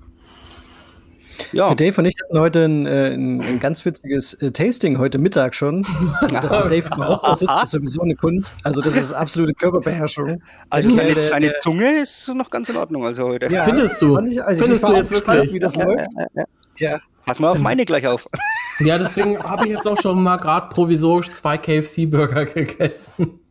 [1.52, 1.68] Ja.
[1.68, 5.18] Der Dave und ich hatten heute ein, äh, ein, ein ganz witziges äh, Tasting heute
[5.18, 5.86] Mittag schon.
[6.22, 8.54] Also, dass der Dave überhaupt da sitzt, ist sowieso eine Kunst.
[8.64, 10.42] Also, das ist absolute Körperbeherrschung.
[10.70, 13.06] Also, seine, der, seine Zunge ist noch ganz in Ordnung.
[13.06, 13.52] Also heute.
[13.52, 14.20] Ja, Findest du?
[14.20, 15.54] Ich, also Findest du jetzt wirklich?
[15.54, 16.08] Wie das ja, läuft?
[16.36, 16.44] Ja,
[16.78, 17.00] ja.
[17.26, 18.28] Pass mal auf meine gleich auf.
[18.82, 23.42] Ja, deswegen habe ich jetzt auch schon mal gerade provisorisch zwei KFC-Burger gegessen.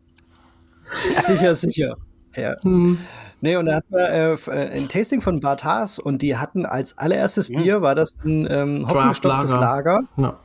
[1.22, 1.96] Sicher, sicher.
[2.34, 2.56] Ja.
[2.62, 2.98] Hm.
[3.40, 6.66] Nee, und da hatten wir äh, äh, ein Tasting von Bart Haas und die hatten
[6.66, 10.00] als allererstes Bier, war das ein ähm, hopfengestofftes Lager.
[10.16, 10.38] Ja.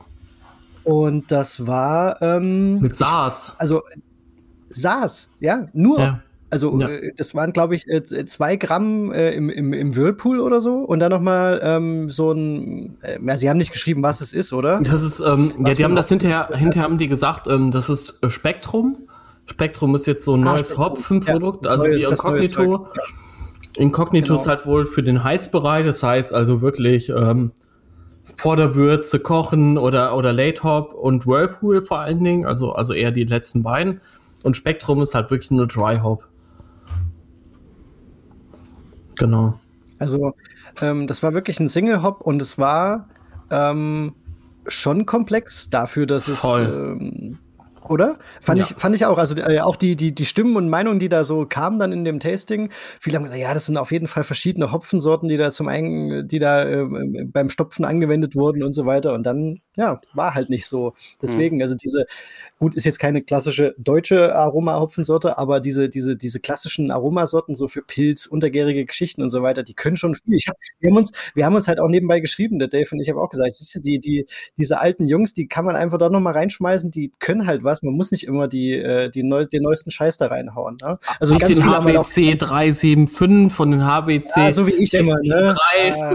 [0.84, 3.54] Und das war ähm, mit Saas.
[3.58, 3.82] Also
[4.70, 5.98] Saas, ja, nur.
[5.98, 6.20] Ja.
[6.50, 6.88] Also ja.
[6.88, 10.76] äh, das waren, glaube ich, äh, zwei Gramm äh, im, im, im Whirlpool oder so.
[10.76, 14.52] Und dann nochmal ähm, so ein, äh, ja, sie haben nicht geschrieben, was es ist,
[14.52, 14.78] oder?
[14.80, 18.20] Das ist, ähm, ja, die haben das hinterher, hinterher haben die gesagt, ähm, das ist
[18.30, 19.08] Spektrum.
[19.46, 22.88] Spektrum ist jetzt so ein neues Hopfenprodukt, ja, also wie Incognito.
[23.76, 24.40] Incognito genau.
[24.40, 27.52] ist halt wohl für den Heißbereich, das heißt also wirklich ähm,
[28.36, 32.92] vor der Würze kochen oder, oder Late Hop und Whirlpool vor allen Dingen, also, also
[32.92, 34.00] eher die letzten beiden.
[34.42, 36.28] Und Spektrum ist halt wirklich nur Dry Hop.
[39.16, 39.58] Genau.
[39.98, 40.34] Also,
[40.80, 43.08] ähm, das war wirklich ein Single Hop und es war
[43.50, 44.14] ähm,
[44.66, 46.62] schon komplex dafür, dass Voll.
[46.62, 47.38] es ähm,
[47.88, 48.18] oder?
[48.40, 48.64] Fand, Ja.
[48.64, 49.18] ich, fand ich auch.
[49.18, 52.04] Also äh, auch die, die, die Stimmen und Meinungen, die da so kamen dann in
[52.04, 52.70] dem Tasting.
[53.00, 56.26] Viele haben gesagt, ja, das sind auf jeden Fall verschiedene Hopfensorten, die da zum einen,
[56.28, 56.84] die da äh,
[57.24, 59.14] beim Stopfen angewendet wurden und so weiter.
[59.14, 60.94] Und dann, ja, war halt nicht so.
[61.20, 62.06] Deswegen, also diese,
[62.58, 67.82] gut, ist jetzt keine klassische deutsche Aroma-Hopfensorte, aber diese, diese, diese klassischen Aromasorten, so für
[67.82, 70.38] Pilz, untergärige Geschichten und so weiter, die können schon viel.
[70.46, 73.08] Hab, wir, haben uns, wir haben uns halt auch nebenbei geschrieben, der Dave und ich
[73.08, 74.26] habe auch gesagt, siehst du, die, die,
[74.56, 77.73] diese alten Jungs, die kann man einfach da nochmal reinschmeißen, die können halt was.
[77.82, 80.76] Man muss nicht immer die, äh, die neu, den neuesten Scheiß da reinhauen.
[80.82, 80.98] Ne?
[81.20, 84.36] Also Also ganz den HBC 375 von den HBC.
[84.36, 85.54] ja, so wie ich immer, ne?
[85.88, 86.12] Ja,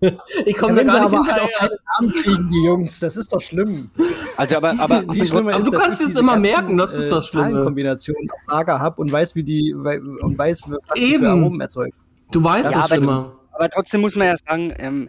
[0.46, 3.32] ich komme sie gar nicht aber halt auch keine Namen kriegen, die Jungs, das ist
[3.32, 3.90] doch schlimm.
[4.36, 7.26] Also aber, aber Wie schlimmer aber ist, du kannst es immer merken, das ist das
[7.26, 7.46] Schlimme.
[7.50, 11.20] Zahlenkombinationen auf Lager habe und weiß, wie die und weiß, was die Eben.
[11.24, 11.94] für Aromen erzeugen.
[12.30, 13.32] Du weißt Ja, es aber du- immer.
[13.52, 15.08] Aber trotzdem muss man ja sagen, ähm,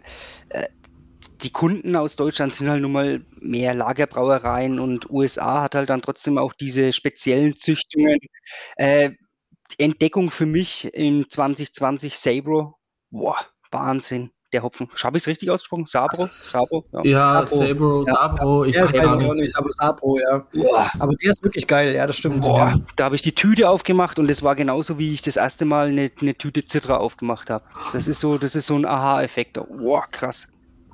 [1.42, 6.02] die Kunden aus Deutschland sind halt nun mal mehr Lagerbrauereien und USA hat halt dann
[6.02, 8.18] trotzdem auch diese speziellen Züchtungen.
[8.76, 9.10] Äh,
[9.76, 12.76] Entdeckung für mich in 2020 Sabro.
[13.10, 13.36] Boah,
[13.70, 14.30] Wahnsinn.
[14.54, 14.88] Der Hopfen.
[15.04, 15.84] Habe ich es richtig ausgesprochen?
[15.84, 16.24] Sabro?
[16.24, 16.82] Sabro?
[17.04, 17.66] Ja, Sabro.
[17.66, 18.04] Sabro, Ja.
[18.14, 19.54] Sabro, ich Ja, weiß ich auch nicht.
[19.54, 20.38] aber Sabro, ja.
[20.54, 22.40] Boah, Aber der ist wirklich geil, ja, das stimmt.
[22.40, 22.56] boah.
[22.70, 22.78] Ja.
[22.96, 25.88] Da habe ich die Tüte aufgemacht und es war genauso, wie ich das erste Mal
[25.88, 27.62] eine, eine Tüte Citra aufgemacht habe.
[27.92, 29.58] Das ist so, das ist so ein Aha-Effekt.
[29.68, 30.48] Boah, krass.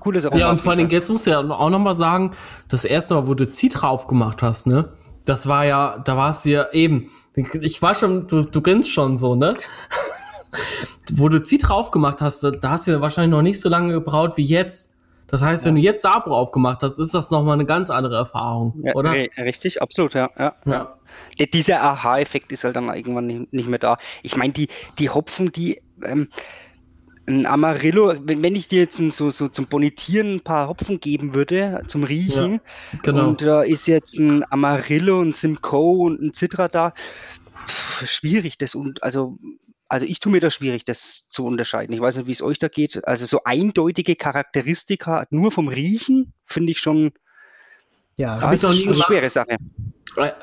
[0.05, 0.41] Cooles Aroma.
[0.41, 2.31] Ja, und vor allem, jetzt musst du ja auch nochmal sagen,
[2.69, 4.91] das erste Mal, wo du Citra aufgemacht hast, ne?
[5.27, 7.11] Das war ja, da warst du ja eben,
[7.61, 9.57] ich war schon, du, du grinst schon so, ne?
[11.15, 13.93] wo du Citra aufgemacht hast, da, da hast du ja wahrscheinlich noch nicht so lange
[13.93, 14.93] gebraut wie jetzt.
[15.27, 18.75] Das heißt, wenn du jetzt Sabro aufgemacht hast, ist das nochmal eine ganz andere Erfahrung,
[18.85, 19.11] Ja, oder?
[19.13, 20.29] ri- Richtig, absolut, ja.
[20.39, 20.73] ja, ja.
[20.73, 20.95] Ja.
[21.39, 23.97] Der- Dieser Aha-Effekt ist halt dann irgendwann nicht, nicht mehr da.
[24.23, 26.29] Ich meine, die, die Hopfen, die ähm,
[27.27, 31.01] ein Amarillo, wenn, wenn ich dir jetzt ein, so, so zum Bonitieren ein paar Hopfen
[31.01, 32.61] geben würde, zum Riechen,
[33.03, 33.29] Genau.
[33.29, 36.93] und da ist jetzt ein Amarillo, ein Simcoe und ein Citra da,
[37.67, 39.39] pff, schwierig, das und also.
[39.87, 41.93] Also ich tue mir da schwierig, das zu unterscheiden.
[41.95, 43.07] Ich weiß nicht, wie es euch da geht.
[43.07, 47.13] Also so eindeutige Charakteristika nur vom Riechen finde ich schon
[48.17, 49.07] Ja, ich das noch ist nie eine gemacht.
[49.07, 49.57] schwere Sache.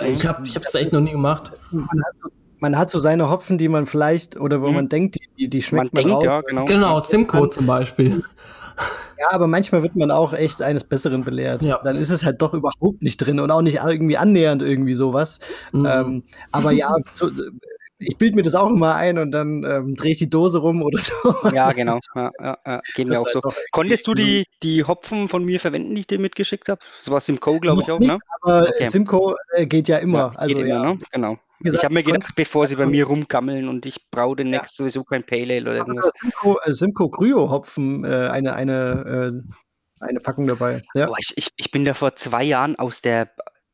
[0.08, 1.52] ich habe ich hab's echt noch nie gemacht.
[1.72, 2.30] man hat, so,
[2.62, 4.76] man hat so seine Hopfen, die man vielleicht, oder wo Mhm.
[4.76, 6.66] man denkt, die, die, schmeckt Man man, denkt, ja, genau.
[6.66, 8.24] Genau, Simcoe zum Beispiel.
[9.20, 11.62] Ja, aber manchmal wird man auch echt eines Besseren belehrt.
[11.62, 11.80] Ja.
[11.84, 15.39] Dann ist es halt doch überhaupt nicht drin und auch nicht irgendwie annähernd irgendwie sowas.
[15.72, 15.86] Mhm.
[15.86, 17.30] Ähm, aber ja, so,
[18.02, 20.82] ich bilde mir das auch immer ein und dann ähm, drehe ich die Dose rum
[20.82, 21.14] oder so.
[21.54, 21.99] Ja, genau.
[22.16, 22.82] Ja, ja, ja.
[22.95, 23.41] Geht mir Das auch ist so.
[23.72, 26.82] Konntest du die, die Hopfen von mir verwenden, die ich dir mitgeschickt habe?
[26.97, 28.20] Das war Simcoe, glaube ich, auch, nicht, ne?
[28.41, 28.86] Aber Okay.
[28.86, 30.32] Simcoe äh, geht ja immer.
[30.34, 30.76] Ja, also geht ja.
[30.78, 30.99] immer, ne?
[31.12, 31.38] Genau.
[31.60, 35.04] Gesagt, ich habe mir gedacht, bevor sie bei mir rumgammeln und ich braue demnächst sowieso
[35.04, 36.12] kein Pale Ale oder irgendwas.
[36.20, 40.82] Simcoe, äh, Simcoe Kryo-Hopfen äh, eine, eine, äh, eine Packung dabei.
[40.95, 41.06] Ja.
[41.06, 43.30] Boah, ich, ich, ich bin da vor zwei Jahren aus der,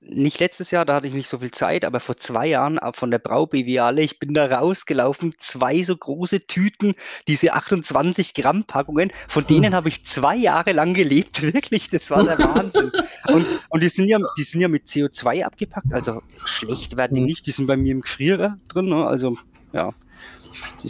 [0.10, 2.92] nicht letztes Jahr, da hatte ich nicht so viel Zeit, aber vor zwei Jahren äh,
[2.94, 6.96] von der Braubeviale, ich bin da rausgelaufen, zwei so große Tüten,
[7.28, 9.48] diese 28 Gramm Packungen, von Hm.
[9.48, 12.92] denen habe ich zwei Jahre lang gelebt, wirklich, das war der Wahnsinn.
[13.28, 17.22] Und, und die, sind ja, die sind ja mit CO2 abgepackt, also schlecht werden die
[17.22, 17.28] Hm.
[17.28, 19.06] nicht, die sind bei mir im Gefrierer drin, ne?
[19.06, 19.38] also
[19.74, 19.92] ja.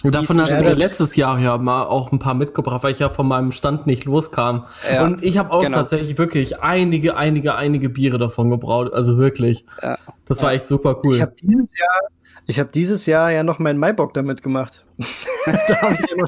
[0.04, 2.92] Und davon hast du Ja, mir letztes Jahr ja mal auch ein paar mitgebracht, weil
[2.92, 4.66] ich ja von meinem Stand nicht loskam.
[4.92, 5.78] Ja, und ich habe auch genau.
[5.78, 8.94] tatsächlich wirklich einige, einige, einige Biere davon gebraut.
[8.94, 9.66] Also wirklich.
[9.82, 9.98] Ja.
[10.26, 11.16] Das war echt super cool.
[11.16, 12.00] Ich habe dieses Jahr,
[12.46, 14.86] ich habe dieses Jahr ja noch meinen Maibock damit gemacht.
[15.46, 16.28] da habe ich ja noch,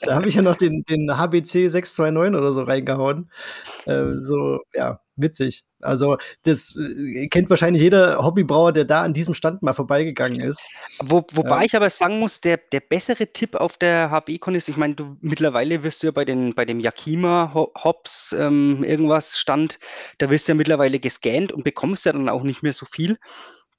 [0.00, 3.30] da hab ich ja noch den, den HBC 629 oder so reingehauen.
[3.86, 5.64] Äh, so, ja, witzig.
[5.82, 10.64] Also, das äh, kennt wahrscheinlich jeder Hobbybrauer, der da an diesem Stand mal vorbeigegangen ist.
[11.02, 11.64] Wo, wobei Ja.
[11.64, 15.16] ich aber sagen muss, der, der bessere Tipp auf der HB-Con ist, ich meine, du
[15.20, 19.78] mittlerweile wirst du ja bei, den, bei dem Yakima Ho- Hops ähm, irgendwas Stand,
[20.18, 23.18] da wirst du ja mittlerweile gescannt und bekommst ja dann auch nicht mehr so viel.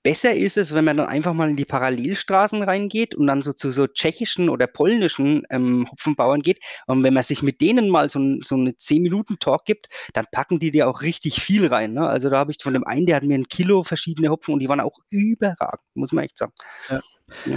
[0.03, 3.53] Besser ist es, wenn man dann einfach mal in die Parallelstraßen reingeht und dann so
[3.53, 6.59] zu so tschechischen oder polnischen ähm, Hopfenbauern geht.
[6.87, 10.71] Und wenn man sich mit denen mal so, so eine 10-Minuten-Talk gibt, dann packen die
[10.71, 11.93] dir auch richtig viel rein.
[11.93, 12.07] Ne?
[12.07, 14.59] Also da habe ich von dem einen, der hat mir ein Kilo verschiedene Hopfen und
[14.59, 16.53] die waren auch überragend, muss man echt sagen.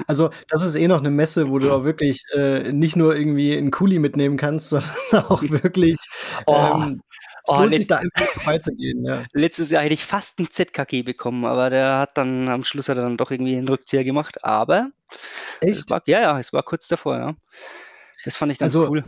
[0.07, 3.57] Also, das ist eh noch eine Messe, wo du auch wirklich äh, nicht nur irgendwie
[3.57, 5.97] einen Kuli mitnehmen kannst, sondern auch wirklich.
[6.47, 6.55] Oh.
[6.55, 7.03] Ähm,
[7.47, 9.24] es Oh, lohnt let- sich da einfach vorbeizugehen, ja.
[9.32, 12.97] Letztes Jahr hätte ich fast einen ZKG bekommen, aber der hat dann am Schluss hat
[12.97, 14.42] er dann doch irgendwie einen Rückzieher gemacht.
[14.45, 14.90] Aber
[15.61, 15.90] es Echt?
[15.90, 17.34] war, ja, ja, es war kurz davor, ja.
[18.24, 19.05] Das fand ich ganz Also, cool.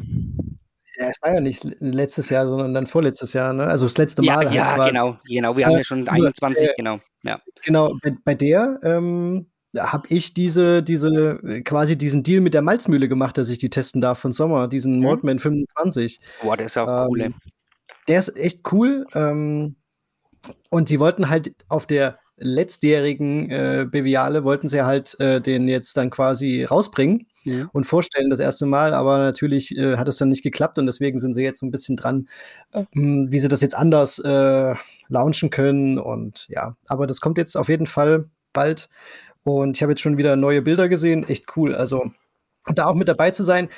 [0.99, 3.67] Ja, es war ja nicht letztes Jahr, sondern dann vorletztes Jahr, ne?
[3.67, 4.45] Also das letzte Mal.
[4.45, 5.57] Ja, halt ja genau, genau.
[5.57, 7.01] Wir haben ja schon 21, äh, genau.
[7.23, 7.41] Ja.
[7.65, 13.09] Genau, bei, bei der ähm, habe ich diese, diese, quasi diesen Deal mit der Malzmühle
[13.09, 15.05] gemacht, dass ich die testen darf von Sommer, diesen Mhm.
[15.05, 16.21] Maltman 25.
[16.43, 17.21] Boah, der ist auch cool.
[17.21, 17.53] Ähm, ey.
[18.09, 19.07] Der ist echt cool.
[19.15, 19.77] Ähm,
[20.71, 25.97] und sie wollten halt auf der letztjährigen äh, Beviale wollten sie halt äh, den jetzt
[25.97, 27.71] dann quasi rausbringen Mhm.
[27.73, 31.19] und vorstellen das erste Mal, aber natürlich äh, hat es dann nicht geklappt und deswegen
[31.19, 32.29] sind sie jetzt so ein bisschen dran,
[32.73, 34.75] ähm, wie sie das jetzt anders äh,
[35.09, 38.89] launchen können und ja, aber das kommt jetzt auf jeden Fall bald
[39.45, 42.11] und ich habe jetzt schon wieder neue Bilder gesehen, echt cool, also
[42.75, 43.69] da auch mit dabei zu sein.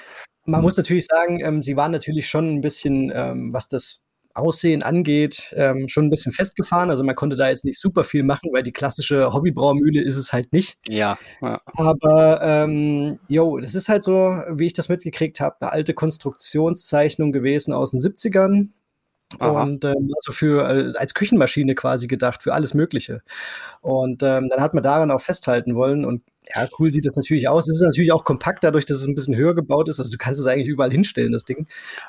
[0.46, 4.02] Man muss natürlich sagen, ähm, sie waren natürlich schon ein bisschen, ähm, was das
[4.38, 6.90] Aussehen angeht, ähm, schon ein bisschen festgefahren.
[6.90, 10.32] Also man konnte da jetzt nicht super viel machen, weil die klassische Hobbybrauermühle ist es
[10.32, 10.78] halt nicht.
[10.88, 11.60] Ja, ja.
[11.66, 17.32] Aber ähm, jo, das ist halt so, wie ich das mitgekriegt habe, eine alte Konstruktionszeichnung
[17.32, 18.68] gewesen aus den 70ern.
[19.38, 19.62] Aha.
[19.62, 23.22] Und ähm, also für äh, als Küchenmaschine quasi gedacht, für alles Mögliche.
[23.82, 26.04] Und ähm, dann hat man daran auch festhalten wollen.
[26.06, 26.22] Und
[26.54, 27.68] ja, cool sieht das natürlich aus.
[27.68, 29.98] Es ist natürlich auch kompakt, dadurch, dass es ein bisschen höher gebaut ist.
[29.98, 31.66] Also du kannst es eigentlich überall hinstellen, das Ding.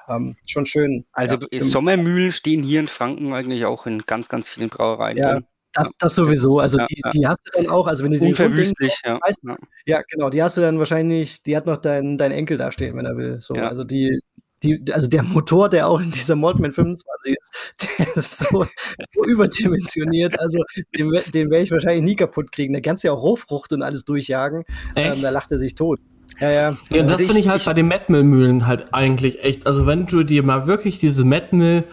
[0.07, 1.05] Ähm, schon schön.
[1.11, 5.34] Also ja, Sommermühlen stehen hier in Franken eigentlich auch in ganz, ganz vielen Brauereien Ja,
[5.34, 5.45] drin.
[5.74, 6.59] das, das sowieso.
[6.59, 9.20] Also Ja, die, die hast du dann auch, also wenn du die Unverwüstlich, ja.
[9.22, 9.57] weißt ja.
[9.86, 12.95] Ja, genau, die hast du dann wahrscheinlich, die hat noch dein, dein Enkel da stehen,
[12.95, 13.41] wenn er will.
[13.41, 13.67] So, Ja.
[13.67, 14.22] also die,
[14.64, 18.66] die, also der Motor, der auch in dieser Maltman 25 ist, der ist so,
[19.14, 20.39] so überdimensioniert.
[20.39, 20.60] Also
[20.97, 22.74] den, den werde ich wahrscheinlich nie kaputt kriegen.
[22.74, 24.64] Da kannst du ja auch Rohfrucht und alles durchjagen.
[24.95, 25.99] Ähm, da lacht er sich tot.
[26.39, 26.78] Ja, ja.
[26.93, 29.66] Ja, das Also finde ich- halt ich- bei den Mettmill-Mühlen halt eigentlich echt.
[29.68, 31.84] Also wenn du dir mal wirklich diese Mettmill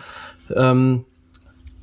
[0.54, 1.04] ähm,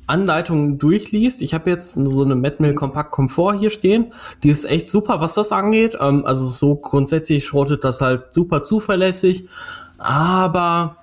[0.06, 4.12] Anleitungen durchliest, ich habe jetzt so eine Mettmill Kompakt Komfort hier stehen,
[4.42, 5.96] die ist echt super, was das angeht.
[5.98, 9.46] Ähm, also so grundsätzlich schrotet das halt super zuverlässig,
[10.04, 10.98] aber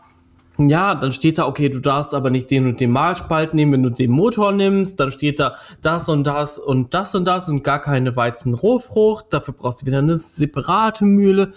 [0.57, 3.83] ja, dann steht da, okay, du darfst aber nicht den und den Mahlspalt nehmen, wenn
[3.83, 7.63] du den Motor nimmst, dann steht da das und das und das und das und
[7.63, 11.53] gar keine Weizenrohfrucht, dafür brauchst du wieder eine separate Mühle.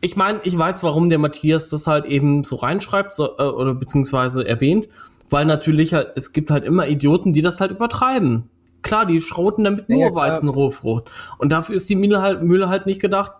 [0.00, 3.74] Ich meine, ich weiß, warum der Matthias das halt eben so reinschreibt so, äh, oder
[3.74, 4.88] beziehungsweise erwähnt,
[5.30, 8.50] weil natürlich halt, es gibt halt immer Idioten, die das halt übertreiben.
[8.82, 10.14] Klar, die schroten damit nur ja.
[10.14, 11.10] Weizenrohfrucht.
[11.38, 13.32] Und dafür ist die Mühle halt, Mühle halt nicht gedacht.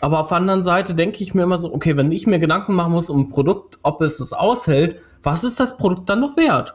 [0.00, 2.74] Aber auf der anderen Seite denke ich mir immer so, okay, wenn ich mir Gedanken
[2.74, 6.36] machen muss um ein Produkt, ob es es aushält, was ist das Produkt dann noch
[6.36, 6.74] wert?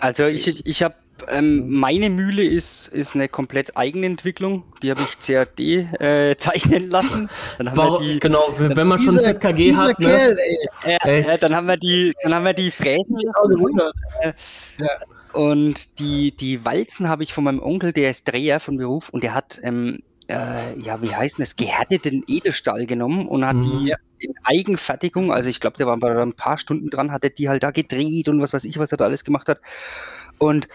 [0.00, 0.94] Also ich, ich habe
[1.28, 4.64] ähm, meine Mühle ist, ist eine komplett Eigenentwicklung.
[4.82, 5.60] Die habe ich CAD
[6.00, 7.28] äh, zeichnen lassen.
[7.58, 10.08] Dann haben Warum, wir die, genau, wenn man schon Dieser- ZKG hat, ne?
[10.08, 10.36] Kerl,
[10.84, 10.98] ey.
[11.04, 13.18] äh, äh, dann haben wir die, dann haben wir die Fräsen.
[15.32, 19.22] Und die, die Walzen habe ich von meinem Onkel, der ist Dreher von Beruf und
[19.22, 20.02] der hat, ähm,
[20.32, 23.62] äh, ja, wie heißt das, gehärteten Edelstahl genommen und hat Mhm.
[23.64, 27.30] die in Eigenfertigung, also ich glaube, der war bei ein paar Stunden dran, hat er
[27.30, 29.60] die halt da gedreht und was weiß ich, was er da alles gemacht hat.
[30.38, 30.68] Und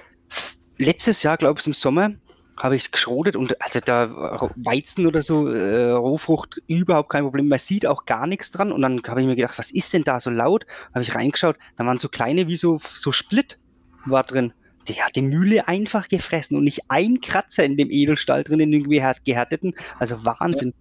[0.77, 2.11] letztes Jahr, glaube ich, im Sommer,
[2.57, 4.09] habe ich geschrotet und also da
[4.55, 7.47] Weizen oder so, äh, Rohfrucht, überhaupt kein Problem.
[7.49, 8.71] Man sieht auch gar nichts dran.
[8.71, 10.65] Und dann habe ich mir gedacht, was ist denn da so laut?
[10.93, 13.59] Habe ich reingeschaut, da waren so kleine wie so, so Split
[14.05, 14.53] war drin.
[14.87, 18.71] Die hat die Mühle einfach gefressen und nicht ein Kratzer in dem Edelstahl drin, in
[18.71, 19.73] dem gehär- gehärteten.
[19.99, 20.73] Also Wahnsinn.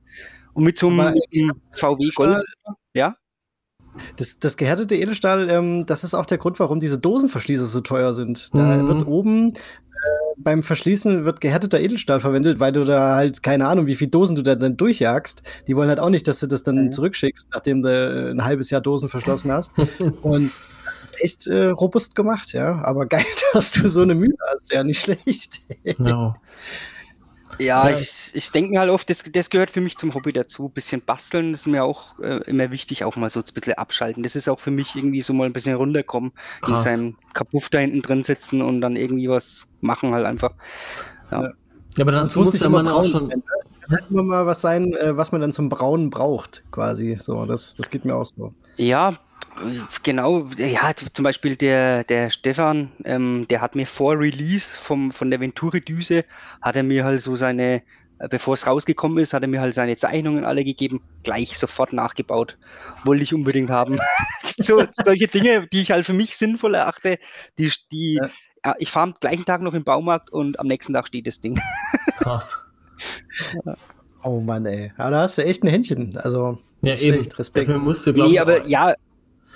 [0.54, 1.14] Und mit so einem,
[1.72, 2.42] VW Gold,
[2.94, 3.16] ja?
[4.16, 8.12] Das, das gehärtete Edelstahl, ähm, das ist auch der Grund, warum diese Dosenverschließer so teuer
[8.14, 8.54] sind.
[8.54, 8.88] Da Mhm.
[8.88, 9.52] wird oben
[10.36, 14.36] beim Verschließen wird gehärteter Edelstahl verwendet, weil du da halt keine Ahnung, wie viele Dosen
[14.36, 15.42] du da dann durchjagst.
[15.66, 16.92] Die wollen halt auch nicht, dass du das dann Mhm.
[16.92, 19.72] zurückschickst, nachdem du äh, ein halbes Jahr Dosen verschlossen hast.
[20.22, 20.52] Und
[20.84, 22.80] das ist echt äh, robust gemacht, ja.
[22.82, 23.24] Aber geil,
[23.54, 25.60] dass du so eine Mühle hast, ja, nicht schlecht.
[25.98, 26.36] Ja.
[27.58, 27.96] Ja, Ja.
[27.96, 30.66] ich, ich denke mir halt oft, das, das gehört für mich zum Hobby dazu.
[30.66, 34.22] Ein bisschen basteln ist mir auch äh, immer wichtig, auch mal so ein bisschen abschalten.
[34.22, 36.32] Das ist auch für mich irgendwie so mal ein bisschen runterkommen,
[36.66, 36.84] in Krass.
[36.84, 40.52] seinem Kapuff da hinten drin sitzen und dann irgendwie was machen halt einfach.
[41.30, 41.52] Ja,
[41.98, 43.30] aber Sonst dazu muss muss ich ja immer man auch schon.
[43.88, 47.16] Es kann immer mal was sein, äh, was man dann zum Brauen braucht, quasi.
[47.20, 48.52] So, das, das geht mir auch so.
[48.76, 49.14] Ja,
[50.02, 50.48] genau.
[50.56, 55.40] Ja, zum Beispiel der, der Stefan, ähm, der hat mir vor Release vom, von der
[55.40, 56.24] Venturi-Düse,
[56.62, 57.82] hat er mir halt so seine,
[58.18, 61.92] äh, bevor es rausgekommen ist, hat er mir halt seine Zeichnungen alle gegeben, gleich sofort
[61.92, 62.56] nachgebaut.
[63.04, 63.98] Wollte ich unbedingt haben.
[64.58, 67.18] so, solche Dinge, die ich halt für mich sinnvoll erachte,
[67.58, 68.30] die, die Ja.
[68.64, 71.40] ja, ich fahre am gleichen Tag noch im Baumarkt und am nächsten Tag steht das
[71.40, 71.60] Ding.
[72.18, 72.62] Krass.
[74.22, 74.92] Oh Mann, ey.
[74.98, 76.16] Ja, da hast du echt ein Händchen.
[76.16, 77.14] Also, Ja, nicht eben.
[77.14, 77.38] schlecht.
[77.38, 77.68] Respekt.
[77.68, 78.94] Dafür musst du, glaube Nee, ich, aber ja,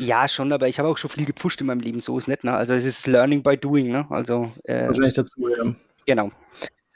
[0.00, 2.42] ja, schon, aber ich habe auch schon viel gepfuscht in meinem Leben, so ist nicht,
[2.44, 2.54] ne?
[2.54, 4.06] Also es ist Learning by Doing, ne?
[4.10, 5.74] Also, äh, Wahrscheinlich dazu, ja.
[6.06, 6.30] genau.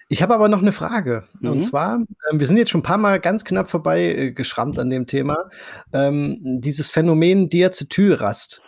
[0.08, 1.24] Ich habe aber noch eine Frage.
[1.40, 1.50] Mhm.
[1.50, 4.78] Und zwar, äh, wir sind jetzt schon ein paar Mal ganz knapp vorbei äh, geschrammt
[4.78, 5.50] an dem Thema.
[5.92, 8.62] Ähm, dieses Phänomen Diacetylrast.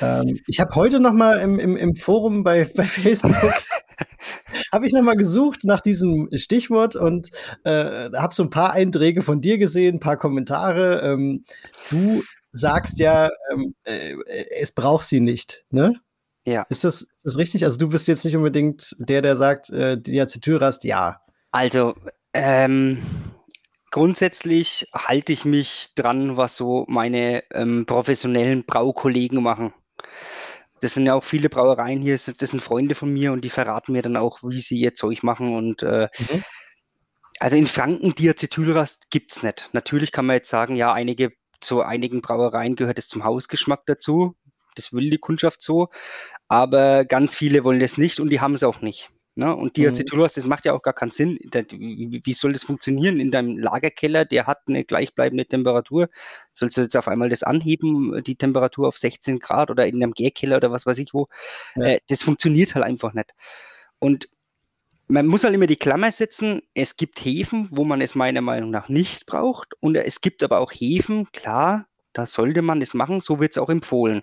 [0.00, 3.34] Ähm, ich habe heute noch mal im, im, im Forum bei, bei Facebook
[4.72, 7.30] habe ich noch mal gesucht nach diesem Stichwort und
[7.64, 11.00] äh, habe so ein paar Einträge von dir gesehen, ein paar Kommentare.
[11.02, 11.44] Ähm,
[11.90, 12.22] du
[12.56, 14.14] sagst ja, ähm, äh,
[14.60, 15.94] es braucht sie nicht, ne?
[16.46, 16.64] Ja.
[16.68, 17.64] Ist das, ist das richtig?
[17.64, 21.20] Also du bist jetzt nicht unbedingt der, der sagt, äh, Diacetylrast, ja.
[21.50, 21.94] Also,
[22.32, 23.02] ähm,
[23.90, 29.74] grundsätzlich halte ich mich dran, was so meine ähm, professionellen Braukollegen machen.
[30.80, 33.92] Das sind ja auch viele Brauereien hier, das sind Freunde von mir und die verraten
[33.92, 35.56] mir dann auch, wie sie ihr Zeug machen.
[35.56, 36.44] Und äh, mhm.
[37.40, 39.70] also in Franken Diacetylrast gibt es nicht.
[39.72, 44.34] Natürlich kann man jetzt sagen, ja, einige zu einigen Brauereien gehört es zum Hausgeschmack dazu.
[44.74, 45.88] Das will die Kundschaft so.
[46.48, 49.10] Aber ganz viele wollen das nicht und die haben es auch nicht.
[49.38, 49.54] Ne?
[49.54, 50.40] Und Diacetylos, mhm.
[50.40, 51.38] das macht ja auch gar keinen Sinn.
[51.42, 54.24] Wie soll das funktionieren in deinem Lagerkeller?
[54.24, 56.08] Der hat eine gleichbleibende Temperatur.
[56.52, 60.12] Sollst du jetzt auf einmal das anheben, die Temperatur auf 16 Grad oder in einem
[60.12, 61.28] Gärkeller oder was weiß ich wo?
[61.74, 61.84] Ja.
[61.84, 63.34] Äh, das funktioniert halt einfach nicht.
[63.98, 64.28] Und
[65.08, 68.70] man muss halt immer die Klammer setzen, es gibt Hefen, wo man es meiner Meinung
[68.70, 69.74] nach nicht braucht.
[69.80, 73.58] Und es gibt aber auch Hefen, klar, da sollte man es machen, so wird es
[73.58, 74.22] auch empfohlen.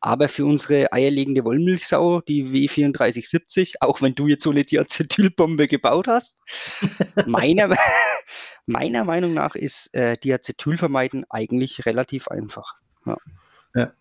[0.00, 6.08] Aber für unsere eierlegende Wollmilchsau, die W3470, auch wenn du jetzt so eine Diacetylbombe gebaut
[6.08, 6.38] hast,
[7.26, 7.76] meiner,
[8.66, 12.74] meiner Meinung nach ist äh, Diacetyl vermeiden eigentlich relativ einfach.
[13.06, 13.16] Ja.
[13.74, 13.92] ja.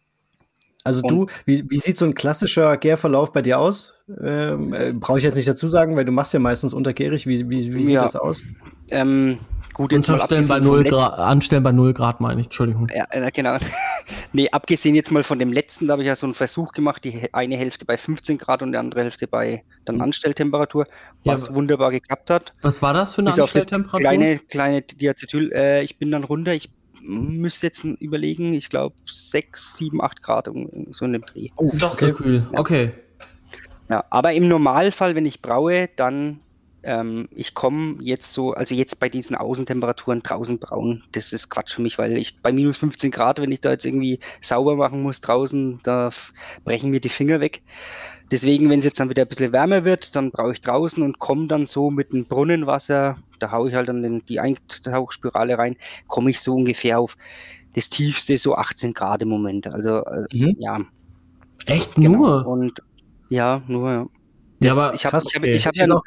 [0.84, 3.94] Also du, wie, wie sieht so ein klassischer Gärverlauf bei dir aus?
[4.24, 7.28] Ähm, äh, Brauche ich jetzt nicht dazu sagen, weil du machst ja meistens untergärig.
[7.28, 8.02] Wie, wie, wie sieht ja.
[8.02, 8.44] das aus?
[8.90, 9.38] Ähm,
[9.74, 12.88] gut, jetzt Unterstellen bei 0 Grad, anstellen bei 0 Grad meine ich, Entschuldigung.
[12.94, 13.58] Ja, genau.
[14.34, 17.04] nee, abgesehen jetzt mal von dem letzten, da habe ich ja so einen Versuch gemacht,
[17.04, 20.02] die eine Hälfte bei 15 Grad und die andere Hälfte bei dann mhm.
[20.02, 20.88] Anstelltemperatur,
[21.24, 22.54] was ja, wunderbar geklappt hat.
[22.64, 24.00] Was war das für eine Bis Anstelltemperatur?
[24.00, 25.52] kleine, kleine Diacetyl.
[25.54, 26.72] Äh, ich bin dann runter, ich
[27.12, 30.50] müsste jetzt überlegen, ich glaube 6, 7, 8 Grad
[30.92, 31.50] so in dem Dreh.
[31.56, 32.06] Oh, doch okay.
[32.08, 32.48] so kühl.
[32.52, 32.60] Ja.
[32.60, 32.92] Okay.
[33.90, 36.40] Ja, aber im Normalfall, wenn ich braue, dann
[36.84, 41.76] ähm, ich komme jetzt so, also jetzt bei diesen Außentemperaturen draußen braun, das ist Quatsch
[41.76, 45.02] für mich, weil ich bei minus 15 Grad, wenn ich da jetzt irgendwie sauber machen
[45.04, 46.10] muss draußen, da
[46.64, 47.62] brechen mir die Finger weg.
[48.32, 51.20] Deswegen, wenn es jetzt dann wieder ein bisschen wärmer wird, dann brauche ich draußen und
[51.20, 55.76] komme dann so mit dem Brunnenwasser, da haue ich halt dann den, die Eintauchspirale rein,
[56.08, 57.18] komme ich so ungefähr auf
[57.74, 59.68] das tiefste, so 18 Grad im Moment.
[59.68, 60.56] Also, äh, mhm.
[60.60, 60.80] ja.
[61.66, 62.12] Echt genau.
[62.12, 62.48] nur?
[62.48, 62.82] Und
[63.30, 64.08] ja, nur, ja.
[64.62, 66.04] Das, ja, aber ich habe hab, ich hab ja, noch,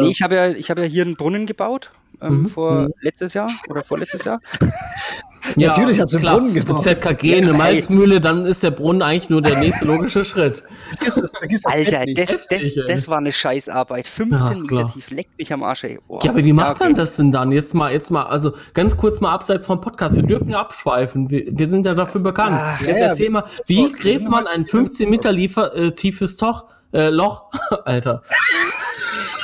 [0.00, 2.46] nee, ich hab ja, ich hab ja hier einen Brunnen gebaut ähm, mhm.
[2.48, 2.94] vor mhm.
[3.00, 4.40] letztes Jahr oder vorletztes Jahr.
[5.56, 6.82] Ja, Natürlich hast du einen Brunnen gebaut.
[6.82, 10.62] ZKG, eine Malzmühle, dann ist der Brunnen eigentlich nur der nächste logische Schritt.
[10.96, 14.06] Vergiss das, vergiss das Alter, das, das, das, war eine Scheißarbeit.
[14.06, 15.98] 15 Meter tief, leckt mich am Arsch, ey.
[16.08, 16.18] Oh.
[16.22, 16.84] Ja, aber wie macht ja, okay.
[16.84, 17.52] man das denn dann?
[17.52, 20.16] Jetzt mal, jetzt mal, also ganz kurz mal abseits vom Podcast.
[20.16, 21.30] Wir dürfen ja abschweifen.
[21.30, 22.56] Wir, wir sind ja dafür bekannt.
[22.58, 26.64] Ach, jetzt ja, erzähl mal, wie gräbt man ein 15 Meter Liefer, äh, tiefes Toch,
[26.92, 27.50] äh, Loch?
[27.84, 28.22] Alter.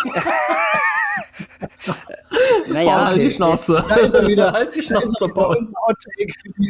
[2.67, 3.85] Naja, Paul, halt die Schnauze.
[3.89, 4.53] Da ist er wieder.
[4.53, 5.69] halt die Schnauze, Paul.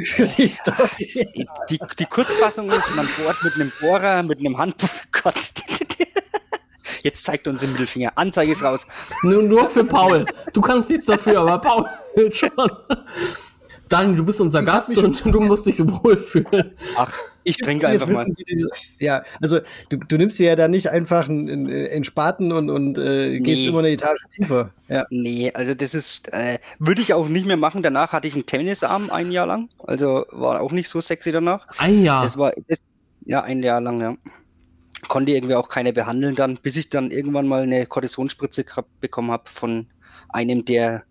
[0.05, 1.47] Für die, Story.
[1.68, 4.89] Die, die, Kurzfassung ist, man bohrt mit einem Bohrer, mit einem Handbuch.
[5.22, 5.35] Gott.
[7.03, 8.12] Jetzt zeigt uns den Mittelfinger.
[8.16, 8.87] Anzeige ist raus.
[9.22, 10.24] Nur, nur für Paul.
[10.53, 11.87] Du kannst nichts dafür, aber Paul
[12.33, 12.70] schon.
[13.91, 16.76] Daniel, du bist unser Gast und du musst dich so wohlfühlen.
[16.97, 17.12] Ach,
[17.43, 18.24] ich trinke einfach mal.
[18.49, 18.70] Diese,
[19.01, 22.99] ja, also du, du nimmst dir ja da nicht einfach einen, einen Spaten und, und
[22.99, 23.41] äh, nee.
[23.41, 24.70] gehst immer eine Etage tiefer.
[24.88, 25.07] Ja.
[25.11, 27.82] Nee, also das ist, äh, würde ich auch nicht mehr machen.
[27.82, 29.68] Danach hatte ich einen Tennisarm ein Jahr lang.
[29.84, 31.66] Also war auch nicht so sexy danach.
[31.78, 32.22] Ein Jahr?
[32.22, 32.84] Das war, das,
[33.26, 34.14] ja, ein Jahr lang, ja.
[35.09, 38.64] Konnte irgendwie auch keine behandeln dann, bis ich dann irgendwann mal eine Kortisonspritze
[39.01, 39.86] bekommen habe von
[40.28, 41.03] einem, der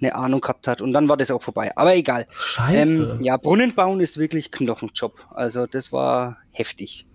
[0.00, 0.80] eine Ahnung gehabt hat.
[0.80, 1.76] Und dann war das auch vorbei.
[1.76, 2.26] Aber egal.
[2.32, 3.16] Scheiße.
[3.18, 5.26] Ähm, ja, Brunnen bauen ist wirklich Knochenjob.
[5.30, 7.06] Also das war heftig.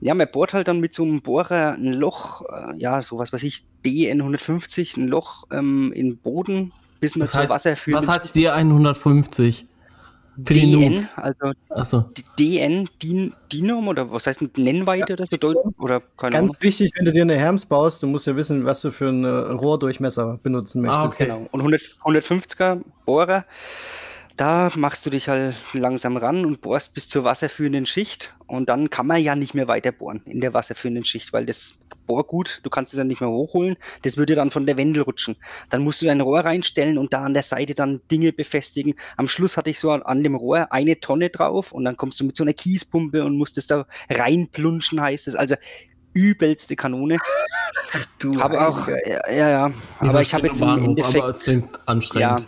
[0.00, 3.32] Ja, man bohrt halt dann mit so einem Bohrer ein Loch, äh, ja, so was
[3.32, 7.96] weiß ich, DN 150, ein Loch ähm, in den Boden, bis man zu Wasser führt.
[7.96, 9.66] Was heißt D 150?
[10.44, 11.18] Für DN, die Noobs.
[11.18, 12.04] also so.
[12.38, 15.16] DN, Din, Dinom oder was heißt Nennweite ja.
[15.16, 15.62] das bedeutet?
[15.78, 16.62] Oder keine Ganz Ahnung.
[16.62, 19.24] wichtig, wenn du dir eine Herms baust, du musst ja wissen, was du für einen
[19.24, 21.02] Rohrdurchmesser benutzen möchtest.
[21.02, 21.24] Ah, okay.
[21.24, 21.48] Genau.
[21.50, 23.44] Und 100, 150er Bohrer,
[24.38, 28.88] da machst du dich halt langsam ran und bohrst bis zur wasserführenden Schicht und dann
[28.88, 32.70] kann man ja nicht mehr weiter bohren in der wasserführenden Schicht, weil das Bohrgut, du
[32.70, 35.36] kannst es dann nicht mehr hochholen, das würde dann von der Wendel rutschen.
[35.70, 38.94] Dann musst du dein Rohr reinstellen und da an der Seite dann Dinge befestigen.
[39.16, 42.20] Am Schluss hatte ich so an, an dem Rohr eine Tonne drauf und dann kommst
[42.20, 45.34] du mit so einer Kiespumpe und musst es da reinplunschen, heißt es.
[45.34, 45.56] Also
[46.14, 47.18] übelste Kanone.
[47.92, 49.72] Ach, du habe auch, ja, ja, ja.
[49.98, 52.40] aber ich habe jetzt im Endeffekt, aber es klingt anstrengend.
[52.40, 52.46] Ja,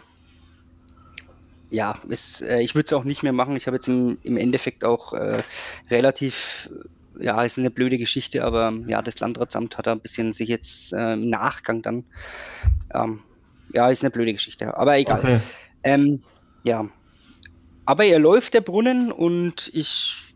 [1.71, 3.57] ja, es, äh, ich würde es auch nicht mehr machen.
[3.57, 5.43] Ich habe jetzt im, im Endeffekt auch äh,
[5.91, 6.69] relativ,
[7.19, 10.93] ja, ist eine blöde Geschichte, aber ja, das Landratsamt hat da ein bisschen sich jetzt
[10.93, 12.05] äh, im Nachgang dann,
[12.93, 13.21] ähm,
[13.73, 15.21] ja, ist eine blöde Geschichte, aber egal.
[15.21, 15.41] Okay.
[15.83, 16.23] Ähm,
[16.65, 16.89] ja,
[17.85, 20.30] aber er läuft der Brunnen und ich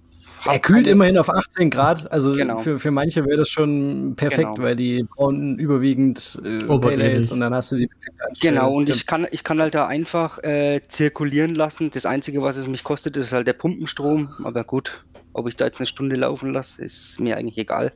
[0.47, 2.59] er kühlt immerhin auf 18 Grad, also genau.
[2.59, 4.63] für, für manche wäre das schon perfekt, genau.
[4.63, 9.07] weil die brauchen überwiegend äh, Ales und dann hast du die perfekte Genau, und ich
[9.07, 11.91] kann, ich kann halt da einfach äh, zirkulieren lassen.
[11.91, 15.65] Das Einzige, was es mich kostet, ist halt der Pumpenstrom, aber gut, ob ich da
[15.67, 17.93] jetzt eine Stunde laufen lasse, ist mir eigentlich egal.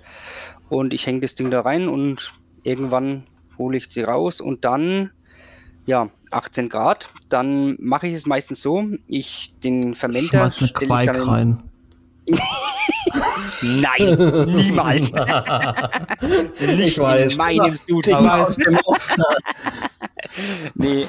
[0.69, 2.33] Und ich hänge das Ding da rein und
[2.63, 3.25] irgendwann
[3.57, 5.11] hole ich sie raus und dann,
[5.87, 11.17] ja, 18 Grad, dann mache ich es meistens so, ich den Fermenter stelle ich dann
[11.17, 11.63] in, rein.
[13.63, 15.13] Nein, niemals.
[16.61, 17.33] Nicht ich weiß.
[17.33, 18.57] in meinem Sudhaus.
[20.75, 21.07] nee,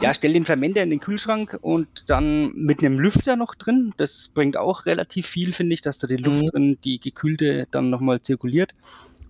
[0.00, 3.94] ja, stell den Fermenter in den Kühlschrank und dann mit einem Lüfter noch drin.
[3.96, 6.46] Das bringt auch relativ viel, finde ich, dass da die Luft mhm.
[6.46, 8.72] drin, die gekühlte, dann nochmal zirkuliert.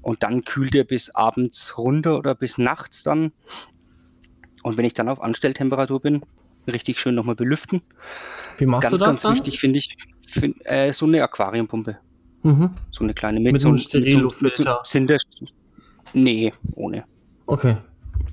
[0.01, 3.33] Und dann kühlt er bis abends runter oder bis nachts dann.
[4.63, 6.23] Und wenn ich dann auf Anstelltemperatur bin,
[6.67, 7.83] richtig schön nochmal belüften.
[8.59, 9.35] Wie machst ganz, du das ganz dann?
[9.35, 9.97] wichtig finde ich
[10.64, 11.99] äh, so eine Aquariumpumpe.
[12.43, 12.70] Mhm.
[12.91, 14.80] So eine kleine mit, mit so einem Sterilofilter.
[14.85, 15.22] Sind das,
[16.12, 17.05] nee, ohne.
[17.47, 17.76] Okay.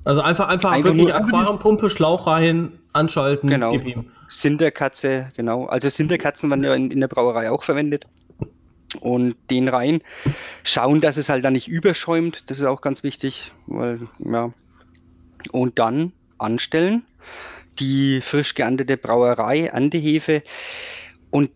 [0.03, 3.71] Also einfach, einfach, einfach wirklich Aquariumpumpe, Schlauch rein, anschalten, genau.
[3.71, 4.05] gib ihm.
[4.29, 5.65] Sinterkatze, genau.
[5.65, 8.05] Also Sinterkatzen werden ja in, in der Brauerei auch verwendet.
[9.01, 10.01] Und den rein.
[10.63, 12.49] Schauen, dass es halt dann nicht überschäumt.
[12.49, 13.51] Das ist auch ganz wichtig.
[13.67, 14.51] Weil, ja.
[15.51, 17.03] Und dann anstellen
[17.79, 20.43] die frisch geerntete Brauerei, Erntehefe.
[21.29, 21.51] Und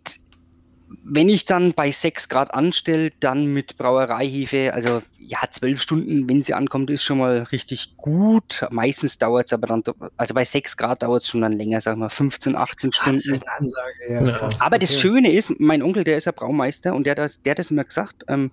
[1.04, 6.44] wenn ich dann bei 6 Grad anstelle, dann mit Brauereihefe, also ja, 12 Stunden, wenn
[6.44, 8.66] sie ankommt, ist schon mal richtig gut.
[8.72, 9.84] Meistens dauert es aber dann,
[10.18, 13.41] also bei 6 Grad dauert es schon dann länger, sagen wir 15, 18 Stunden.
[13.58, 17.52] Ansage, ja, aber das Schöne ist, mein Onkel, der ist ja Braumeister und der, der
[17.52, 18.52] hat das immer gesagt, ähm,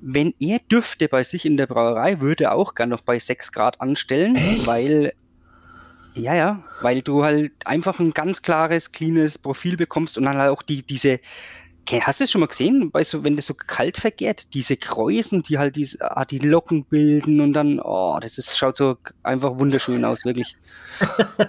[0.00, 3.52] wenn er dürfte bei sich in der Brauerei, würde er auch gern noch bei 6
[3.52, 4.66] Grad anstellen, Echt?
[4.66, 5.12] weil
[6.14, 10.50] ja, ja, weil du halt einfach ein ganz klares, cleanes Profil bekommst und dann halt
[10.50, 11.20] auch die, diese,
[11.98, 15.42] hast du es schon mal gesehen, weißt du, wenn das so kalt vergeht, diese Kräusen,
[15.42, 19.58] die halt diese, ah, die Locken bilden und dann, oh, das ist, schaut so einfach
[19.58, 20.56] wunderschön aus, wirklich.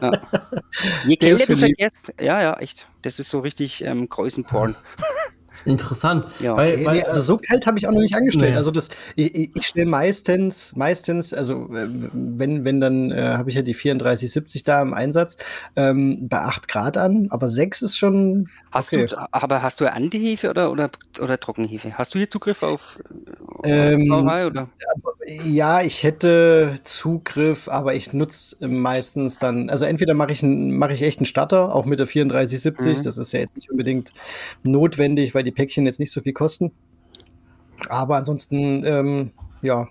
[0.02, 0.12] Ja.
[1.06, 4.76] Je kälter du vergehst, ja, ja, echt, das ist so richtig ähm, Kräusenporn.
[5.66, 6.26] Interessant.
[6.40, 6.56] Ja.
[6.56, 8.52] Weil, okay, weil, nee, also so kalt habe ich auch noch nicht angestellt.
[8.52, 8.58] Nee.
[8.58, 13.56] Also das, ich, ich stelle meistens, meistens, also äh, wenn, wenn dann äh, habe ich
[13.56, 15.38] ja die 3470 da im Einsatz,
[15.76, 18.48] ähm, bei 8 Grad an, aber 6 ist schon.
[18.72, 19.08] Hast okay.
[19.08, 20.90] du, aber hast du Antihefe oder, oder,
[21.20, 21.98] oder Trockenhefe?
[21.98, 23.00] Hast du hier Zugriff auf
[23.64, 24.70] ähm, Brauerei, oder?
[25.44, 31.02] Ja, ich hätte Zugriff, aber ich nutze meistens dann, also entweder mache ich, mach ich
[31.02, 33.04] echt einen Starter, auch mit der 3470, mhm.
[33.04, 34.14] das ist ja jetzt nicht unbedingt
[34.64, 36.72] notwendig, weil die die Päckchen jetzt nicht so viel kosten.
[37.90, 39.32] Aber ansonsten, ähm,
[39.62, 39.90] ja,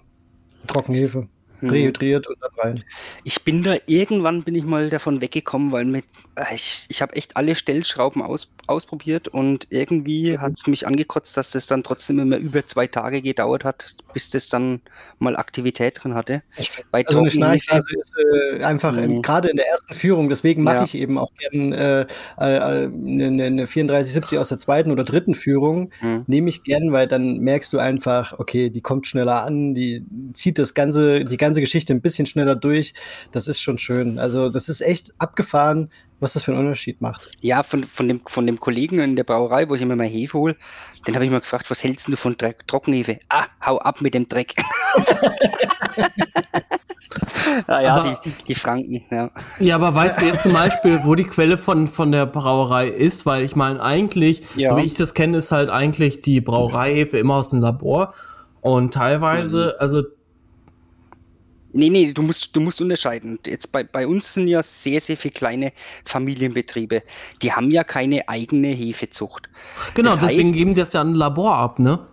[0.67, 1.29] Trockenhefe.
[1.63, 1.71] Mhm.
[1.71, 2.85] Rehydriert und dann rein.
[3.25, 6.05] Ich bin da, irgendwann bin ich mal davon weggekommen, weil mit,
[6.37, 10.41] äh, ich, ich habe echt alle Stellschrauben aus, ausprobiert und irgendwie mhm.
[10.41, 14.31] hat es mich angekotzt, dass das dann trotzdem immer über zwei Tage gedauert hat, bis
[14.31, 14.81] das dann
[15.19, 16.43] mal Aktivität drin hatte.
[16.91, 19.23] Bei also eine Schnarchphase ist äh, einfach mhm.
[19.23, 20.85] gerade in der ersten Führung, deswegen mache ja.
[20.85, 22.07] ich eben auch gerne
[22.39, 26.25] äh, äh, eine, eine 3470 aus der zweiten oder dritten Führung, mhm.
[26.27, 30.59] nehme ich gern, weil dann merkst du einfach, okay, die kommt schneller an, die zieht
[30.59, 32.95] das ganze, die ganze Geschichte ein bisschen schneller durch.
[33.33, 34.21] Das ist schon schön.
[34.21, 35.91] Also das ist echt abgefahren,
[36.21, 37.31] was das für einen Unterschied macht.
[37.41, 40.39] Ja, von, von, dem, von dem Kollegen in der Brauerei, wo ich immer mal Hefe
[40.39, 40.57] hole,
[41.07, 43.19] den habe ich mal gefragt, was hältst du von Dreck, Trockenhefe?
[43.29, 44.55] Ah, hau ab mit dem Dreck.
[47.67, 49.31] ah, ja, aber, die, die, Franken, ja.
[49.59, 53.25] Ja, aber weißt du jetzt zum Beispiel, wo die Quelle von, von der Brauerei ist?
[53.27, 54.71] Weil ich meine, eigentlich, ja.
[54.71, 58.13] so wie ich das kenne, ist halt eigentlich die Brauereihefe immer aus dem Labor.
[58.61, 59.81] Und teilweise, mhm.
[59.81, 60.03] also
[61.73, 63.39] Nee, nee, du musst, du musst unterscheiden.
[63.47, 65.73] Jetzt bei, bei uns sind ja sehr, sehr viele kleine
[66.05, 67.03] Familienbetriebe.
[67.43, 69.49] Die haben ja keine eigene Hefezucht.
[69.95, 72.07] Genau, das deswegen heißt, geben die das ja an ein Labor ab, ne?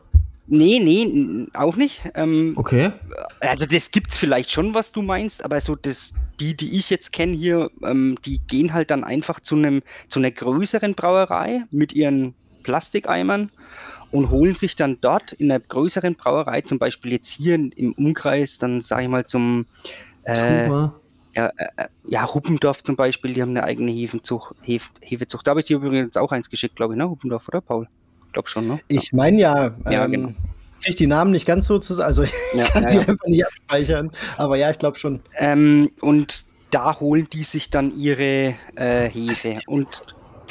[0.49, 2.03] Nee, nee, auch nicht.
[2.15, 2.93] Ähm, okay.
[3.41, 7.11] Also das gibt's vielleicht schon, was du meinst, aber so das, die, die ich jetzt
[7.11, 11.91] kenne hier, ähm, die gehen halt dann einfach zu einem, zu einer größeren Brauerei mit
[11.91, 12.33] ihren
[12.63, 13.51] Plastikeimern
[14.11, 18.57] und holen sich dann dort in einer größeren Brauerei, zum Beispiel jetzt hier im Umkreis,
[18.57, 19.65] dann sage ich mal zum
[20.23, 20.69] äh,
[21.37, 24.55] ja, äh, äh, ja, Huppendorf zum Beispiel, die haben eine eigene Hefenzucht.
[24.63, 25.45] Hef, Hefezucht.
[25.45, 27.07] Da habe ich dir übrigens auch eins geschickt, glaube ich, ne?
[27.07, 27.87] Huppendorf, oder Paul?
[28.25, 28.79] Ich glaube schon, ne?
[28.87, 29.75] Ich meine ja.
[29.85, 30.29] Ja, ähm, genau.
[30.81, 33.03] kriege die Namen nicht ganz so zusammen, also ich ja, kann ja, die ja.
[33.03, 34.11] einfach nicht abspeichern.
[34.37, 35.19] Aber ja, ich glaube schon.
[35.35, 39.59] Ähm, und da holen die sich dann ihre äh, Hefe.
[39.67, 40.01] Und,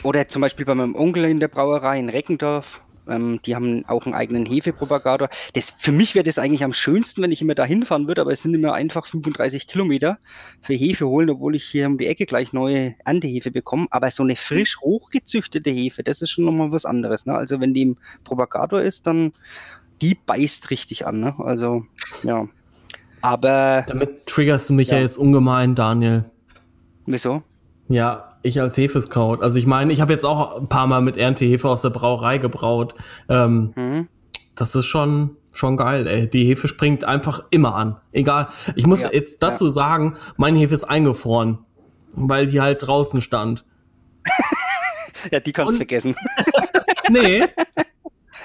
[0.05, 4.07] oder zum Beispiel bei meinem Onkel in der Brauerei in Reckendorf, ähm, die haben auch
[4.07, 5.29] einen eigenen Hefepropagator.
[5.55, 8.33] Das, für mich wäre das eigentlich am schönsten, wenn ich immer da hinfahren würde, aber
[8.33, 10.19] es sind immer einfach 35 Kilometer
[10.61, 13.87] für Hefe holen, obwohl ich hier um die Ecke gleich neue Erntehefe bekomme.
[13.91, 17.27] Aber so eine frisch hochgezüchtete Hefe, das ist schon nochmal was anderes.
[17.27, 17.35] Ne?
[17.35, 19.33] Also wenn die im Propagator ist, dann
[20.03, 21.21] die beißt richtig an.
[21.21, 21.35] Ne?
[21.39, 21.85] Also
[22.23, 22.49] ja.
[23.23, 23.85] Aber.
[23.89, 26.25] Damit triggerst du mich ja, ja jetzt ungemein, Daniel.
[27.07, 27.43] Wieso?
[27.89, 29.43] Ja, ich als Hefeskraut.
[29.43, 32.39] Also ich meine, ich habe jetzt auch ein paar Mal mit Erntehefe aus der Brauerei
[32.39, 32.95] gebraut.
[33.29, 34.09] Ähm, mhm.
[34.55, 36.29] Das ist schon schon geil, ey.
[36.29, 37.97] Die Hefe springt einfach immer an.
[38.13, 38.49] Egal.
[38.75, 39.71] Ich muss ja, jetzt dazu ja.
[39.71, 41.59] sagen, meine Hefe ist eingefroren,
[42.13, 43.65] weil die halt draußen stand.
[45.31, 46.15] ja, die kannst du vergessen.
[47.09, 47.45] nee,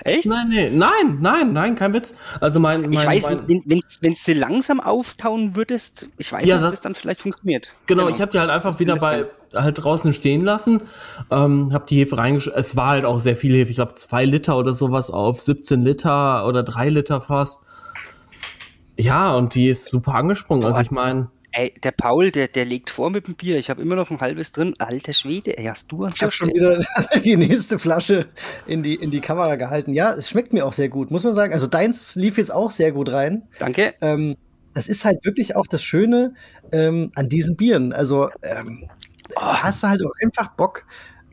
[0.03, 0.25] Echt?
[0.25, 0.69] Nein, nee.
[0.69, 2.15] nein, nein, nein, kein Witz.
[2.39, 6.57] Also mein, mein ich weiß, mein, wenn wenn sie langsam auftauen würdest, ich weiß ja,
[6.57, 7.73] nicht, ob das dann vielleicht funktioniert.
[7.87, 8.15] Genau, genau.
[8.15, 10.81] ich habe die halt einfach wieder bei halt draußen stehen lassen,
[11.29, 12.59] ähm, habe die Hefe reingeschmissen.
[12.59, 15.81] Es war halt auch sehr viel Hefe, ich glaube zwei Liter oder sowas auf 17
[15.81, 17.65] Liter oder drei Liter fast.
[18.97, 20.65] Ja, und die ist super angesprungen.
[20.65, 21.29] Also ich meine.
[21.53, 23.57] Ey, der Paul, der, der legt vor mit dem Bier.
[23.57, 24.73] Ich habe immer noch ein halbes drin.
[24.77, 26.79] Alter Schwede, ey, hast du Ich habe schon wieder
[27.25, 28.27] die nächste Flasche
[28.67, 29.93] in die, in die Kamera gehalten.
[29.93, 31.51] Ja, es schmeckt mir auch sehr gut, muss man sagen.
[31.51, 33.47] Also deins lief jetzt auch sehr gut rein.
[33.59, 33.93] Danke.
[33.99, 34.37] Ähm,
[34.73, 36.35] das ist halt wirklich auch das Schöne
[36.71, 37.91] ähm, an diesen Bieren.
[37.91, 38.89] Also ähm,
[39.35, 39.41] oh.
[39.41, 40.85] hast du halt auch einfach Bock,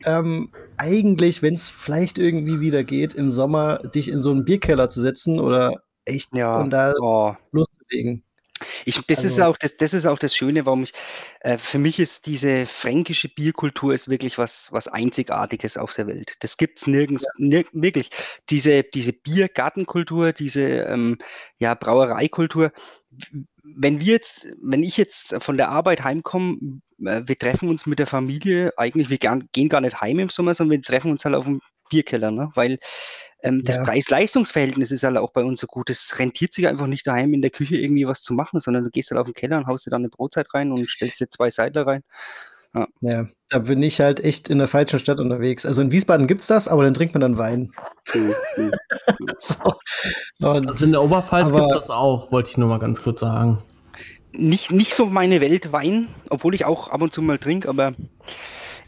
[0.05, 4.89] ähm, eigentlich, wenn es vielleicht irgendwie wieder geht, im Sommer dich in so einen Bierkeller
[4.89, 6.57] zu setzen oder echt ja.
[6.57, 7.35] und da oh.
[7.51, 8.23] loszulegen.
[8.85, 10.93] Ich, das, also, ist auch das, das ist auch das Schöne, warum ich,
[11.41, 16.35] äh, für mich ist diese fränkische Bierkultur ist wirklich was, was Einzigartiges auf der Welt.
[16.39, 17.29] Das gibt es nirgends, ja.
[17.37, 18.09] nirg wirklich.
[18.49, 21.17] Diese, diese Biergartenkultur, diese ähm,
[21.57, 22.71] ja, Brauereikultur.
[23.63, 27.99] Wenn wir jetzt, wenn ich jetzt von der Arbeit heimkomme, äh, wir treffen uns mit
[27.99, 31.35] der Familie, eigentlich, wir gehen gar nicht heim im Sommer, sondern wir treffen uns halt
[31.35, 32.51] auf dem Bierkeller, ne?
[32.55, 32.79] weil
[33.41, 33.83] ähm, das ja.
[33.83, 35.89] Preis-Leistungs-Verhältnis ist halt auch bei uns so gut.
[35.89, 38.89] Es rentiert sich einfach nicht daheim in der Küche irgendwie was zu machen, sondern du
[38.89, 41.29] gehst halt auf den Keller und haust dir dann eine Brotzeit rein und stellst dir
[41.29, 42.03] zwei Seidler rein.
[42.75, 42.87] Ja.
[43.01, 43.27] ja.
[43.49, 45.65] da bin ich halt echt in der falschen Stadt unterwegs.
[45.65, 47.71] Also in Wiesbaden gibt es das, aber dann trinkt man dann Wein.
[49.39, 49.73] so.
[50.41, 53.63] also in der Oberpfalz gibt es das auch, wollte ich nur mal ganz kurz sagen.
[54.31, 57.93] Nicht, nicht so meine Welt Wein, obwohl ich auch ab und zu mal trinke, aber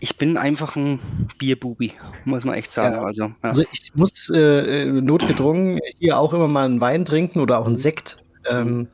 [0.02, 0.99] ich bin einfach ein
[1.38, 1.94] Bierbubi,
[2.26, 2.95] muss man echt sagen.
[2.95, 3.03] Ja.
[3.03, 3.36] Also, ja.
[3.41, 7.78] also, ich muss äh, notgedrungen hier auch immer mal einen Wein trinken oder auch einen
[7.78, 8.18] Sekt.
[8.49, 8.88] Ähm,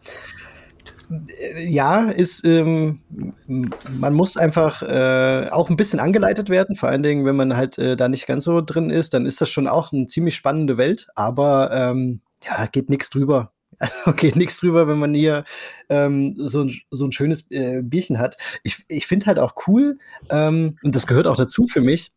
[1.09, 2.99] äh, ja, ist, ähm,
[3.47, 7.77] man muss einfach äh, auch ein bisschen angeleitet werden, vor allen Dingen, wenn man halt
[7.77, 10.77] äh, da nicht ganz so drin ist, dann ist das schon auch eine ziemlich spannende
[10.77, 13.53] Welt, aber ähm, ja, geht nichts drüber.
[13.79, 15.45] Also geht nichts drüber, wenn man hier
[15.89, 18.37] ähm, so, ein, so ein schönes äh, Bierchen hat.
[18.63, 19.99] Ich, ich finde halt auch cool,
[20.29, 22.11] ähm, und das gehört auch dazu für mich,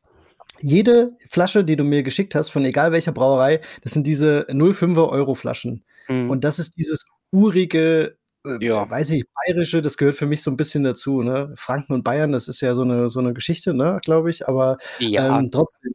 [0.62, 5.08] jede Flasche, die du mir geschickt hast, von egal welcher Brauerei, das sind diese 05er
[5.08, 5.84] Euro Flaschen.
[6.08, 6.30] Mhm.
[6.30, 8.88] Und das ist dieses urige, äh, ja.
[8.88, 11.22] weiß ich, bayerische, das gehört für mich so ein bisschen dazu.
[11.22, 11.52] Ne?
[11.56, 14.78] Franken und Bayern, das ist ja so eine, so eine Geschichte, ne, glaube ich, aber
[14.98, 15.38] ja.
[15.38, 15.92] ähm, trotzdem.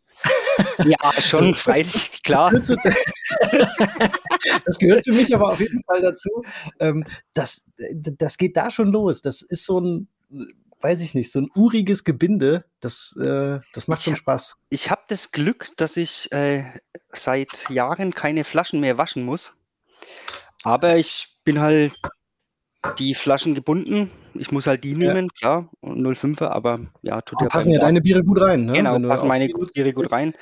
[0.85, 2.51] Ja, schon, freilich, klar.
[2.51, 2.67] das
[4.79, 6.43] gehört für mich aber auf jeden Fall dazu.
[6.79, 9.21] Ähm, das, das geht da schon los.
[9.21, 10.07] Das ist so ein,
[10.81, 12.65] weiß ich nicht, so ein uriges Gebinde.
[12.79, 14.55] Das, äh, das macht schon Spaß.
[14.69, 16.65] ich habe das Glück, dass ich äh,
[17.13, 19.57] seit Jahren keine Flaschen mehr waschen muss.
[20.63, 21.93] Aber ich bin halt
[22.99, 24.11] die Flaschen gebunden.
[24.33, 25.39] Ich muss halt die nehmen, ja.
[25.39, 28.73] klar, 05er, aber ja, tut ja passen ja deine Biere gut rein, ne?
[28.73, 30.33] Genau, passen meine Biere gut rein.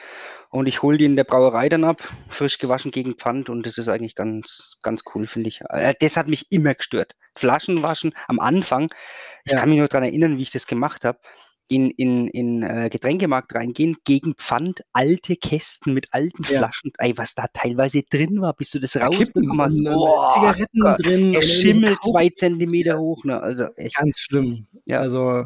[0.50, 1.98] Und ich hole die in der Brauerei dann ab,
[2.30, 5.62] frisch gewaschen gegen Pfand und das ist eigentlich ganz, ganz cool, finde ich.
[5.70, 7.16] Äh, das hat mich immer gestört.
[7.36, 8.88] Flaschen waschen am Anfang.
[9.46, 9.60] Ich ja.
[9.60, 11.18] kann mich noch daran erinnern, wie ich das gemacht habe
[11.74, 16.60] in, in, in äh, Getränkemarkt reingehen, gegen Pfand, alte Kästen mit alten ja.
[16.60, 19.80] Flaschen, ey, was da teilweise drin war, bis du das rausbekommen hast.
[19.86, 21.34] Oh, Zigaretten Gott, drin.
[21.34, 23.42] Er schimmelt zwei Zentimeter hoch, ne?
[23.42, 23.96] Also echt.
[23.96, 24.68] Ganz schlimm.
[24.86, 25.00] Ja.
[25.00, 25.46] Also,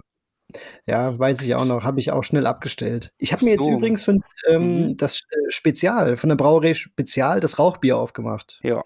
[0.86, 3.12] ja, weiß ich auch noch, habe ich auch schnell abgestellt.
[3.18, 3.66] Ich habe mir so.
[3.66, 4.98] jetzt übrigens von, ähm, mhm.
[4.98, 8.60] das äh, Spezial, von der Brauerei Spezial, das Rauchbier aufgemacht.
[8.64, 8.84] Ja.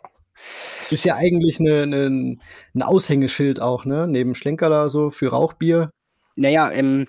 [0.90, 2.38] Ist ja eigentlich eine, eine,
[2.74, 4.08] ein Aushängeschild auch, ne?
[4.08, 5.92] Neben Schlenkerler so für Rauchbier.
[6.36, 7.08] Naja, ähm,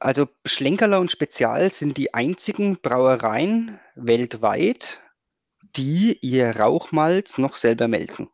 [0.00, 5.00] also Schlenkerler und Spezial sind die einzigen Brauereien weltweit,
[5.76, 8.28] die ihr Rauchmalz noch selber melzen.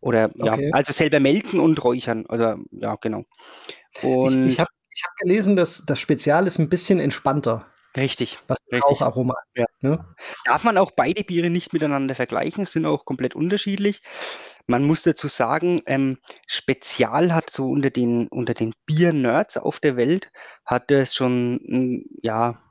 [0.00, 0.66] Oder okay.
[0.66, 2.24] ja, also selber melzen und räuchern.
[2.26, 3.24] Oder ja, genau.
[4.02, 7.66] Und ich, ich habe ich hab gelesen, dass das Spezial ist ein bisschen entspannter.
[7.96, 8.38] Richtig.
[8.46, 8.82] Was richtig.
[8.84, 9.66] auch Aroma ja.
[9.80, 10.04] ne?
[10.44, 14.02] Darf man auch beide Biere nicht miteinander vergleichen, sind auch komplett unterschiedlich.
[14.66, 19.96] Man muss dazu sagen, ähm, Spezial hat so unter den, unter den Bier-Nerds auf der
[19.96, 20.30] Welt,
[20.64, 22.62] hat es schon, ja,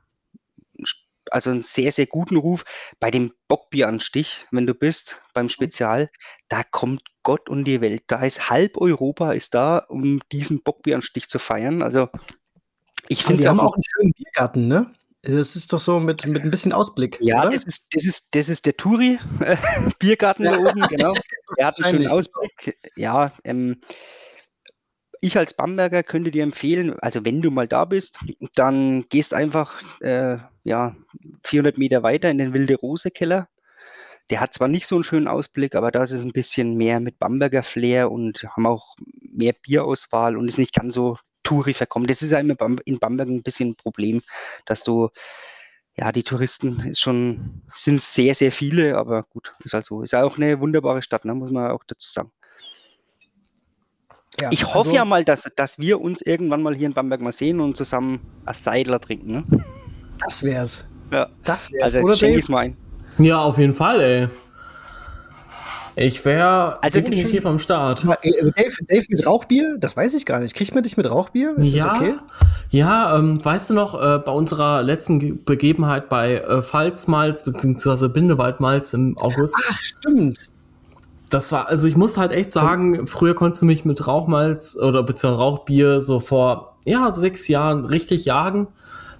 [1.30, 2.64] also einen sehr, sehr guten Ruf.
[2.98, 5.50] Bei dem Bockbieranstich, wenn du bist, beim mhm.
[5.50, 6.10] Spezial,
[6.48, 8.04] da kommt Gott und die Welt.
[8.06, 11.82] Da ist halb Europa ist da, um diesen Bockbieranstich zu feiern.
[11.82, 12.08] Also
[13.08, 14.92] ich finde es auch, auch einen schönen Biergarten, ne?
[15.22, 17.18] Das ist doch so mit, mit ein bisschen Ausblick.
[17.20, 19.56] Ja, das ist, das ist, das ist der Turi, äh,
[19.98, 21.12] Biergarten da oben, genau.
[21.58, 22.78] Der hat einen schönen Ausblick.
[22.96, 23.80] Ja, ähm,
[25.20, 28.18] ich als Bamberger könnte dir empfehlen, also wenn du mal da bist,
[28.54, 30.96] dann gehst einfach äh, ja,
[31.44, 33.48] 400 Meter weiter in den Wilde Rose Keller.
[34.30, 37.00] Der hat zwar nicht so einen schönen Ausblick, aber da ist es ein bisschen mehr
[37.00, 42.06] mit Bamberger Flair und haben auch mehr Bierauswahl und ist nicht ganz so Touri verkommen.
[42.06, 44.22] Das ist ja immer in Bamberg ein bisschen ein Problem,
[44.66, 45.10] dass du
[45.96, 50.02] ja, die Touristen ist schon, sind sehr, sehr viele, aber gut, ist halt so.
[50.02, 52.30] Ist ja auch eine wunderbare Stadt, ne, muss man auch dazu sagen.
[54.40, 57.20] Ja, ich hoffe also, ja mal, dass, dass wir uns irgendwann mal hier in Bamberg
[57.20, 59.32] mal sehen und zusammen ein Seidler trinken.
[59.32, 59.44] Ne?
[60.24, 60.88] Das wär's.
[61.12, 61.28] Ja.
[61.44, 61.96] Das wär's.
[61.96, 62.76] Also schenke ich mal ein.
[63.18, 64.28] Ja, auf jeden Fall, ey.
[66.00, 68.06] Ich wäre also definitiv am Start.
[68.22, 69.76] Äh, Dave, Dave, mit Rauchbier?
[69.78, 70.54] Das weiß ich gar nicht.
[70.54, 71.54] Kriegt man dich mit Rauchbier?
[71.58, 72.14] Ist ja, das okay?
[72.70, 78.08] Ja, ähm, weißt du noch, äh, bei unserer letzten Begebenheit bei äh, Pfalzmalz bzw.
[78.08, 79.54] Bindewaldmalz im August.
[79.68, 80.38] Ach, stimmt.
[81.28, 85.02] Das war, also ich muss halt echt sagen, früher konntest du mich mit Rauchmalz oder
[85.02, 88.68] beziehungsweise Rauchbier so vor, ja, sechs Jahren richtig jagen.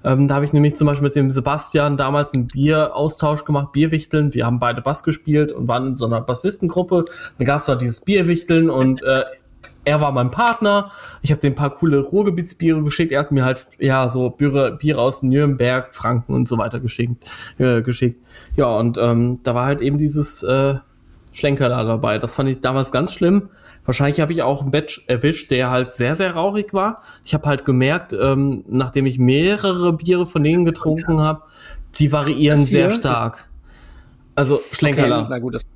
[0.04, 4.34] Ähm, da habe ich nämlich zum Beispiel mit dem Sebastian damals einen Bieraustausch gemacht, Bierwichteln.
[4.34, 7.04] Wir haben beide Bass gespielt und waren in so einer Bassistengruppe.
[7.38, 9.24] Dann gab es da dieses Bierwichteln und äh,
[9.84, 10.90] er war mein Partner.
[11.22, 13.12] Ich habe dem ein paar coole Ruhrgebietsbiere geschickt.
[13.12, 17.24] Er hat mir halt ja so Biere, Biere aus Nürnberg, Franken und so weiter geschickt.
[17.58, 18.22] Äh, geschickt.
[18.56, 20.74] Ja, und ähm, da war halt eben dieses äh,
[21.32, 22.18] Schlenker da dabei.
[22.18, 23.50] Das fand ich damals ganz schlimm.
[23.90, 27.02] Wahrscheinlich habe ich auch einen Batch erwischt, der halt sehr, sehr rauchig war.
[27.24, 31.42] Ich habe halt gemerkt, ähm, nachdem ich mehrere Biere von denen getrunken habe,
[31.96, 33.48] die variieren sehr stark.
[34.36, 35.22] Also Schlenkerler.
[35.22, 35.66] Okay, na gut, das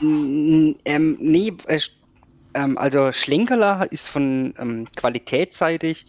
[0.00, 0.76] ähm,
[1.18, 1.80] nee, äh,
[2.54, 6.06] ähm, also Schlenkerler ist von ähm, qualitätsseitig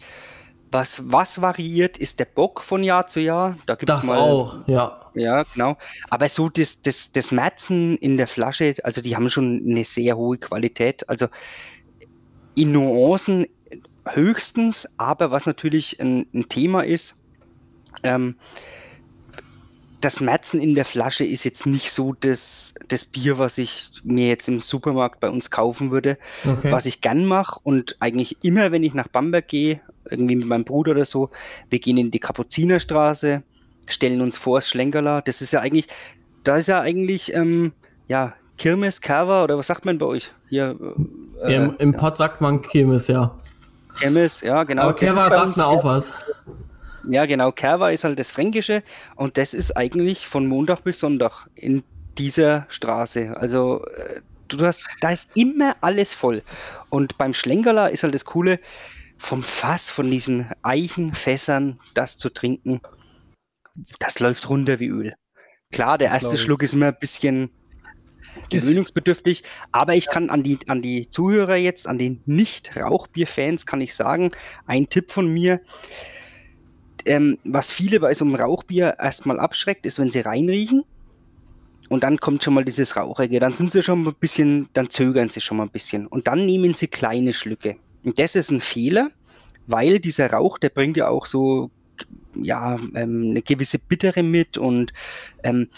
[0.70, 3.56] was, was variiert, ist der Bock von Jahr zu Jahr.
[3.66, 5.00] Da gibt's das mal, auch, ja.
[5.14, 5.76] Ja, genau.
[6.10, 10.16] Aber so das, das, das Matzen in der Flasche, also die haben schon eine sehr
[10.16, 11.08] hohe Qualität.
[11.08, 11.28] Also
[12.54, 13.46] in Nuancen
[14.06, 17.22] höchstens, aber was natürlich ein, ein Thema ist,
[18.02, 18.36] ähm,
[20.00, 24.28] das Matzen in der Flasche ist jetzt nicht so das, das Bier, was ich mir
[24.28, 26.18] jetzt im Supermarkt bei uns kaufen würde.
[26.46, 26.70] Okay.
[26.70, 29.80] Was ich gern mache und eigentlich immer, wenn ich nach Bamberg gehe,
[30.10, 31.30] irgendwie mit meinem Bruder oder so,
[31.70, 33.42] wir gehen in die Kapuzinerstraße,
[33.86, 35.22] stellen uns vor das Schlenkerler.
[35.22, 35.88] Das ist ja eigentlich,
[36.44, 37.72] da ist ja eigentlich, ähm,
[38.06, 40.32] ja, Kirmes, Kerwa oder was sagt man bei euch?
[40.48, 40.76] Hier,
[41.44, 41.98] äh, ja, Im, im ja.
[41.98, 43.34] Pott sagt man Kirmes, ja.
[43.98, 44.82] Kirmes, ja, genau.
[44.82, 46.12] Aber Kerwa sagt mir auch was.
[47.08, 47.52] Ja, genau.
[47.52, 48.82] Kerwa ist halt das Fränkische
[49.16, 51.82] und das ist eigentlich von Montag bis Sonntag in
[52.18, 53.34] dieser Straße.
[53.36, 56.42] Also äh, du hast, da ist immer alles voll.
[56.90, 58.60] Und beim Schlenkerler ist halt das Coole,
[59.16, 62.80] vom Fass, von diesen Eichenfässern, das zu trinken,
[63.98, 65.14] das läuft runter wie Öl.
[65.72, 67.50] Klar, der das erste Schluck ist immer ein bisschen
[68.50, 73.94] gewöhnungsbedürftig, aber ich kann an die, an die Zuhörer jetzt, an die Nicht-Rauchbier-Fans, kann ich
[73.94, 74.30] sagen,
[74.66, 75.60] ein Tipp von mir,
[77.06, 80.84] ähm, was viele bei so einem Rauchbier erstmal abschreckt, ist, wenn sie reinriechen
[81.88, 85.28] und dann kommt schon mal dieses Rauchige, dann sind sie schon ein bisschen, dann zögern
[85.28, 87.76] sie schon mal ein bisschen und dann nehmen sie kleine Schlücke.
[88.04, 89.10] Und das ist ein Fehler,
[89.66, 91.70] weil dieser Rauch, der bringt ja auch so
[92.34, 94.92] ja, ähm, eine gewisse Bittere mit und
[95.42, 95.68] ähm,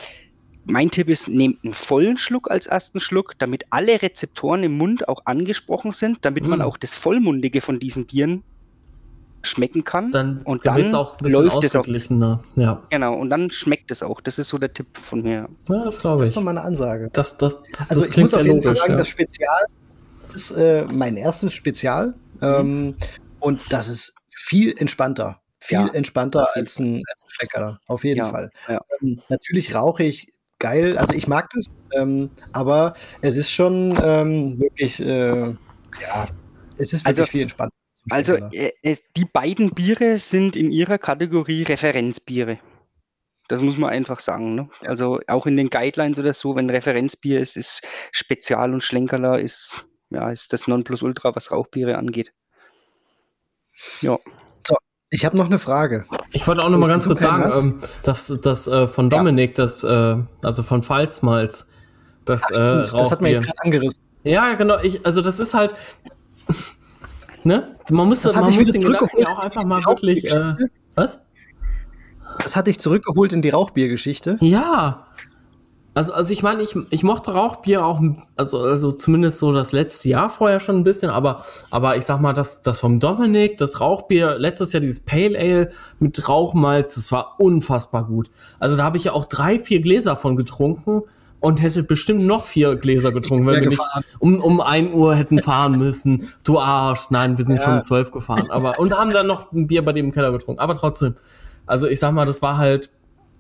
[0.65, 5.09] mein Tipp ist, nehmt einen vollen Schluck als ersten Schluck, damit alle Rezeptoren im Mund
[5.09, 6.51] auch angesprochen sind, damit mm.
[6.51, 8.43] man auch das Vollmundige von diesen Bieren
[9.43, 10.11] schmecken kann.
[10.11, 11.87] Dann, und dann, auch ein läuft es auch.
[12.57, 12.83] Ja.
[12.91, 14.21] Genau, und dann schmeckt es auch.
[14.21, 15.49] Das ist so der Tipp von mir.
[15.69, 16.21] Ja, das glaube ich.
[16.21, 17.09] Das ist doch mal eine Ansage.
[17.13, 18.79] Das, das, das, also das klingt sehr logisch.
[18.79, 18.99] Sagen, ja.
[18.99, 19.65] Das Spezial,
[20.23, 22.15] das ist äh, mein erstes Spezial.
[22.41, 22.43] Mhm.
[22.43, 22.97] Ähm,
[23.39, 25.41] und das ist viel entspannter.
[25.59, 25.89] Viel ja.
[25.89, 27.81] entspannter als ein, als ein Schleckerler.
[27.87, 28.29] Auf jeden ja.
[28.29, 28.51] Fall.
[28.69, 30.97] Ähm, natürlich rauche ich geil.
[30.97, 36.29] Also ich mag das, ähm, aber es ist schon ähm, wirklich, äh, ja,
[36.79, 37.75] es ist wirklich also, viel entspannter.
[38.09, 42.59] Also äh, die beiden Biere sind in ihrer Kategorie Referenzbiere.
[43.49, 44.55] Das muss man einfach sagen.
[44.55, 44.69] Ne?
[44.83, 47.83] Also auch in den Guidelines oder so, wenn Referenzbier ist, ist
[48.13, 52.33] Spezial und Schlenkerler ist, ja, ist das Nonplusultra, was Rauchbiere angeht.
[54.01, 54.19] Ja.
[54.67, 54.77] So,
[55.11, 56.07] Ich habe noch eine Frage.
[56.33, 59.65] Ich wollte auch noch mal ganz kurz sagen, ähm, dass das äh, von Dominik, ja.
[59.65, 61.69] das äh, also von Pfalzmalz,
[62.25, 64.05] das Ach, äh, Das hat man jetzt gerade angerissen.
[64.23, 64.79] Ja, genau.
[64.81, 65.75] Ich, also das ist halt,
[67.45, 67.77] ne?
[67.91, 70.25] Man muss, das man muss den Gedanken auch einfach mal wirklich.
[70.33, 70.55] Äh,
[70.95, 71.25] was?
[72.43, 74.39] Das hat dich zurückgeholt in die Rauchbiergeschichte.
[74.41, 75.07] Ja.
[75.93, 78.01] Also, also ich meine, ich, ich mochte Rauchbier auch,
[78.37, 82.21] also, also zumindest so das letzte Jahr vorher schon ein bisschen, aber, aber ich sag
[82.21, 87.11] mal, das, das vom Dominik, das Rauchbier, letztes Jahr dieses Pale Ale mit Rauchmalz, das
[87.11, 88.31] war unfassbar gut.
[88.61, 91.03] Also da habe ich ja auch drei, vier Gläser von getrunken
[91.41, 93.83] und hätte bestimmt noch vier Gläser getrunken, wenn wir nicht
[94.19, 96.29] um, um ein Uhr hätten fahren müssen.
[96.45, 97.63] Du Arsch, nein, wir sind ja.
[97.63, 98.51] schon um zwölf gefahren.
[98.51, 100.61] Aber, und haben dann noch ein Bier bei dem im Keller getrunken.
[100.61, 101.15] Aber trotzdem,
[101.67, 102.91] also ich sag mal, das war halt,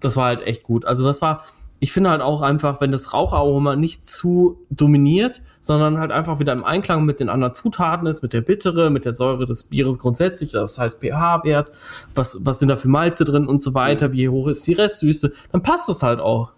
[0.00, 0.86] das war halt echt gut.
[0.86, 1.44] Also das war,
[1.78, 6.52] ich finde halt auch einfach, wenn das Raucharoma nicht zu dominiert, sondern halt einfach wieder
[6.52, 9.98] im Einklang mit den anderen Zutaten ist, mit der Bittere, mit der Säure des Bieres
[9.98, 11.70] grundsätzlich, das heißt pH-Wert,
[12.14, 15.32] was, was sind da für Malze drin und so weiter, wie hoch ist die Restsüße,
[15.52, 16.52] dann passt das halt auch.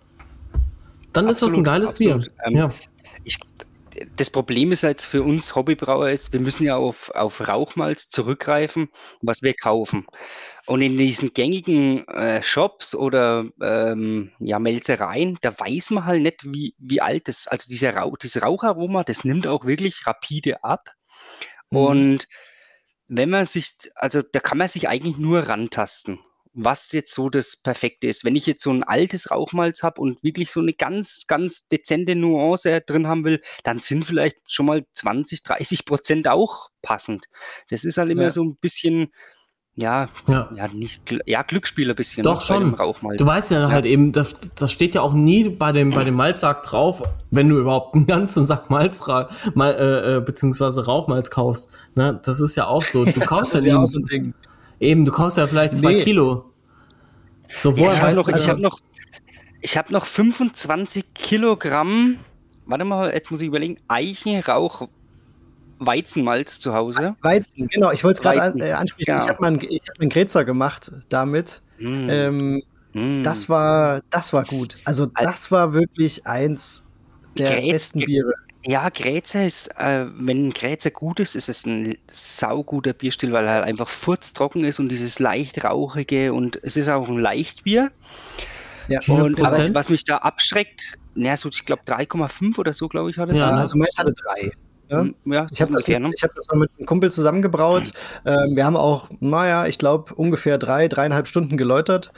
[1.13, 2.25] Dann absolut, ist das ein geiles absolut.
[2.25, 2.33] Bier.
[2.47, 2.75] Ähm, ja.
[3.25, 3.39] Ich,
[4.17, 8.89] das Problem ist jetzt für uns Hobbybrauer ist, wir müssen ja auf, auf Rauchmalz zurückgreifen,
[9.21, 10.07] was wir kaufen.
[10.67, 16.45] Und in diesen gängigen äh, Shops oder ähm, ja, Melzereien, da weiß man halt nicht,
[16.45, 20.89] wie, wie alt das, also dieser Rauch, dieses Raucharoma, das nimmt auch wirklich rapide ab.
[21.71, 21.79] Mhm.
[21.79, 22.29] Und
[23.09, 26.21] wenn man sich, also da kann man sich eigentlich nur rantasten
[26.55, 28.25] was jetzt so das Perfekte ist.
[28.25, 32.15] Wenn ich jetzt so ein altes Rauchmalz habe und wirklich so eine ganz, ganz dezente
[32.15, 37.27] Nuance drin haben will, dann sind vielleicht schon mal 20, 30 Prozent auch passend.
[37.71, 38.31] Das ist halt immer ja.
[38.31, 39.13] so ein bisschen,
[39.75, 42.25] ja, ja, ja, nicht, ja, Glücksspiel ein bisschen.
[42.25, 42.77] Doch schon.
[42.77, 46.05] Du weißt ja, ja, halt eben, das, das steht ja auch nie bei dem, bei
[46.05, 49.07] dem Malzsack drauf, wenn du überhaupt einen ganzen Sack Malz,
[49.55, 51.71] mal, äh, äh, beziehungsweise Rauchmalz kaufst.
[51.95, 52.21] Ne?
[52.23, 53.07] Das ist ja auch so.
[53.07, 54.35] Du kaufst ja, ja so ein Ding.
[54.83, 56.03] Eben, du kaufst ja vielleicht zwei nee.
[56.03, 56.53] Kilo.
[57.57, 58.81] So, woher ich habe noch, ich hab noch,
[59.61, 62.19] ich hab noch 25 Kilogramm,
[62.67, 64.89] warte mal, jetzt muss ich überlegen, Eichenrauch
[65.79, 67.15] Weizenmalz zu Hause.
[67.23, 69.11] Weizen, genau, ich wollte es gerade an, äh, ansprechen.
[69.11, 69.23] Ja.
[69.23, 71.63] Ich habe mal einen, hab einen Grätzer gemacht damit.
[71.79, 72.11] Mm.
[72.11, 73.23] Ähm, mm.
[73.23, 74.79] Das war, das war gut.
[74.85, 76.85] Also das war wirklich eins
[77.39, 78.33] der Grätz, besten Biere.
[78.65, 83.45] Ja, Grätzer ist, äh, wenn ein Grätzer gut ist, ist es ein sauguter Bierstil, weil
[83.45, 87.91] er halt einfach furztrocken ist und dieses leicht rauchige und es ist auch ein Leichtbier.
[88.89, 93.11] Ja, und aber was mich da abschreckt, naja, so ich glaube 3,5 oder so, glaube
[93.11, 93.39] ich, hat es.
[93.39, 94.53] Ja, also meins hatte 3.
[94.89, 97.93] Ja, ja ich habe das, mit, ich hab das mit einem Kumpel zusammengebraut.
[98.25, 98.31] Mhm.
[98.31, 102.13] Ähm, wir haben auch, naja, ich glaube, ungefähr drei, dreieinhalb Stunden geläutert,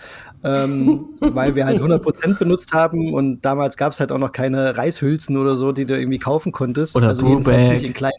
[0.44, 4.76] ähm, weil wir halt 100% benutzt haben und damals gab es halt auch noch keine
[4.76, 6.94] Reishülsen oder so, die du irgendwie kaufen konntest.
[6.96, 8.14] Oder also jedenfalls nicht in kleinen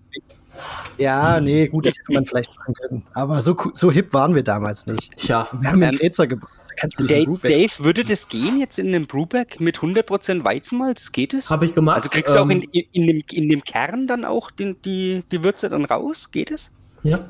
[0.97, 3.03] ja, nee, gut, das hätte man vielleicht machen können.
[3.13, 5.15] Aber so, so hip waren wir damals nicht.
[5.17, 5.47] Tja.
[5.51, 6.49] Wir haben einen ähm, Grätzer gebaut.
[6.97, 11.13] Dave, Dave, würde das gehen jetzt in einem Brewback mit 100% Weizenmalz?
[11.13, 11.49] Geht es?
[11.49, 11.97] Habe ich gemacht.
[11.97, 15.23] Also kriegst du auch in, ähm, in, dem, in dem Kern dann auch die, die,
[15.31, 16.31] die Würze dann raus?
[16.31, 16.71] Geht es?
[17.03, 17.29] Ja.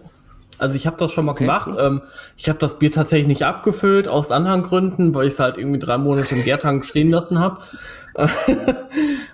[0.57, 1.69] Also ich habe das schon mal okay, gemacht.
[1.73, 1.79] Cool.
[1.79, 2.01] Ähm,
[2.37, 5.79] ich habe das Bier tatsächlich nicht abgefüllt, aus anderen Gründen, weil ich es halt irgendwie
[5.79, 7.57] drei Monate im Gärtank stehen lassen habe.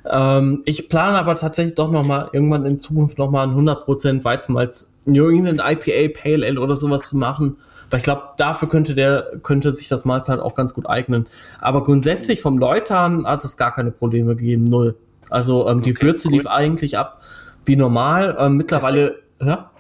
[0.10, 4.24] ähm, ich plane aber tatsächlich doch noch mal irgendwann in Zukunft noch mal ein 100%
[4.24, 7.58] Weizenmalz, irgendein IPA, Pale Ale oder sowas zu machen.
[7.92, 11.28] Weil ich glaube, dafür könnte der, könnte sich das Malz halt auch ganz gut eignen.
[11.60, 14.96] Aber grundsätzlich vom Läutern hat es gar keine Probleme gegeben, null.
[15.30, 16.36] Also ähm, die okay, Würze cool.
[16.36, 17.22] lief eigentlich ab
[17.66, 18.38] wie normal.
[18.40, 19.71] Ähm, mittlerweile, ja?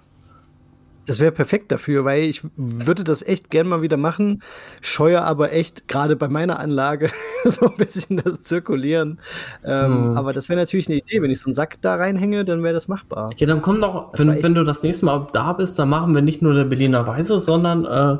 [1.11, 4.41] Das wäre perfekt dafür, weil ich würde das echt gern mal wieder machen,
[4.79, 7.11] scheue aber echt gerade bei meiner Anlage
[7.43, 9.19] so ein bisschen das Zirkulieren.
[9.65, 10.17] Ähm, hm.
[10.17, 11.21] Aber das wäre natürlich eine Idee.
[11.21, 13.29] Wenn ich so einen Sack da reinhänge, dann wäre das machbar.
[13.35, 16.21] Ja, dann komm doch, wenn, wenn, du das nächste Mal da bist, dann machen wir
[16.21, 18.17] nicht nur der Berliner Weise, sondern äh,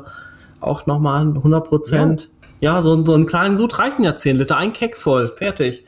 [0.60, 2.28] auch nochmal 100 Prozent.
[2.60, 5.84] Ja, ja so, so einen kleinen Sud reichen ja 10 Liter, ein Keck voll, fertig.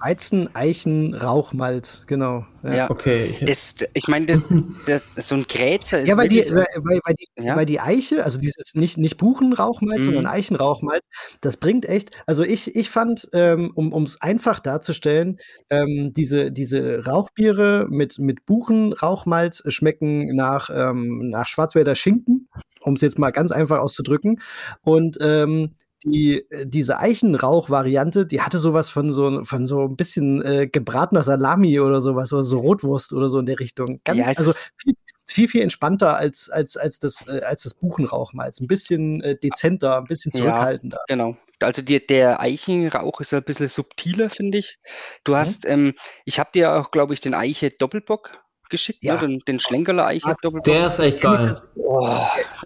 [0.00, 2.46] Weizen, Eichen, Rauchmalz, genau.
[2.62, 3.34] Ja, ja okay.
[3.40, 4.48] Das, ich meine, das,
[4.86, 6.08] das, so ein Grätzer ist.
[6.08, 6.66] Ja, weil die, weil,
[7.04, 7.56] weil, die, ja?
[7.56, 10.04] weil die Eiche, also dieses nicht, nicht Buchenrauchmalz, mhm.
[10.04, 11.02] sondern Eichenrauchmalz,
[11.40, 12.10] das bringt echt.
[12.26, 15.38] Also ich, ich fand, ähm, um es einfach darzustellen,
[15.70, 22.48] ähm, diese, diese Rauchbiere mit, mit Buchenrauchmalz schmecken nach, ähm, nach Schwarzwälder Schinken,
[22.80, 24.40] um es jetzt mal ganz einfach auszudrücken.
[24.82, 25.72] Und ähm,
[26.04, 31.22] die, äh, diese Eichenrauch-Variante, die hatte sowas von so, von so ein bisschen äh, gebratener
[31.22, 34.00] Salami oder sowas, oder so Rotwurst oder so in der Richtung.
[34.04, 34.94] Ganz, ja, also viel,
[35.24, 38.60] viel, viel entspannter als, als, als, das, äh, als das Buchenrauchmalz.
[38.60, 40.98] Ein bisschen äh, dezenter, ein bisschen zurückhaltender.
[41.08, 41.36] Ja, genau.
[41.60, 44.78] Also die, der Eichenrauch ist ein bisschen subtiler, finde ich.
[45.24, 45.36] Du mhm.
[45.36, 45.70] hast, mhm.
[45.70, 45.94] ähm,
[46.24, 49.14] ich habe dir auch, glaube ich, den Eiche Doppelbock geschickt, ja.
[49.20, 49.28] ne?
[49.28, 50.64] den, den Schlenkerler Eiche Doppelbock.
[50.64, 51.54] Der ist echt geil.
[51.76, 52.18] Oh, oh,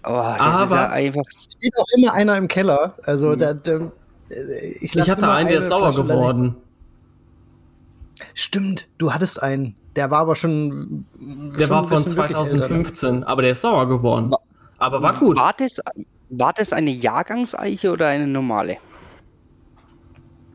[0.02, 1.24] das Aber ist ja einfach.
[1.30, 2.94] Steht auch immer einer im Keller.
[3.04, 3.38] Also, mhm.
[3.38, 3.92] da, da,
[4.80, 6.56] ich, ich hatte einen, der ist sauer Flasche, geworden.
[8.34, 9.76] Stimmt, du hattest einen.
[9.96, 11.06] Der war aber schon.
[11.18, 14.30] Der schon war von 2015, aber der ist sauer geworden.
[14.30, 14.40] War,
[14.78, 15.36] aber war gut.
[15.36, 15.80] War das,
[16.30, 18.78] war das eine Jahrgangseiche oder eine normale?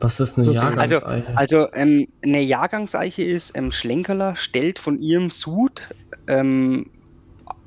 [0.00, 1.36] Was ist eine so, Jahrgangseiche?
[1.36, 5.82] Also, also ähm, eine Jahrgangseiche ist, ähm, Schlenkerler stellt von ihrem Sud,
[6.26, 6.90] ähm,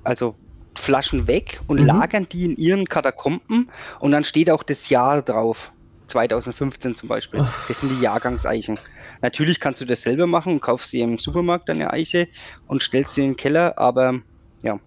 [0.03, 0.35] also
[0.75, 1.85] Flaschen weg und mhm.
[1.85, 5.71] lagern die in ihren Katakomben und dann steht auch das Jahr drauf.
[6.07, 7.39] 2015 zum Beispiel.
[7.39, 7.47] Oh.
[7.69, 8.77] Das sind die Jahrgangseichen.
[9.21, 12.27] Natürlich kannst du das selber machen und kaufst sie im Supermarkt eine Eiche
[12.67, 14.19] und stellst sie in den Keller, aber
[14.61, 14.79] ja.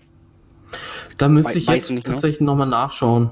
[1.16, 2.12] Da müsste ich jetzt nicht, ne?
[2.12, 2.46] tatsächlich ne?
[2.46, 3.30] nochmal nachschauen.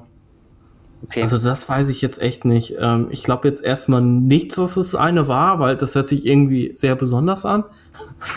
[1.05, 1.23] Okay.
[1.23, 2.77] Also das weiß ich jetzt echt nicht.
[2.79, 6.73] Ähm, ich glaube jetzt erstmal nicht, dass es eine war, weil das hört sich irgendwie
[6.75, 7.65] sehr besonders an.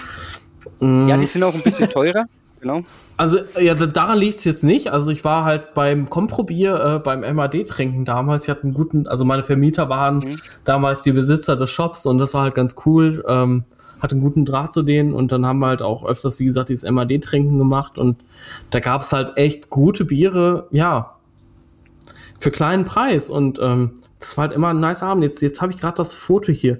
[0.81, 2.25] ja, die sind auch ein bisschen teurer,
[2.59, 2.83] genau.
[3.17, 4.91] Also ja, daran liegt es jetzt nicht.
[4.91, 8.43] Also ich war halt beim Komprobier, äh, beim MAD-Trinken damals.
[8.43, 10.39] Ich hatte einen guten, also meine Vermieter waren mhm.
[10.65, 13.23] damals die Besitzer des Shops und das war halt ganz cool.
[13.27, 13.63] Ähm,
[14.01, 16.69] hatte einen guten Draht zu denen und dann haben wir halt auch öfters, wie gesagt,
[16.69, 18.17] dieses MAD-Trinken gemacht und
[18.69, 21.14] da gab es halt echt gute Biere, ja,
[22.39, 23.29] für kleinen Preis.
[23.29, 25.23] Und ähm, das war halt immer ein nice Abend.
[25.23, 26.79] Jetzt, jetzt habe ich gerade das Foto hier.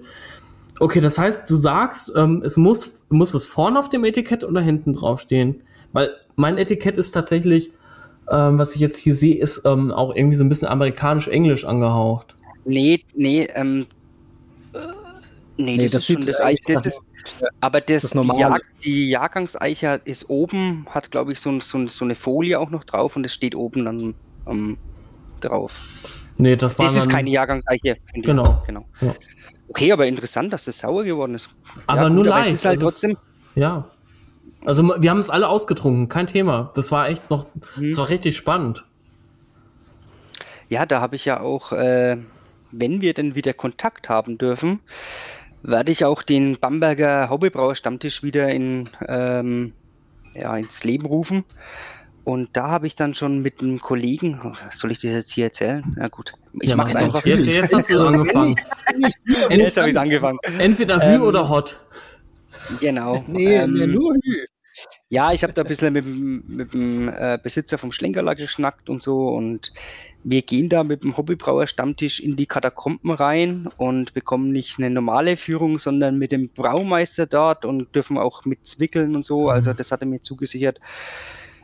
[0.79, 4.61] Okay, das heißt, du sagst, ähm, es muss, muss es vorne auf dem Etikett oder
[4.61, 5.61] hinten draufstehen?
[5.93, 7.71] Weil mein Etikett ist tatsächlich,
[8.29, 12.35] ähm, was ich jetzt hier sehe, ist ähm, auch irgendwie so ein bisschen amerikanisch-englisch angehaucht.
[12.65, 13.85] Nee, nee, ähm,
[14.73, 14.79] äh,
[15.57, 17.01] nee, nee, das, das ist schon das, das ist,
[17.61, 22.05] aber das, das die, Jahr, die Jahrgangseiche ist oben, hat glaube ich so, so, so,
[22.05, 24.13] eine Folie auch noch drauf und es steht oben dann
[24.45, 24.77] am,
[25.41, 26.23] drauf.
[26.37, 26.87] Nee, das war.
[26.87, 27.97] Das ist keine Jahrgangseiche.
[28.13, 28.63] Genau.
[28.65, 28.85] genau.
[29.01, 29.15] Ja.
[29.69, 31.49] Okay, aber interessant, dass das sauer geworden ist.
[31.87, 32.47] Aber ja, nur gut, leicht.
[32.47, 33.17] Es ist halt also trotzdem.
[33.55, 33.87] ja.
[34.65, 36.71] Also wir haben es alle ausgetrunken, kein Thema.
[36.73, 37.45] Das war echt noch,
[37.75, 37.89] hm.
[37.89, 38.83] das war richtig spannend.
[40.69, 42.17] Ja, da habe ich ja auch, äh,
[42.71, 44.79] wenn wir denn wieder Kontakt haben dürfen,
[45.61, 49.73] werde ich auch den Bamberger Hobbybrauer Stammtisch wieder in, ähm,
[50.33, 51.43] ja, ins Leben rufen.
[52.25, 54.41] Und da habe ich dann schon mit einem Kollegen,
[54.71, 55.95] soll ich das jetzt hier erzählen?
[55.99, 57.23] Ja gut, ich ja, mache es einfach.
[57.23, 58.55] Jetzt, jetzt hast du es angefangen.
[59.51, 60.39] jetzt habe ich angefangen.
[60.57, 61.79] Entweder Hü ähm, oder Hot.
[62.79, 63.23] Genau.
[63.27, 64.45] Nee, ähm, nur Hü.
[65.09, 69.03] Ja, ich habe da ein bisschen mit, mit dem äh, Besitzer vom Schlenkerler geschnackt und
[69.03, 69.71] so und
[70.23, 74.89] wir gehen da mit dem Hobbybrauer Stammtisch in die Katakomben rein und bekommen nicht eine
[74.89, 79.49] normale Führung, sondern mit dem Braumeister dort und dürfen auch mit zwickeln und so.
[79.49, 80.79] Also das hat er mir zugesichert.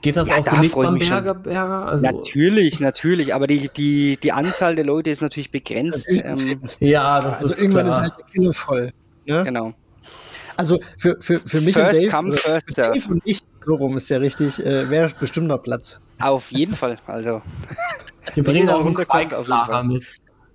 [0.02, 1.86] Geht das ja, auch da für Nicht-Bamberger Berger?
[1.86, 6.07] Also natürlich, natürlich, aber die, die, die Anzahl der Leute ist natürlich begrenzt.
[6.11, 7.98] Ähm, ja, das also ist irgendwann klar.
[7.98, 8.94] ist halt die Kille voll.
[9.26, 9.44] Ne?
[9.44, 9.73] Genau.
[10.57, 13.98] Also für, für, für mich first und Dave, come, first Dave und ich, so rum
[13.98, 15.99] ist ja richtig, äh, wäre bestimmt noch Platz.
[16.19, 17.41] Auf jeden Fall, also.
[18.34, 19.32] Wir bringen auch einen Quaik
[19.86, 20.06] mit.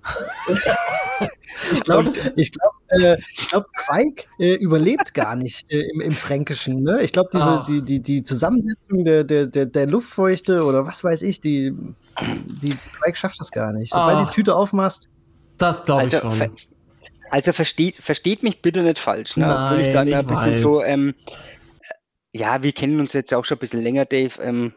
[1.73, 3.17] ich glaube, ich glaub, äh,
[3.49, 6.83] glaub, Quaik äh, überlebt gar nicht äh, im, im, Fränkischen.
[6.83, 7.03] Ne?
[7.03, 11.23] Ich glaube, diese die, die, die Zusammensetzung der, der, der, der Luftfeuchte oder was weiß
[11.23, 11.73] ich, die,
[12.21, 13.93] die, die Quaik schafft das gar nicht.
[13.93, 15.09] Sobald Ach, die Tüte aufmachst.
[15.59, 16.39] Das glaube ich also, schon.
[16.39, 16.51] Ver
[17.31, 19.37] also versteht, versteht mich bitte nicht falsch.
[19.37, 19.47] Ne?
[19.47, 20.61] Nein, ich dann ich ein bisschen weiß.
[20.61, 21.15] so, ähm,
[22.33, 24.41] ja, wir kennen uns jetzt auch schon ein bisschen länger, Dave.
[24.41, 24.75] Ähm,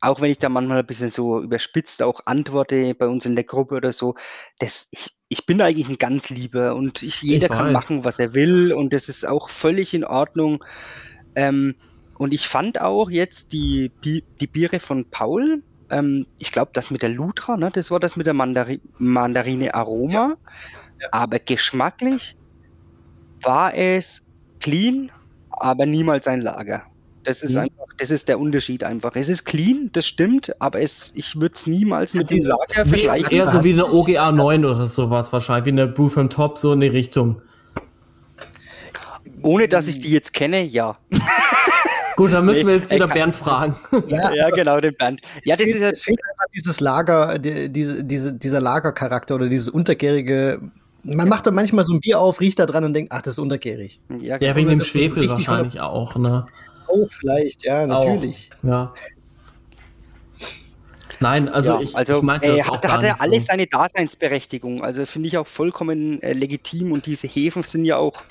[0.00, 3.44] auch wenn ich da manchmal ein bisschen so überspitzt auch antworte bei uns in der
[3.44, 4.14] Gruppe oder so,
[4.58, 8.18] das, ich, ich bin eigentlich ein ganz lieber und ich, jeder ich kann machen, was
[8.18, 10.64] er will und das ist auch völlig in Ordnung.
[11.34, 11.74] Ähm,
[12.18, 17.02] und ich fand auch jetzt die, die Biere von Paul, ähm, ich glaube, das mit
[17.02, 20.36] der Lutra, ne, das war das mit der Mandari Mandarine Aroma, ja.
[21.00, 21.08] Ja.
[21.12, 22.36] aber geschmacklich
[23.42, 24.24] war es
[24.60, 25.10] clean,
[25.50, 26.89] aber niemals ein Lager.
[27.30, 27.60] Das ist mhm.
[27.60, 29.14] einfach, das ist der Unterschied einfach.
[29.14, 33.30] Es ist clean, das stimmt, aber es, ich würde es niemals mit dem Lager vergleichen.
[33.30, 36.72] Eher so wie eine OGA 9 oder sowas wahrscheinlich, wie eine Brew from Top, so
[36.72, 37.40] in die Richtung.
[39.42, 40.98] Ohne dass ich die jetzt kenne, ja.
[42.16, 43.76] Gut, dann müssen nee, wir jetzt wieder Bernd fragen.
[44.08, 45.20] Ja, ja, genau, den Bernd.
[45.44, 49.68] Ja, das ist jetzt fehlt einfach dieses Lager, die, diese, diese, dieser Lagercharakter oder dieses
[49.68, 50.60] untergärige.
[51.04, 53.34] Man macht da manchmal so ein Bier auf, riecht da dran und denkt, ach, das
[53.34, 54.00] ist untergärig.
[54.20, 56.46] Ja, ja wegen dem Schwefel wahrscheinlich auch, ne?
[56.90, 58.50] Auch vielleicht, ja, natürlich.
[58.62, 58.94] Auch, ja.
[61.20, 63.52] Nein, also ja, ich, also, ich meinte äh, hat, hat er alles so.
[63.52, 64.82] seine Daseinsberechtigung.
[64.82, 68.22] Also finde ich auch vollkommen äh, legitim und diese Häfen sind ja auch,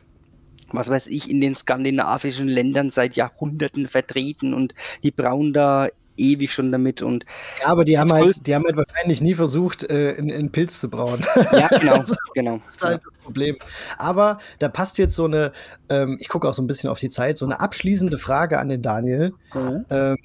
[0.71, 4.73] was weiß ich, in den skandinavischen Ländern seit Jahrhunderten vertreten und
[5.03, 5.89] die brauen da
[6.19, 7.25] ewig schon damit und
[7.61, 10.89] ja, aber die haben halt, die haben halt wahrscheinlich nie versucht, äh, einen, Pilz zu
[10.89, 11.21] brauen.
[11.51, 12.61] Ja, genau, genau.
[12.67, 13.57] Das ist halt das Problem.
[13.97, 15.51] Aber da passt jetzt so eine,
[15.89, 18.69] ähm, ich gucke auch so ein bisschen auf die Zeit, so eine abschließende Frage an
[18.69, 19.33] den Daniel.
[19.53, 19.85] Mhm.
[19.89, 20.17] Ähm,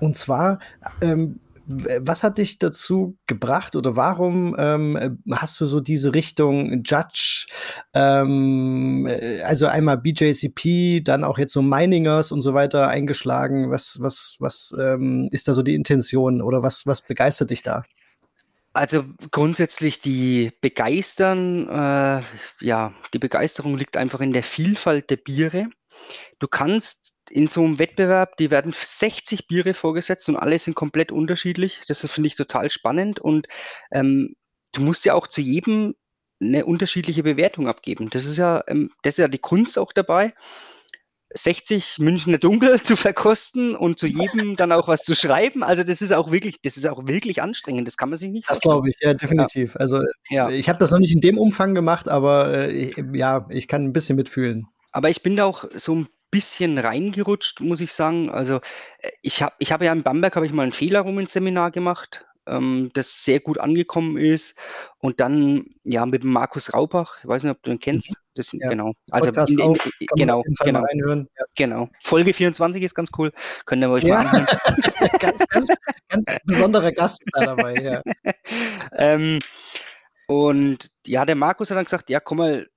[0.00, 0.60] und zwar,
[1.00, 7.46] ähm, was hat dich dazu gebracht oder warum ähm, hast du so diese Richtung Judge,
[7.92, 13.70] ähm, äh, also einmal BJCP, dann auch jetzt so Miningers und so weiter eingeschlagen?
[13.70, 17.84] Was, was, was ähm, ist da so die Intention oder was, was begeistert dich da?
[18.72, 22.22] Also grundsätzlich die Begeistern, äh,
[22.60, 25.68] ja, die Begeisterung liegt einfach in der Vielfalt der Biere.
[26.38, 31.12] Du kannst in so einem Wettbewerb, die werden 60 Biere vorgesetzt und alle sind komplett
[31.12, 31.82] unterschiedlich.
[31.88, 33.46] Das finde ich total spannend und
[33.90, 34.34] ähm,
[34.72, 35.94] du musst ja auch zu jedem
[36.40, 38.10] eine unterschiedliche Bewertung abgeben.
[38.10, 40.34] Das ist ja, ähm, das ist ja die Kunst auch dabei.
[41.34, 45.62] 60 Münchner Dunkel zu verkosten und zu jedem dann auch was zu schreiben.
[45.62, 47.86] Also das ist auch wirklich, das ist auch wirklich anstrengend.
[47.86, 48.48] Das kann man sich nicht.
[48.48, 49.74] Das glaube ich, ja, definitiv.
[49.74, 49.80] Ja.
[49.80, 50.00] Also
[50.30, 50.48] ja.
[50.48, 53.92] ich habe das noch nicht in dem Umfang gemacht, aber äh, ja, ich kann ein
[53.92, 54.68] bisschen mitfühlen.
[54.92, 58.30] Aber ich bin da auch so ein bisschen reingerutscht, muss ich sagen.
[58.30, 58.56] Also
[58.98, 61.32] äh, ich habe ich hab ja in Bamberg habe ich mal ein Fehler rum ins
[61.32, 64.58] Seminar gemacht, ähm, das sehr gut angekommen ist.
[64.98, 68.10] Und dann ja mit Markus Raubach, ich weiß nicht, ob du ihn kennst.
[68.10, 68.14] Mhm.
[68.34, 68.68] Das, ja.
[68.68, 68.92] Genau.
[69.10, 70.84] Also in, in, in, genau, genau,
[71.14, 71.24] ja.
[71.56, 71.88] genau.
[72.02, 73.32] Folge 24 ist ganz cool.
[73.66, 74.22] Könnt ihr euch ja.
[74.22, 74.46] mal anhören.
[75.18, 75.68] ganz, ganz,
[76.08, 78.02] ganz besonderer Gast da dabei, ja.
[78.92, 79.40] ähm,
[80.28, 82.68] und ja, der Markus hat dann gesagt, ja, komm mal,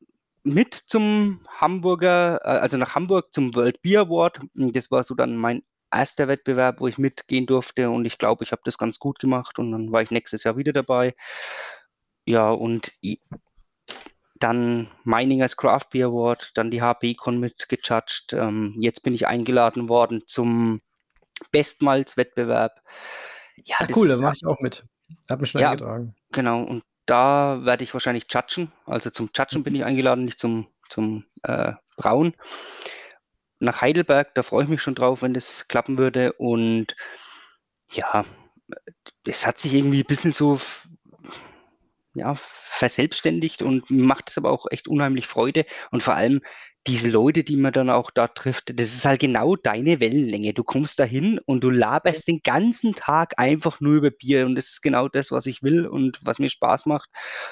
[0.43, 4.39] mit zum Hamburger, äh, also nach Hamburg zum World Beer Award.
[4.53, 8.51] Das war so dann mein erster Wettbewerb, wo ich mitgehen durfte und ich glaube, ich
[8.51, 11.15] habe das ganz gut gemacht und dann war ich nächstes Jahr wieder dabei.
[12.25, 12.93] Ja, und
[14.35, 18.33] dann Miningers Craft Beer Award, dann die HB-Con mitgejudged.
[18.33, 20.81] Ähm, jetzt bin ich eingeladen worden zum
[21.51, 22.81] Bestmalz-Wettbewerb.
[23.65, 24.83] Ja, Ach, cool, da mache ich auch mit.
[25.29, 26.15] Hat mich schon ja, eingetragen.
[26.31, 28.71] Genau, und da werde ich wahrscheinlich judgen.
[28.85, 32.35] Also zum Judgen bin ich eingeladen, nicht zum, zum äh, Brauen.
[33.59, 36.31] Nach Heidelberg, da freue ich mich schon drauf, wenn das klappen würde.
[36.31, 36.95] Und
[37.91, 38.23] ja,
[39.27, 40.57] es hat sich irgendwie ein bisschen so
[42.13, 45.65] ja, verselbstständigt und macht es aber auch echt unheimlich Freude.
[45.91, 46.41] Und vor allem
[46.87, 50.53] diese Leute, die man dann auch da trifft, das ist halt genau deine Wellenlänge.
[50.53, 54.55] Du kommst da hin und du laberst den ganzen Tag einfach nur über Bier und
[54.55, 57.09] das ist genau das, was ich will und was mir Spaß macht.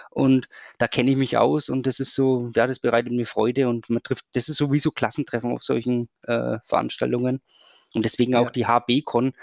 [0.10, 0.48] Und
[0.80, 3.90] da kenne ich mich aus und das ist so, ja, das bereitet mir Freude und
[3.90, 7.42] man trifft, das ist sowieso Klassentreffen auf solchen äh, Veranstaltungen.
[7.94, 8.52] Und deswegen auch ja.
[8.52, 9.34] die HB-Con,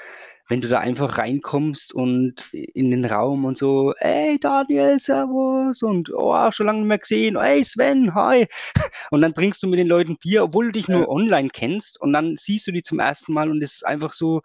[0.49, 6.11] wenn du da einfach reinkommst und in den Raum und so, ey Daniel, servus und
[6.15, 8.47] oh, schon lange nicht mehr gesehen, ey Sven, hi.
[9.11, 10.99] Und dann trinkst du mit den Leuten Bier, obwohl du dich ja.
[10.99, 14.13] nur online kennst und dann siehst du die zum ersten Mal und es ist einfach
[14.13, 14.43] so,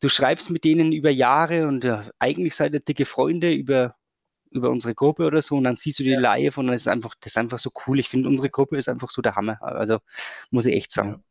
[0.00, 3.96] du schreibst mit denen über Jahre und ja, eigentlich seid ihr dicke Freunde über
[4.54, 6.20] über unsere Gruppe oder so und dann siehst du die ja.
[6.20, 7.98] live und dann ist einfach, das ist einfach so cool.
[7.98, 9.60] Ich finde, unsere Gruppe ist einfach so der Hammer.
[9.60, 9.98] Also
[10.50, 11.24] muss ich echt sagen.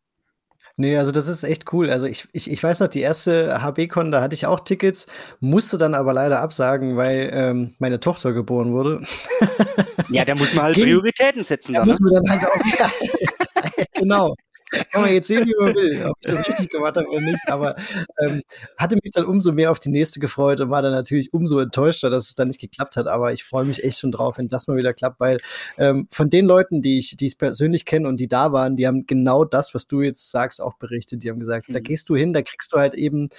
[0.76, 1.92] Nee, also das ist echt cool.
[1.92, 5.06] Also ich, ich, ich weiß noch, die erste HB-Con, da hatte ich auch Tickets,
[5.40, 9.02] musste dann aber leider absagen, weil ähm, meine Tochter geboren wurde.
[10.10, 11.74] Ja, da muss man halt Ging, Prioritäten setzen.
[11.74, 12.10] Da dann, muss ne?
[12.12, 14.36] man dann halt auch, ja, genau
[14.92, 17.48] kann man jetzt sehen, wie man will, ob ich das richtig gemacht habe oder nicht.
[17.48, 17.76] Aber
[18.22, 18.42] ähm,
[18.78, 22.10] hatte mich dann umso mehr auf die nächste gefreut und war dann natürlich umso enttäuschter,
[22.10, 23.08] dass es dann nicht geklappt hat.
[23.08, 25.40] Aber ich freue mich echt schon drauf, wenn das mal wieder klappt, weil
[25.78, 28.88] ähm, von den Leuten, die ich, die ich persönlich kenne und die da waren, die
[28.88, 31.24] haben genau das, was du jetzt sagst, auch berichtet.
[31.24, 31.74] Die haben gesagt, mhm.
[31.74, 33.30] da gehst du hin, da kriegst du halt eben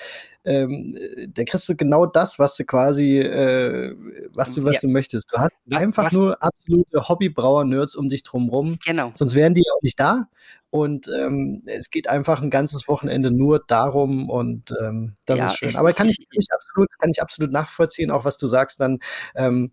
[0.46, 0.96] ähm,
[1.32, 3.96] da kriegst du genau das, was du quasi, äh,
[4.34, 4.80] was du, was ja.
[4.82, 5.32] du möchtest.
[5.32, 6.12] Du hast einfach was?
[6.12, 8.78] nur absolute Hobbybrauer-Nerds um dich drumherum.
[8.84, 9.10] Genau.
[9.14, 10.28] Sonst wären die auch nicht da.
[10.74, 15.58] Und ähm, es geht einfach ein ganzes Wochenende nur darum und ähm, das ja, ist
[15.58, 15.76] schön.
[15.76, 18.98] Aber kann ich, ich, absolut, kann ich absolut nachvollziehen, auch was du sagst dann.
[19.36, 19.70] Ähm,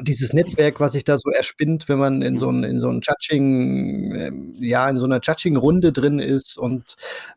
[0.00, 3.00] dieses Netzwerk, was sich da so erspinnt, wenn man in so ein, in so ein
[3.00, 6.96] Judging, äh, ja, in so einer Judging-Runde drin ist und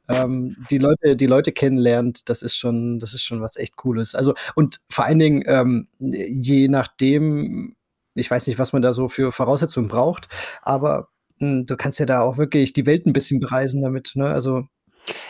[0.10, 4.16] ähm, die Leute, die Leute kennenlernt, das ist schon, das ist schon was echt Cooles.
[4.16, 7.76] Also, und vor allen Dingen, ähm, je nachdem,
[8.16, 10.30] ich weiß nicht, was man da so für Voraussetzungen braucht,
[10.64, 14.28] aber du kannst ja da auch wirklich die Welt ein bisschen bereisen damit, ne?
[14.28, 14.68] Also,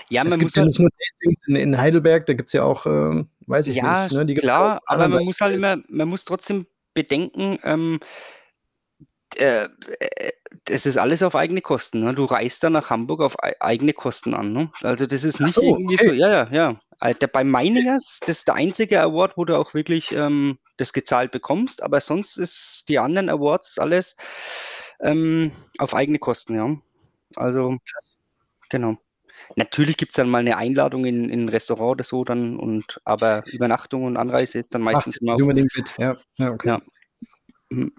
[0.09, 0.89] ja, man es gibt ja nicht nur
[1.47, 4.13] in, in Heidelberg, da gibt es ja auch, äh, weiß ich ja, nicht.
[4.13, 4.25] Ne?
[4.25, 7.99] Die klar, aber man muss halt immer, man muss trotzdem bedenken, ähm,
[9.35, 9.65] äh,
[9.99, 10.31] äh,
[10.65, 12.03] das ist alles auf eigene Kosten.
[12.03, 12.13] Ne?
[12.13, 14.53] Du reist da nach Hamburg auf eigene Kosten an.
[14.53, 14.71] Ne?
[14.81, 16.09] Also das ist nicht so, irgendwie okay.
[16.09, 16.79] so, ja, ja, ja.
[16.99, 21.31] Alter, bei Miningers, das ist der einzige Award, wo du auch wirklich ähm, das gezahlt
[21.31, 24.15] bekommst, aber sonst ist die anderen Awards alles
[24.99, 26.75] ähm, auf eigene Kosten, ja.
[27.35, 28.17] Also, Krass.
[28.69, 28.97] genau.
[29.55, 32.99] natürlich gibt es dann mal eine Einladung in, in ein Restaurant oder so dann und
[33.03, 35.93] aber Übernachtung und Anreise ist dann meistens Ach, immer unbedingt mit.
[35.97, 36.67] Ja, ja, okay.
[36.67, 36.81] Ja.
[37.69, 37.91] Mhm.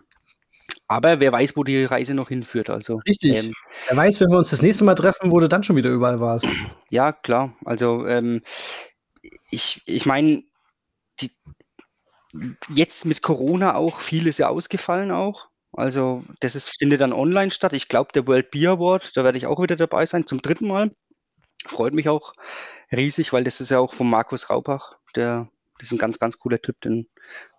[0.86, 2.70] Aber wer weiß, wo die Reise noch hinführt.
[2.70, 3.38] Also, Richtig.
[3.38, 3.52] ähm,
[3.88, 6.20] Wer weiß, wenn wir uns das nächste Mal treffen, wo du dann schon wieder überall
[6.20, 6.48] warst.
[6.90, 7.54] ja, klar.
[7.64, 8.42] Also ähm,
[9.50, 10.42] ich, ich meine,
[12.68, 15.47] jetzt mit Corona auch vieles ja ausgefallen auch.
[15.72, 17.72] Also das ist, findet dann online statt.
[17.72, 20.66] Ich glaube, der World Beer Award, da werde ich auch wieder dabei sein, zum dritten
[20.66, 20.90] Mal.
[21.66, 22.32] Freut mich auch
[22.92, 24.96] riesig, weil das ist ja auch von Markus Raubach.
[25.14, 26.80] Der, das ist ein ganz, ganz cooler Typ.
[26.80, 27.08] Den,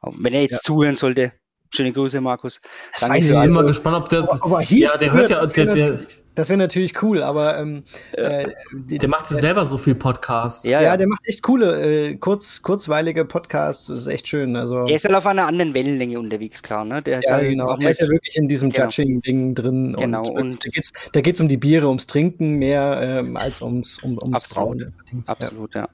[0.01, 0.61] wenn er jetzt Ja.
[0.63, 1.33] zuhören sollte,
[1.73, 2.61] schöne Grüße, Markus.
[2.91, 4.23] Das Danke weiß ich bin immer gespannt, ob der.
[4.23, 5.41] Aber, aber hier, ja, der hört ja.
[5.41, 7.83] das wäre natürlich, das wär natürlich cool, aber ähm,
[8.13, 10.63] äh, der macht selber so viel Podcasts.
[10.63, 10.97] Ja, ja, ja.
[10.97, 13.87] der macht echt coole, äh, kurz, kurzweilige Podcasts.
[13.87, 14.55] Das ist echt schön.
[14.55, 16.85] Also, Der ist halt auf einer anderen Wellenlänge unterwegs, klar.
[16.85, 17.01] Ne?
[17.01, 17.71] Der ist ja, halt genau.
[17.71, 18.85] auch Der ist ja wirklich in diesem Genau.
[18.85, 19.95] Judging-Ding drin.
[19.97, 23.61] Genau, Und, und- da geht's, da geht's um die Biere, ums Trinken mehr ähm, als
[23.61, 24.79] ums, um, ums Absolut.
[24.79, 24.93] Brauen.
[25.11, 25.19] Ja.
[25.27, 25.89] Absolut, ja.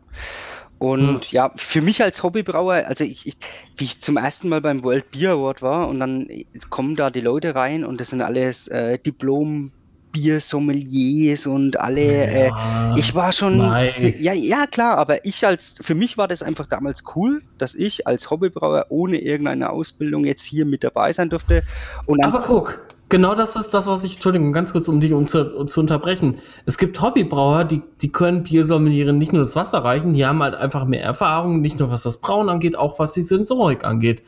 [0.77, 3.35] Und ja, für mich als Hobbybrauer, also ich, ich,
[3.77, 6.27] wie ich zum ersten Mal beim World Beer Award war und dann
[6.69, 9.72] kommen da die Leute rein und das sind alles äh, Diplom
[10.15, 15.93] Biersommeliers und alle äh, Ja, ich war schon, ja, ja klar, aber ich als, für
[15.93, 20.65] mich war das einfach damals cool, dass ich als Hobbybrauer ohne irgendeine Ausbildung jetzt hier
[20.65, 21.64] mit dabei sein durfte.
[22.06, 25.14] Und dann, Aber guck, genau das ist das, was ich, Entschuldigung, ganz kurz, um dich
[25.14, 26.38] um zu, um zu unterbrechen.
[26.65, 30.56] Es gibt Hobbybrauer, die, die können Biersommelieren nicht nur das Wasser reichen, die haben halt
[30.56, 34.23] einfach mehr Erfahrung, nicht nur was das Brauen angeht, auch was die Sensorik angeht.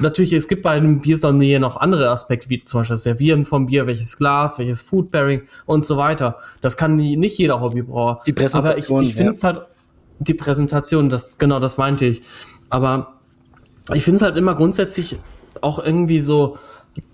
[0.00, 3.66] Natürlich, es gibt bei einem Biersommelier noch andere Aspekte, wie zum Beispiel das Servieren vom
[3.66, 6.38] Bier, welches Glas, welches Food Pairing und so weiter.
[6.60, 8.22] Das kann nicht jeder Hobbybrauer.
[8.26, 9.36] Die Präsentation, Aber ich, ich finde ja.
[9.36, 9.62] es halt,
[10.20, 12.22] die Präsentation, das, genau, das meinte ich.
[12.70, 13.18] Aber
[13.94, 15.18] ich finde es halt immer grundsätzlich
[15.60, 16.56] auch irgendwie so,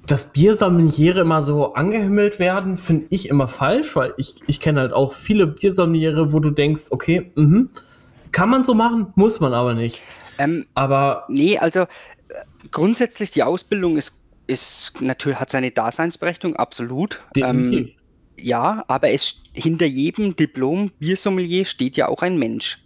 [0.07, 4.93] dass Biersommeliere immer so angehimmelt werden, finde ich immer falsch, weil ich, ich kenne halt
[4.93, 7.71] auch viele Biersommeliere, wo du denkst, okay, mhm,
[8.33, 10.03] kann man so machen, muss man aber nicht.
[10.39, 11.87] ähm, Aber Nee, also äh,
[12.71, 17.21] grundsätzlich die Ausbildung ist, ist natürlich hat seine Daseinsberechtigung, absolut.
[17.35, 17.89] definitiv.
[17.89, 17.95] Ähm,
[18.39, 22.85] ja, aber es hinter jedem Diplom Biersommelier steht ja auch ein Mensch,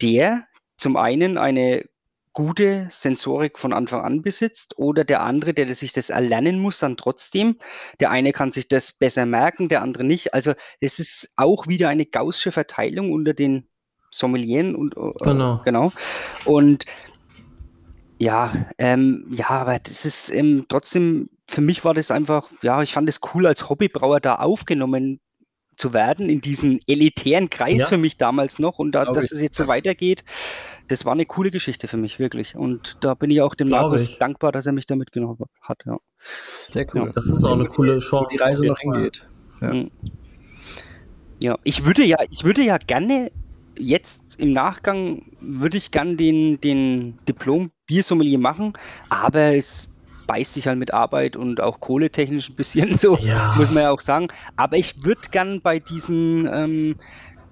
[0.00, 0.44] der
[0.76, 1.84] zum einen eine
[2.32, 6.96] gute Sensorik von Anfang an besitzt oder der andere, der sich das erlernen muss, dann
[6.96, 7.56] trotzdem.
[7.98, 10.32] Der eine kann sich das besser merken, der andere nicht.
[10.32, 13.66] Also es ist auch wieder eine gaußsche Verteilung unter den
[14.12, 15.60] Sommelieren und äh, Genau.
[15.64, 15.92] genau.
[16.44, 16.84] Und
[18.18, 22.92] ja, ähm, ja, aber das ist ähm, trotzdem, für mich war das einfach, ja, ich
[22.92, 25.20] fand es cool, als Hobbybrauer da aufgenommen
[25.76, 27.86] zu werden, in diesen elitären Kreis Ja.
[27.86, 30.24] für mich damals noch und da, dass es jetzt so weitergeht,
[30.90, 32.56] das war eine coole Geschichte für mich, wirklich.
[32.56, 34.18] Und da bin ich auch dem Glaub Markus ich.
[34.18, 35.98] dankbar, dass er mich da mitgenommen hat, ja.
[36.68, 37.06] Sehr cool.
[37.06, 37.12] Ja.
[37.12, 38.28] das ist auch eine coole Chance.
[38.32, 39.24] Die Reise noch hingeht.
[39.60, 39.72] Ja.
[39.72, 39.90] Mhm.
[41.40, 43.30] Ja, ich würde ja, ich würde ja gerne
[43.78, 48.72] jetzt im Nachgang würde ich gern den, den Diplom Biersommelier machen,
[49.08, 49.88] aber es
[50.26, 53.54] beißt sich halt mit Arbeit und auch kohletechnisch ein bisschen so, Ja.
[53.56, 54.26] muss man ja auch sagen.
[54.56, 56.96] Aber ich würde gern bei diesen ähm,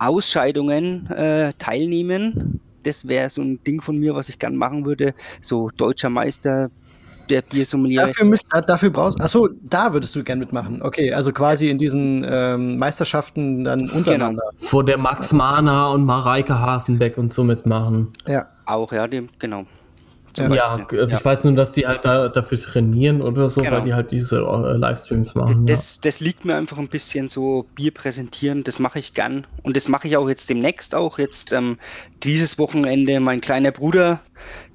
[0.01, 2.61] Ausscheidungen äh, teilnehmen.
[2.89, 5.15] Das wäre so ein Ding von mir, was ich gern machen würde.
[5.43, 6.71] So deutscher Meister
[7.29, 8.07] der Biersommelier.
[8.07, 10.81] Dafür, müsst, dafür brauchst Achso, da würdest du gern mitmachen.
[10.81, 14.43] Okay, also quasi in diesen ähm, Meisterschaften dann untereinander.
[14.71, 18.15] Wo der Max Mahner und Mareike Hasenbeck und so mitmachen.
[18.27, 18.47] Ja.
[18.65, 19.67] Auch, ja, dem, genau.
[20.39, 21.01] Zum Ja, Beispiel.
[21.01, 23.77] also ich weiß nur, dass die halt da, dafür trainieren oder so, Genau.
[23.77, 25.67] weil die halt diese äh, Livestreams machen.
[25.67, 29.47] Das, das liegt mir einfach ein bisschen so Bier präsentieren, das mache ich gern.
[29.63, 31.19] Und das mache ich auch jetzt demnächst auch.
[31.19, 31.79] Jetzt ähm,
[32.23, 34.21] dieses Wochenende mein kleiner Bruder,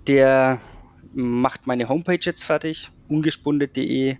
[0.07, 0.60] der
[1.14, 4.18] macht meine Homepage jetzt fertig, ungespundet.de.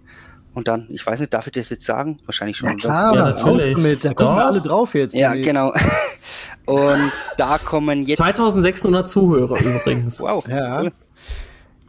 [0.56, 2.20] Und dann, ich weiß nicht, darf ich das jetzt sagen?
[2.26, 2.70] Wahrscheinlich schon.
[2.70, 3.74] Ja klar, Ja, natürlich.
[3.74, 4.06] damit.
[4.06, 5.15] Da gucken wir alle drauf jetzt.
[5.15, 5.74] Ja, Die- genau.
[6.65, 8.10] Und da kommen Ja.
[8.10, 8.18] jetzt.
[8.18, 10.20] 2600 Zuhörer übrigens.
[10.22, 10.48] Wow.
[10.48, 10.82] Ja.
[10.82, 10.91] cool.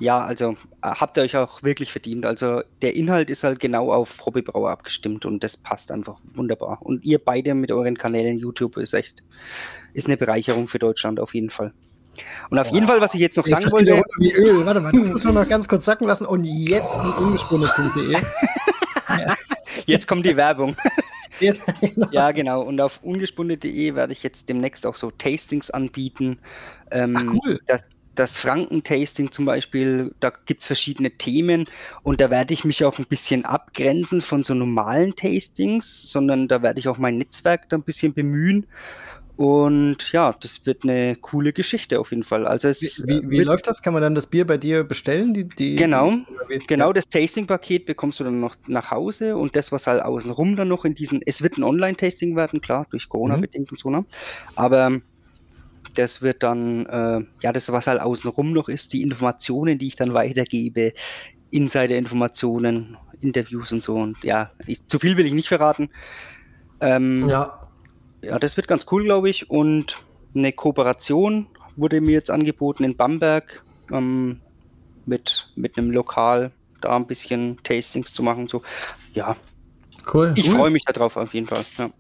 [0.04, 0.50] Ja, also
[0.82, 2.26] äh, habt ihr euch auch wirklich verdient.
[2.26, 6.78] Also der Inhalt ist halt genau auf Hobbybrauer abgestimmt und das passt einfach wunderbar.
[6.82, 9.22] Und ihr beide mit euren Kanälen YouTube ist echt,
[9.94, 11.72] ist eine Bereicherung für Deutschland auf jeden Fall.
[12.50, 14.66] Und auf jeden Fall, was ich jetzt noch Jetzt sagen wollte, wie Öl.
[14.66, 16.26] Warte mal, das müssen wir noch ganz kurz sacken lassen.
[16.26, 18.18] Und jetzt kommt ungesponnen.de.
[19.86, 20.76] jetzt kommt die Werbung.
[21.40, 22.06] Jetzt- genau.
[22.12, 22.60] Ja, genau.
[22.62, 26.38] Und auf ungespundet.de werde ich jetzt demnächst auch so Tastings anbieten.
[26.92, 27.60] Ähm, Ach, cool.
[27.66, 27.84] Das,
[28.14, 31.66] das Franken-Tasting zum Beispiel, da gibt es verschiedene Themen
[32.02, 36.62] und da werde ich mich auch ein bisschen abgrenzen von so normalen Tastings, sondern da
[36.62, 38.66] werde ich auch mein Netzwerk da ein bisschen bemühen.
[39.36, 42.46] Und ja, das wird eine coole Geschichte auf jeden Fall.
[42.46, 43.82] Also es wie, wie, wie läuft das?
[43.82, 45.34] Kann man dann das Bier bei dir bestellen?
[45.34, 46.12] Die, die, genau,
[46.48, 50.54] die, genau das Tasting-Paket bekommst du dann noch nach Hause und das, was halt außenrum
[50.54, 53.48] dann noch in diesen, es wird ein Online-Tasting werden, klar, durch Corona mhm.
[53.68, 54.04] und so, ne?
[54.54, 55.00] Aber
[55.94, 59.96] das wird dann, äh, ja, das, was halt außenrum noch ist, die Informationen, die ich
[59.96, 60.92] dann weitergebe,
[61.50, 63.94] Insider-Informationen, Interviews und so.
[63.94, 65.90] Und ja, ich, zu viel will ich nicht verraten.
[66.80, 67.64] Ähm, ja
[68.24, 69.50] ja, das wird ganz cool, glaube ich.
[69.50, 69.96] Und
[70.34, 71.46] eine Kooperation
[71.76, 73.62] wurde mir jetzt angeboten in Bamberg
[73.92, 74.40] ähm,
[75.06, 78.48] mit, mit einem Lokal, da ein bisschen Tastings zu machen.
[78.48, 78.62] So,
[79.12, 79.36] ja.
[80.12, 80.34] Cool.
[80.36, 80.56] Ich cool.
[80.56, 81.64] freue mich darauf auf jeden Fall.
[81.78, 81.90] Ja.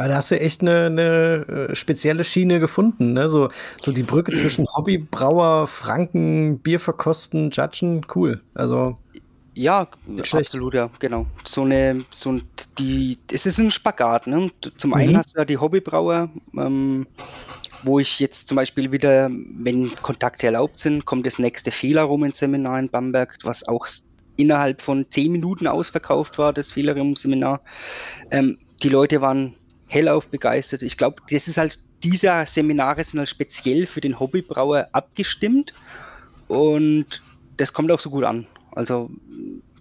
[0.00, 3.28] Ja, da hast du echt eine, eine äh, spezielle Schiene gefunden, ne?
[3.28, 8.40] So, so die Brücke zwischen Hobbybrauer, Franken, Bier verkosten, Judgen, cool.
[8.54, 8.96] Also
[9.52, 9.88] ja,
[10.32, 11.26] absolut, ja, genau.
[11.44, 12.42] So eine, so ein,
[12.78, 14.50] die, es ist ein Spagat, ne?
[14.78, 15.16] Zum einen mhm.
[15.18, 17.06] hast du ja die Hobbybrauer, ähm,
[17.82, 22.24] wo ich jetzt zum Beispiel wieder, wenn Kontakte erlaubt sind, kommt das nächste Fehler rum
[22.24, 23.86] ins Seminar in Bamberg, was auch
[24.36, 27.60] innerhalb von zehn Minuten ausverkauft war, das Fehlerraum-Seminar.
[28.30, 29.54] Ähm, die Leute waren
[29.90, 30.82] hellauf begeistert.
[30.82, 35.74] Ich glaube, das ist halt, diese Seminare sind halt speziell für den Hobbybrauer abgestimmt
[36.46, 37.06] und
[37.56, 38.46] das kommt auch so gut an.
[38.72, 39.10] Also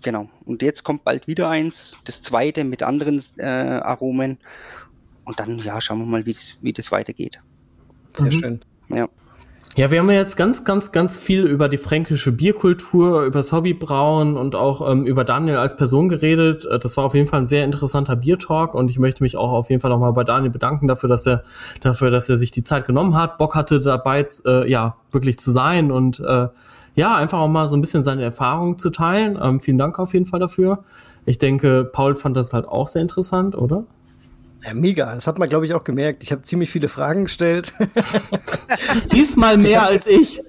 [0.01, 0.29] genau.
[0.45, 4.39] Und jetzt kommt bald wieder eins, das zweite mit anderen äh, Aromen.
[5.25, 7.39] Und dann, ja, schauen wir mal, wie das, wie das weitergeht.
[8.15, 8.31] Sehr mhm.
[8.31, 8.61] schön.
[8.89, 9.07] Ja.
[9.79, 13.53] Ja, wir haben ja jetzt ganz, ganz, ganz viel über die fränkische Bierkultur, über das
[13.53, 16.65] Hobbybrauen und auch ähm, über Daniel als Person geredet.
[16.65, 19.53] Äh, das war auf jeden Fall ein sehr interessanter Biertalk und ich möchte mich auch
[19.53, 21.43] auf jeden Fall nochmal bei Daniel bedanken dafür, dass er
[21.79, 25.49] dafür, dass er sich die Zeit genommen hat, Bock hatte dabei, äh, ja, wirklich zu
[25.49, 26.49] sein und äh,
[26.95, 29.39] ja, einfach auch mal so ein bisschen seine Erfahrungen zu teilen.
[29.41, 30.83] Ähm, vielen Dank auf jeden Fall dafür.
[31.25, 33.85] Ich denke, Paul fand das halt auch sehr interessant, oder?
[34.65, 35.13] Ja, mega.
[35.15, 36.23] Das hat man, glaube ich, auch gemerkt.
[36.23, 37.73] Ich habe ziemlich viele Fragen gestellt.
[39.13, 40.41] Diesmal mehr als ich.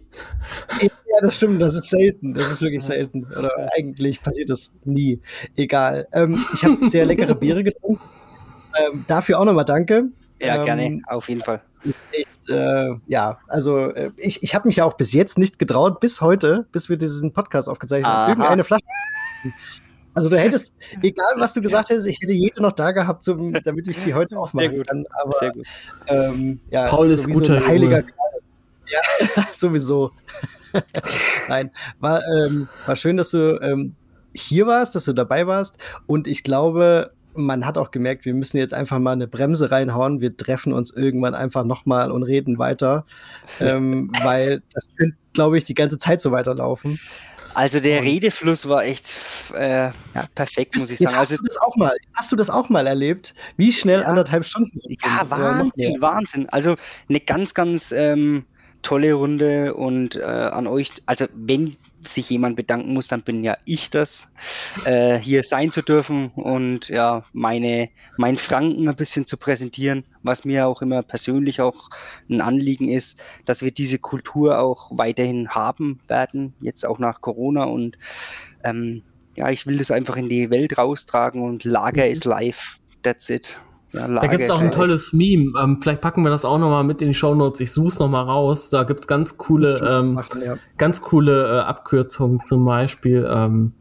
[0.81, 0.89] Ja,
[1.21, 1.63] das stimmt.
[1.63, 2.35] Das ist selten.
[2.35, 3.25] Das ist wirklich selten.
[3.27, 5.21] Oder eigentlich passiert das nie.
[5.57, 6.09] Egal.
[6.13, 8.03] Ähm, ich habe sehr leckere Biere getrunken.
[8.79, 10.07] Ähm, dafür auch nochmal danke.
[10.41, 11.03] Ja, ähm, gerne.
[11.07, 11.63] Auf jeden Fall.
[12.13, 16.01] Echt, äh, ja, also äh, ich, ich habe mich ja auch bis jetzt nicht getraut,
[16.01, 18.85] bis heute, bis wir diesen Podcast aufgezeichnet haben, irgendeine Flasche.
[20.15, 20.73] Also du hättest,
[21.03, 24.15] egal was du gesagt hättest, ich hätte jede noch da gehabt, zum, damit ich sie
[24.15, 25.05] heute aufmachen kann.
[25.23, 25.67] Aber Sehr gut.
[26.07, 28.03] Ähm, ja, Paul ist guter so heiliger
[28.87, 30.13] Ja, sowieso.
[31.49, 33.95] Nein, war, ähm, war schön, dass du ähm,
[34.33, 35.79] hier warst, dass du dabei warst.
[36.07, 40.21] Und ich glaube, man hat auch gemerkt, wir müssen jetzt einfach mal eine Bremse reinhauen.
[40.21, 43.07] Wir treffen uns irgendwann einfach nochmal und reden weiter,
[43.61, 46.99] ähm, weil das könnte, glaube ich, die ganze Zeit so weiterlaufen.
[47.55, 49.19] Also der Redefluss war echt
[49.55, 49.93] äh, ja.
[50.35, 51.17] perfekt, muss ich sagen.
[51.17, 53.35] Hast, also, du das auch mal, hast du das auch mal erlebt?
[53.57, 54.81] Wie schnell ja, anderthalb Stunden?
[55.03, 56.49] Ja, Wahnsinn, Wahnsinn.
[56.51, 56.77] Also
[57.09, 58.45] eine ganz, ganz ähm,
[58.83, 63.57] tolle Runde und äh, an euch, also wenn sich jemand bedanken muss, dann bin ja
[63.65, 64.33] ich das,
[64.85, 70.45] äh, hier sein zu dürfen und ja, meine, mein Franken ein bisschen zu präsentieren, was
[70.45, 71.91] mir auch immer persönlich auch
[72.29, 77.65] ein Anliegen ist, dass wir diese Kultur auch weiterhin haben werden, jetzt auch nach Corona
[77.65, 77.99] und
[78.65, 79.03] ähm,
[79.37, 82.13] ja, ich will das einfach in die Welt raustragen und Lager mhm.
[82.13, 82.79] ist live.
[83.03, 83.59] That's it.
[83.93, 85.53] Ja, da gibt es auch ein tolles Meme.
[85.61, 87.61] Ähm, vielleicht packen wir das auch nochmal mit in die Show Notes.
[87.61, 88.71] Ich suche es nochmal raus.
[88.71, 90.57] Da gibt es ganz coole, ähm, machen, ja.
[90.79, 93.29] ganz coole äh, Abkürzungen zum Beispiel.
[93.29, 93.73] Ähm,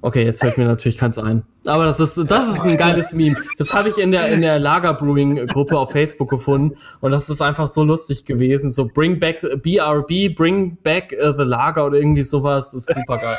[0.00, 1.42] okay, jetzt fällt mir natürlich keins ein.
[1.64, 3.36] Aber das ist, das ist ein geiles Meme.
[3.58, 6.76] Das habe ich in der, in der Lagerbrewing-Gruppe auf Facebook gefunden.
[7.00, 8.70] Und das ist einfach so lustig gewesen.
[8.70, 12.70] So, bring back BRB, bring back uh, the Lager oder irgendwie sowas.
[12.70, 13.38] Das ist super geil.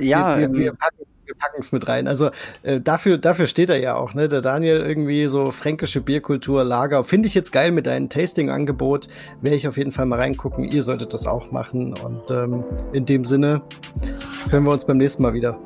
[0.00, 2.06] Ja, wir, wir, wir ähm, packen wir packen es mit rein.
[2.06, 2.30] Also
[2.62, 4.28] äh, dafür, dafür steht er ja auch, ne?
[4.28, 7.04] Der Daniel irgendwie so fränkische Bierkultur, Lager.
[7.04, 9.08] Finde ich jetzt geil mit deinem Tasting-Angebot.
[9.40, 10.64] Werde ich auf jeden Fall mal reingucken.
[10.64, 11.94] Ihr solltet das auch machen.
[12.04, 13.62] Und ähm, in dem Sinne
[14.50, 15.58] hören wir uns beim nächsten Mal wieder.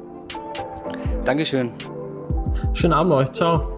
[1.24, 1.72] Dankeschön.
[2.72, 3.32] Schönen Abend euch.
[3.32, 3.76] Ciao.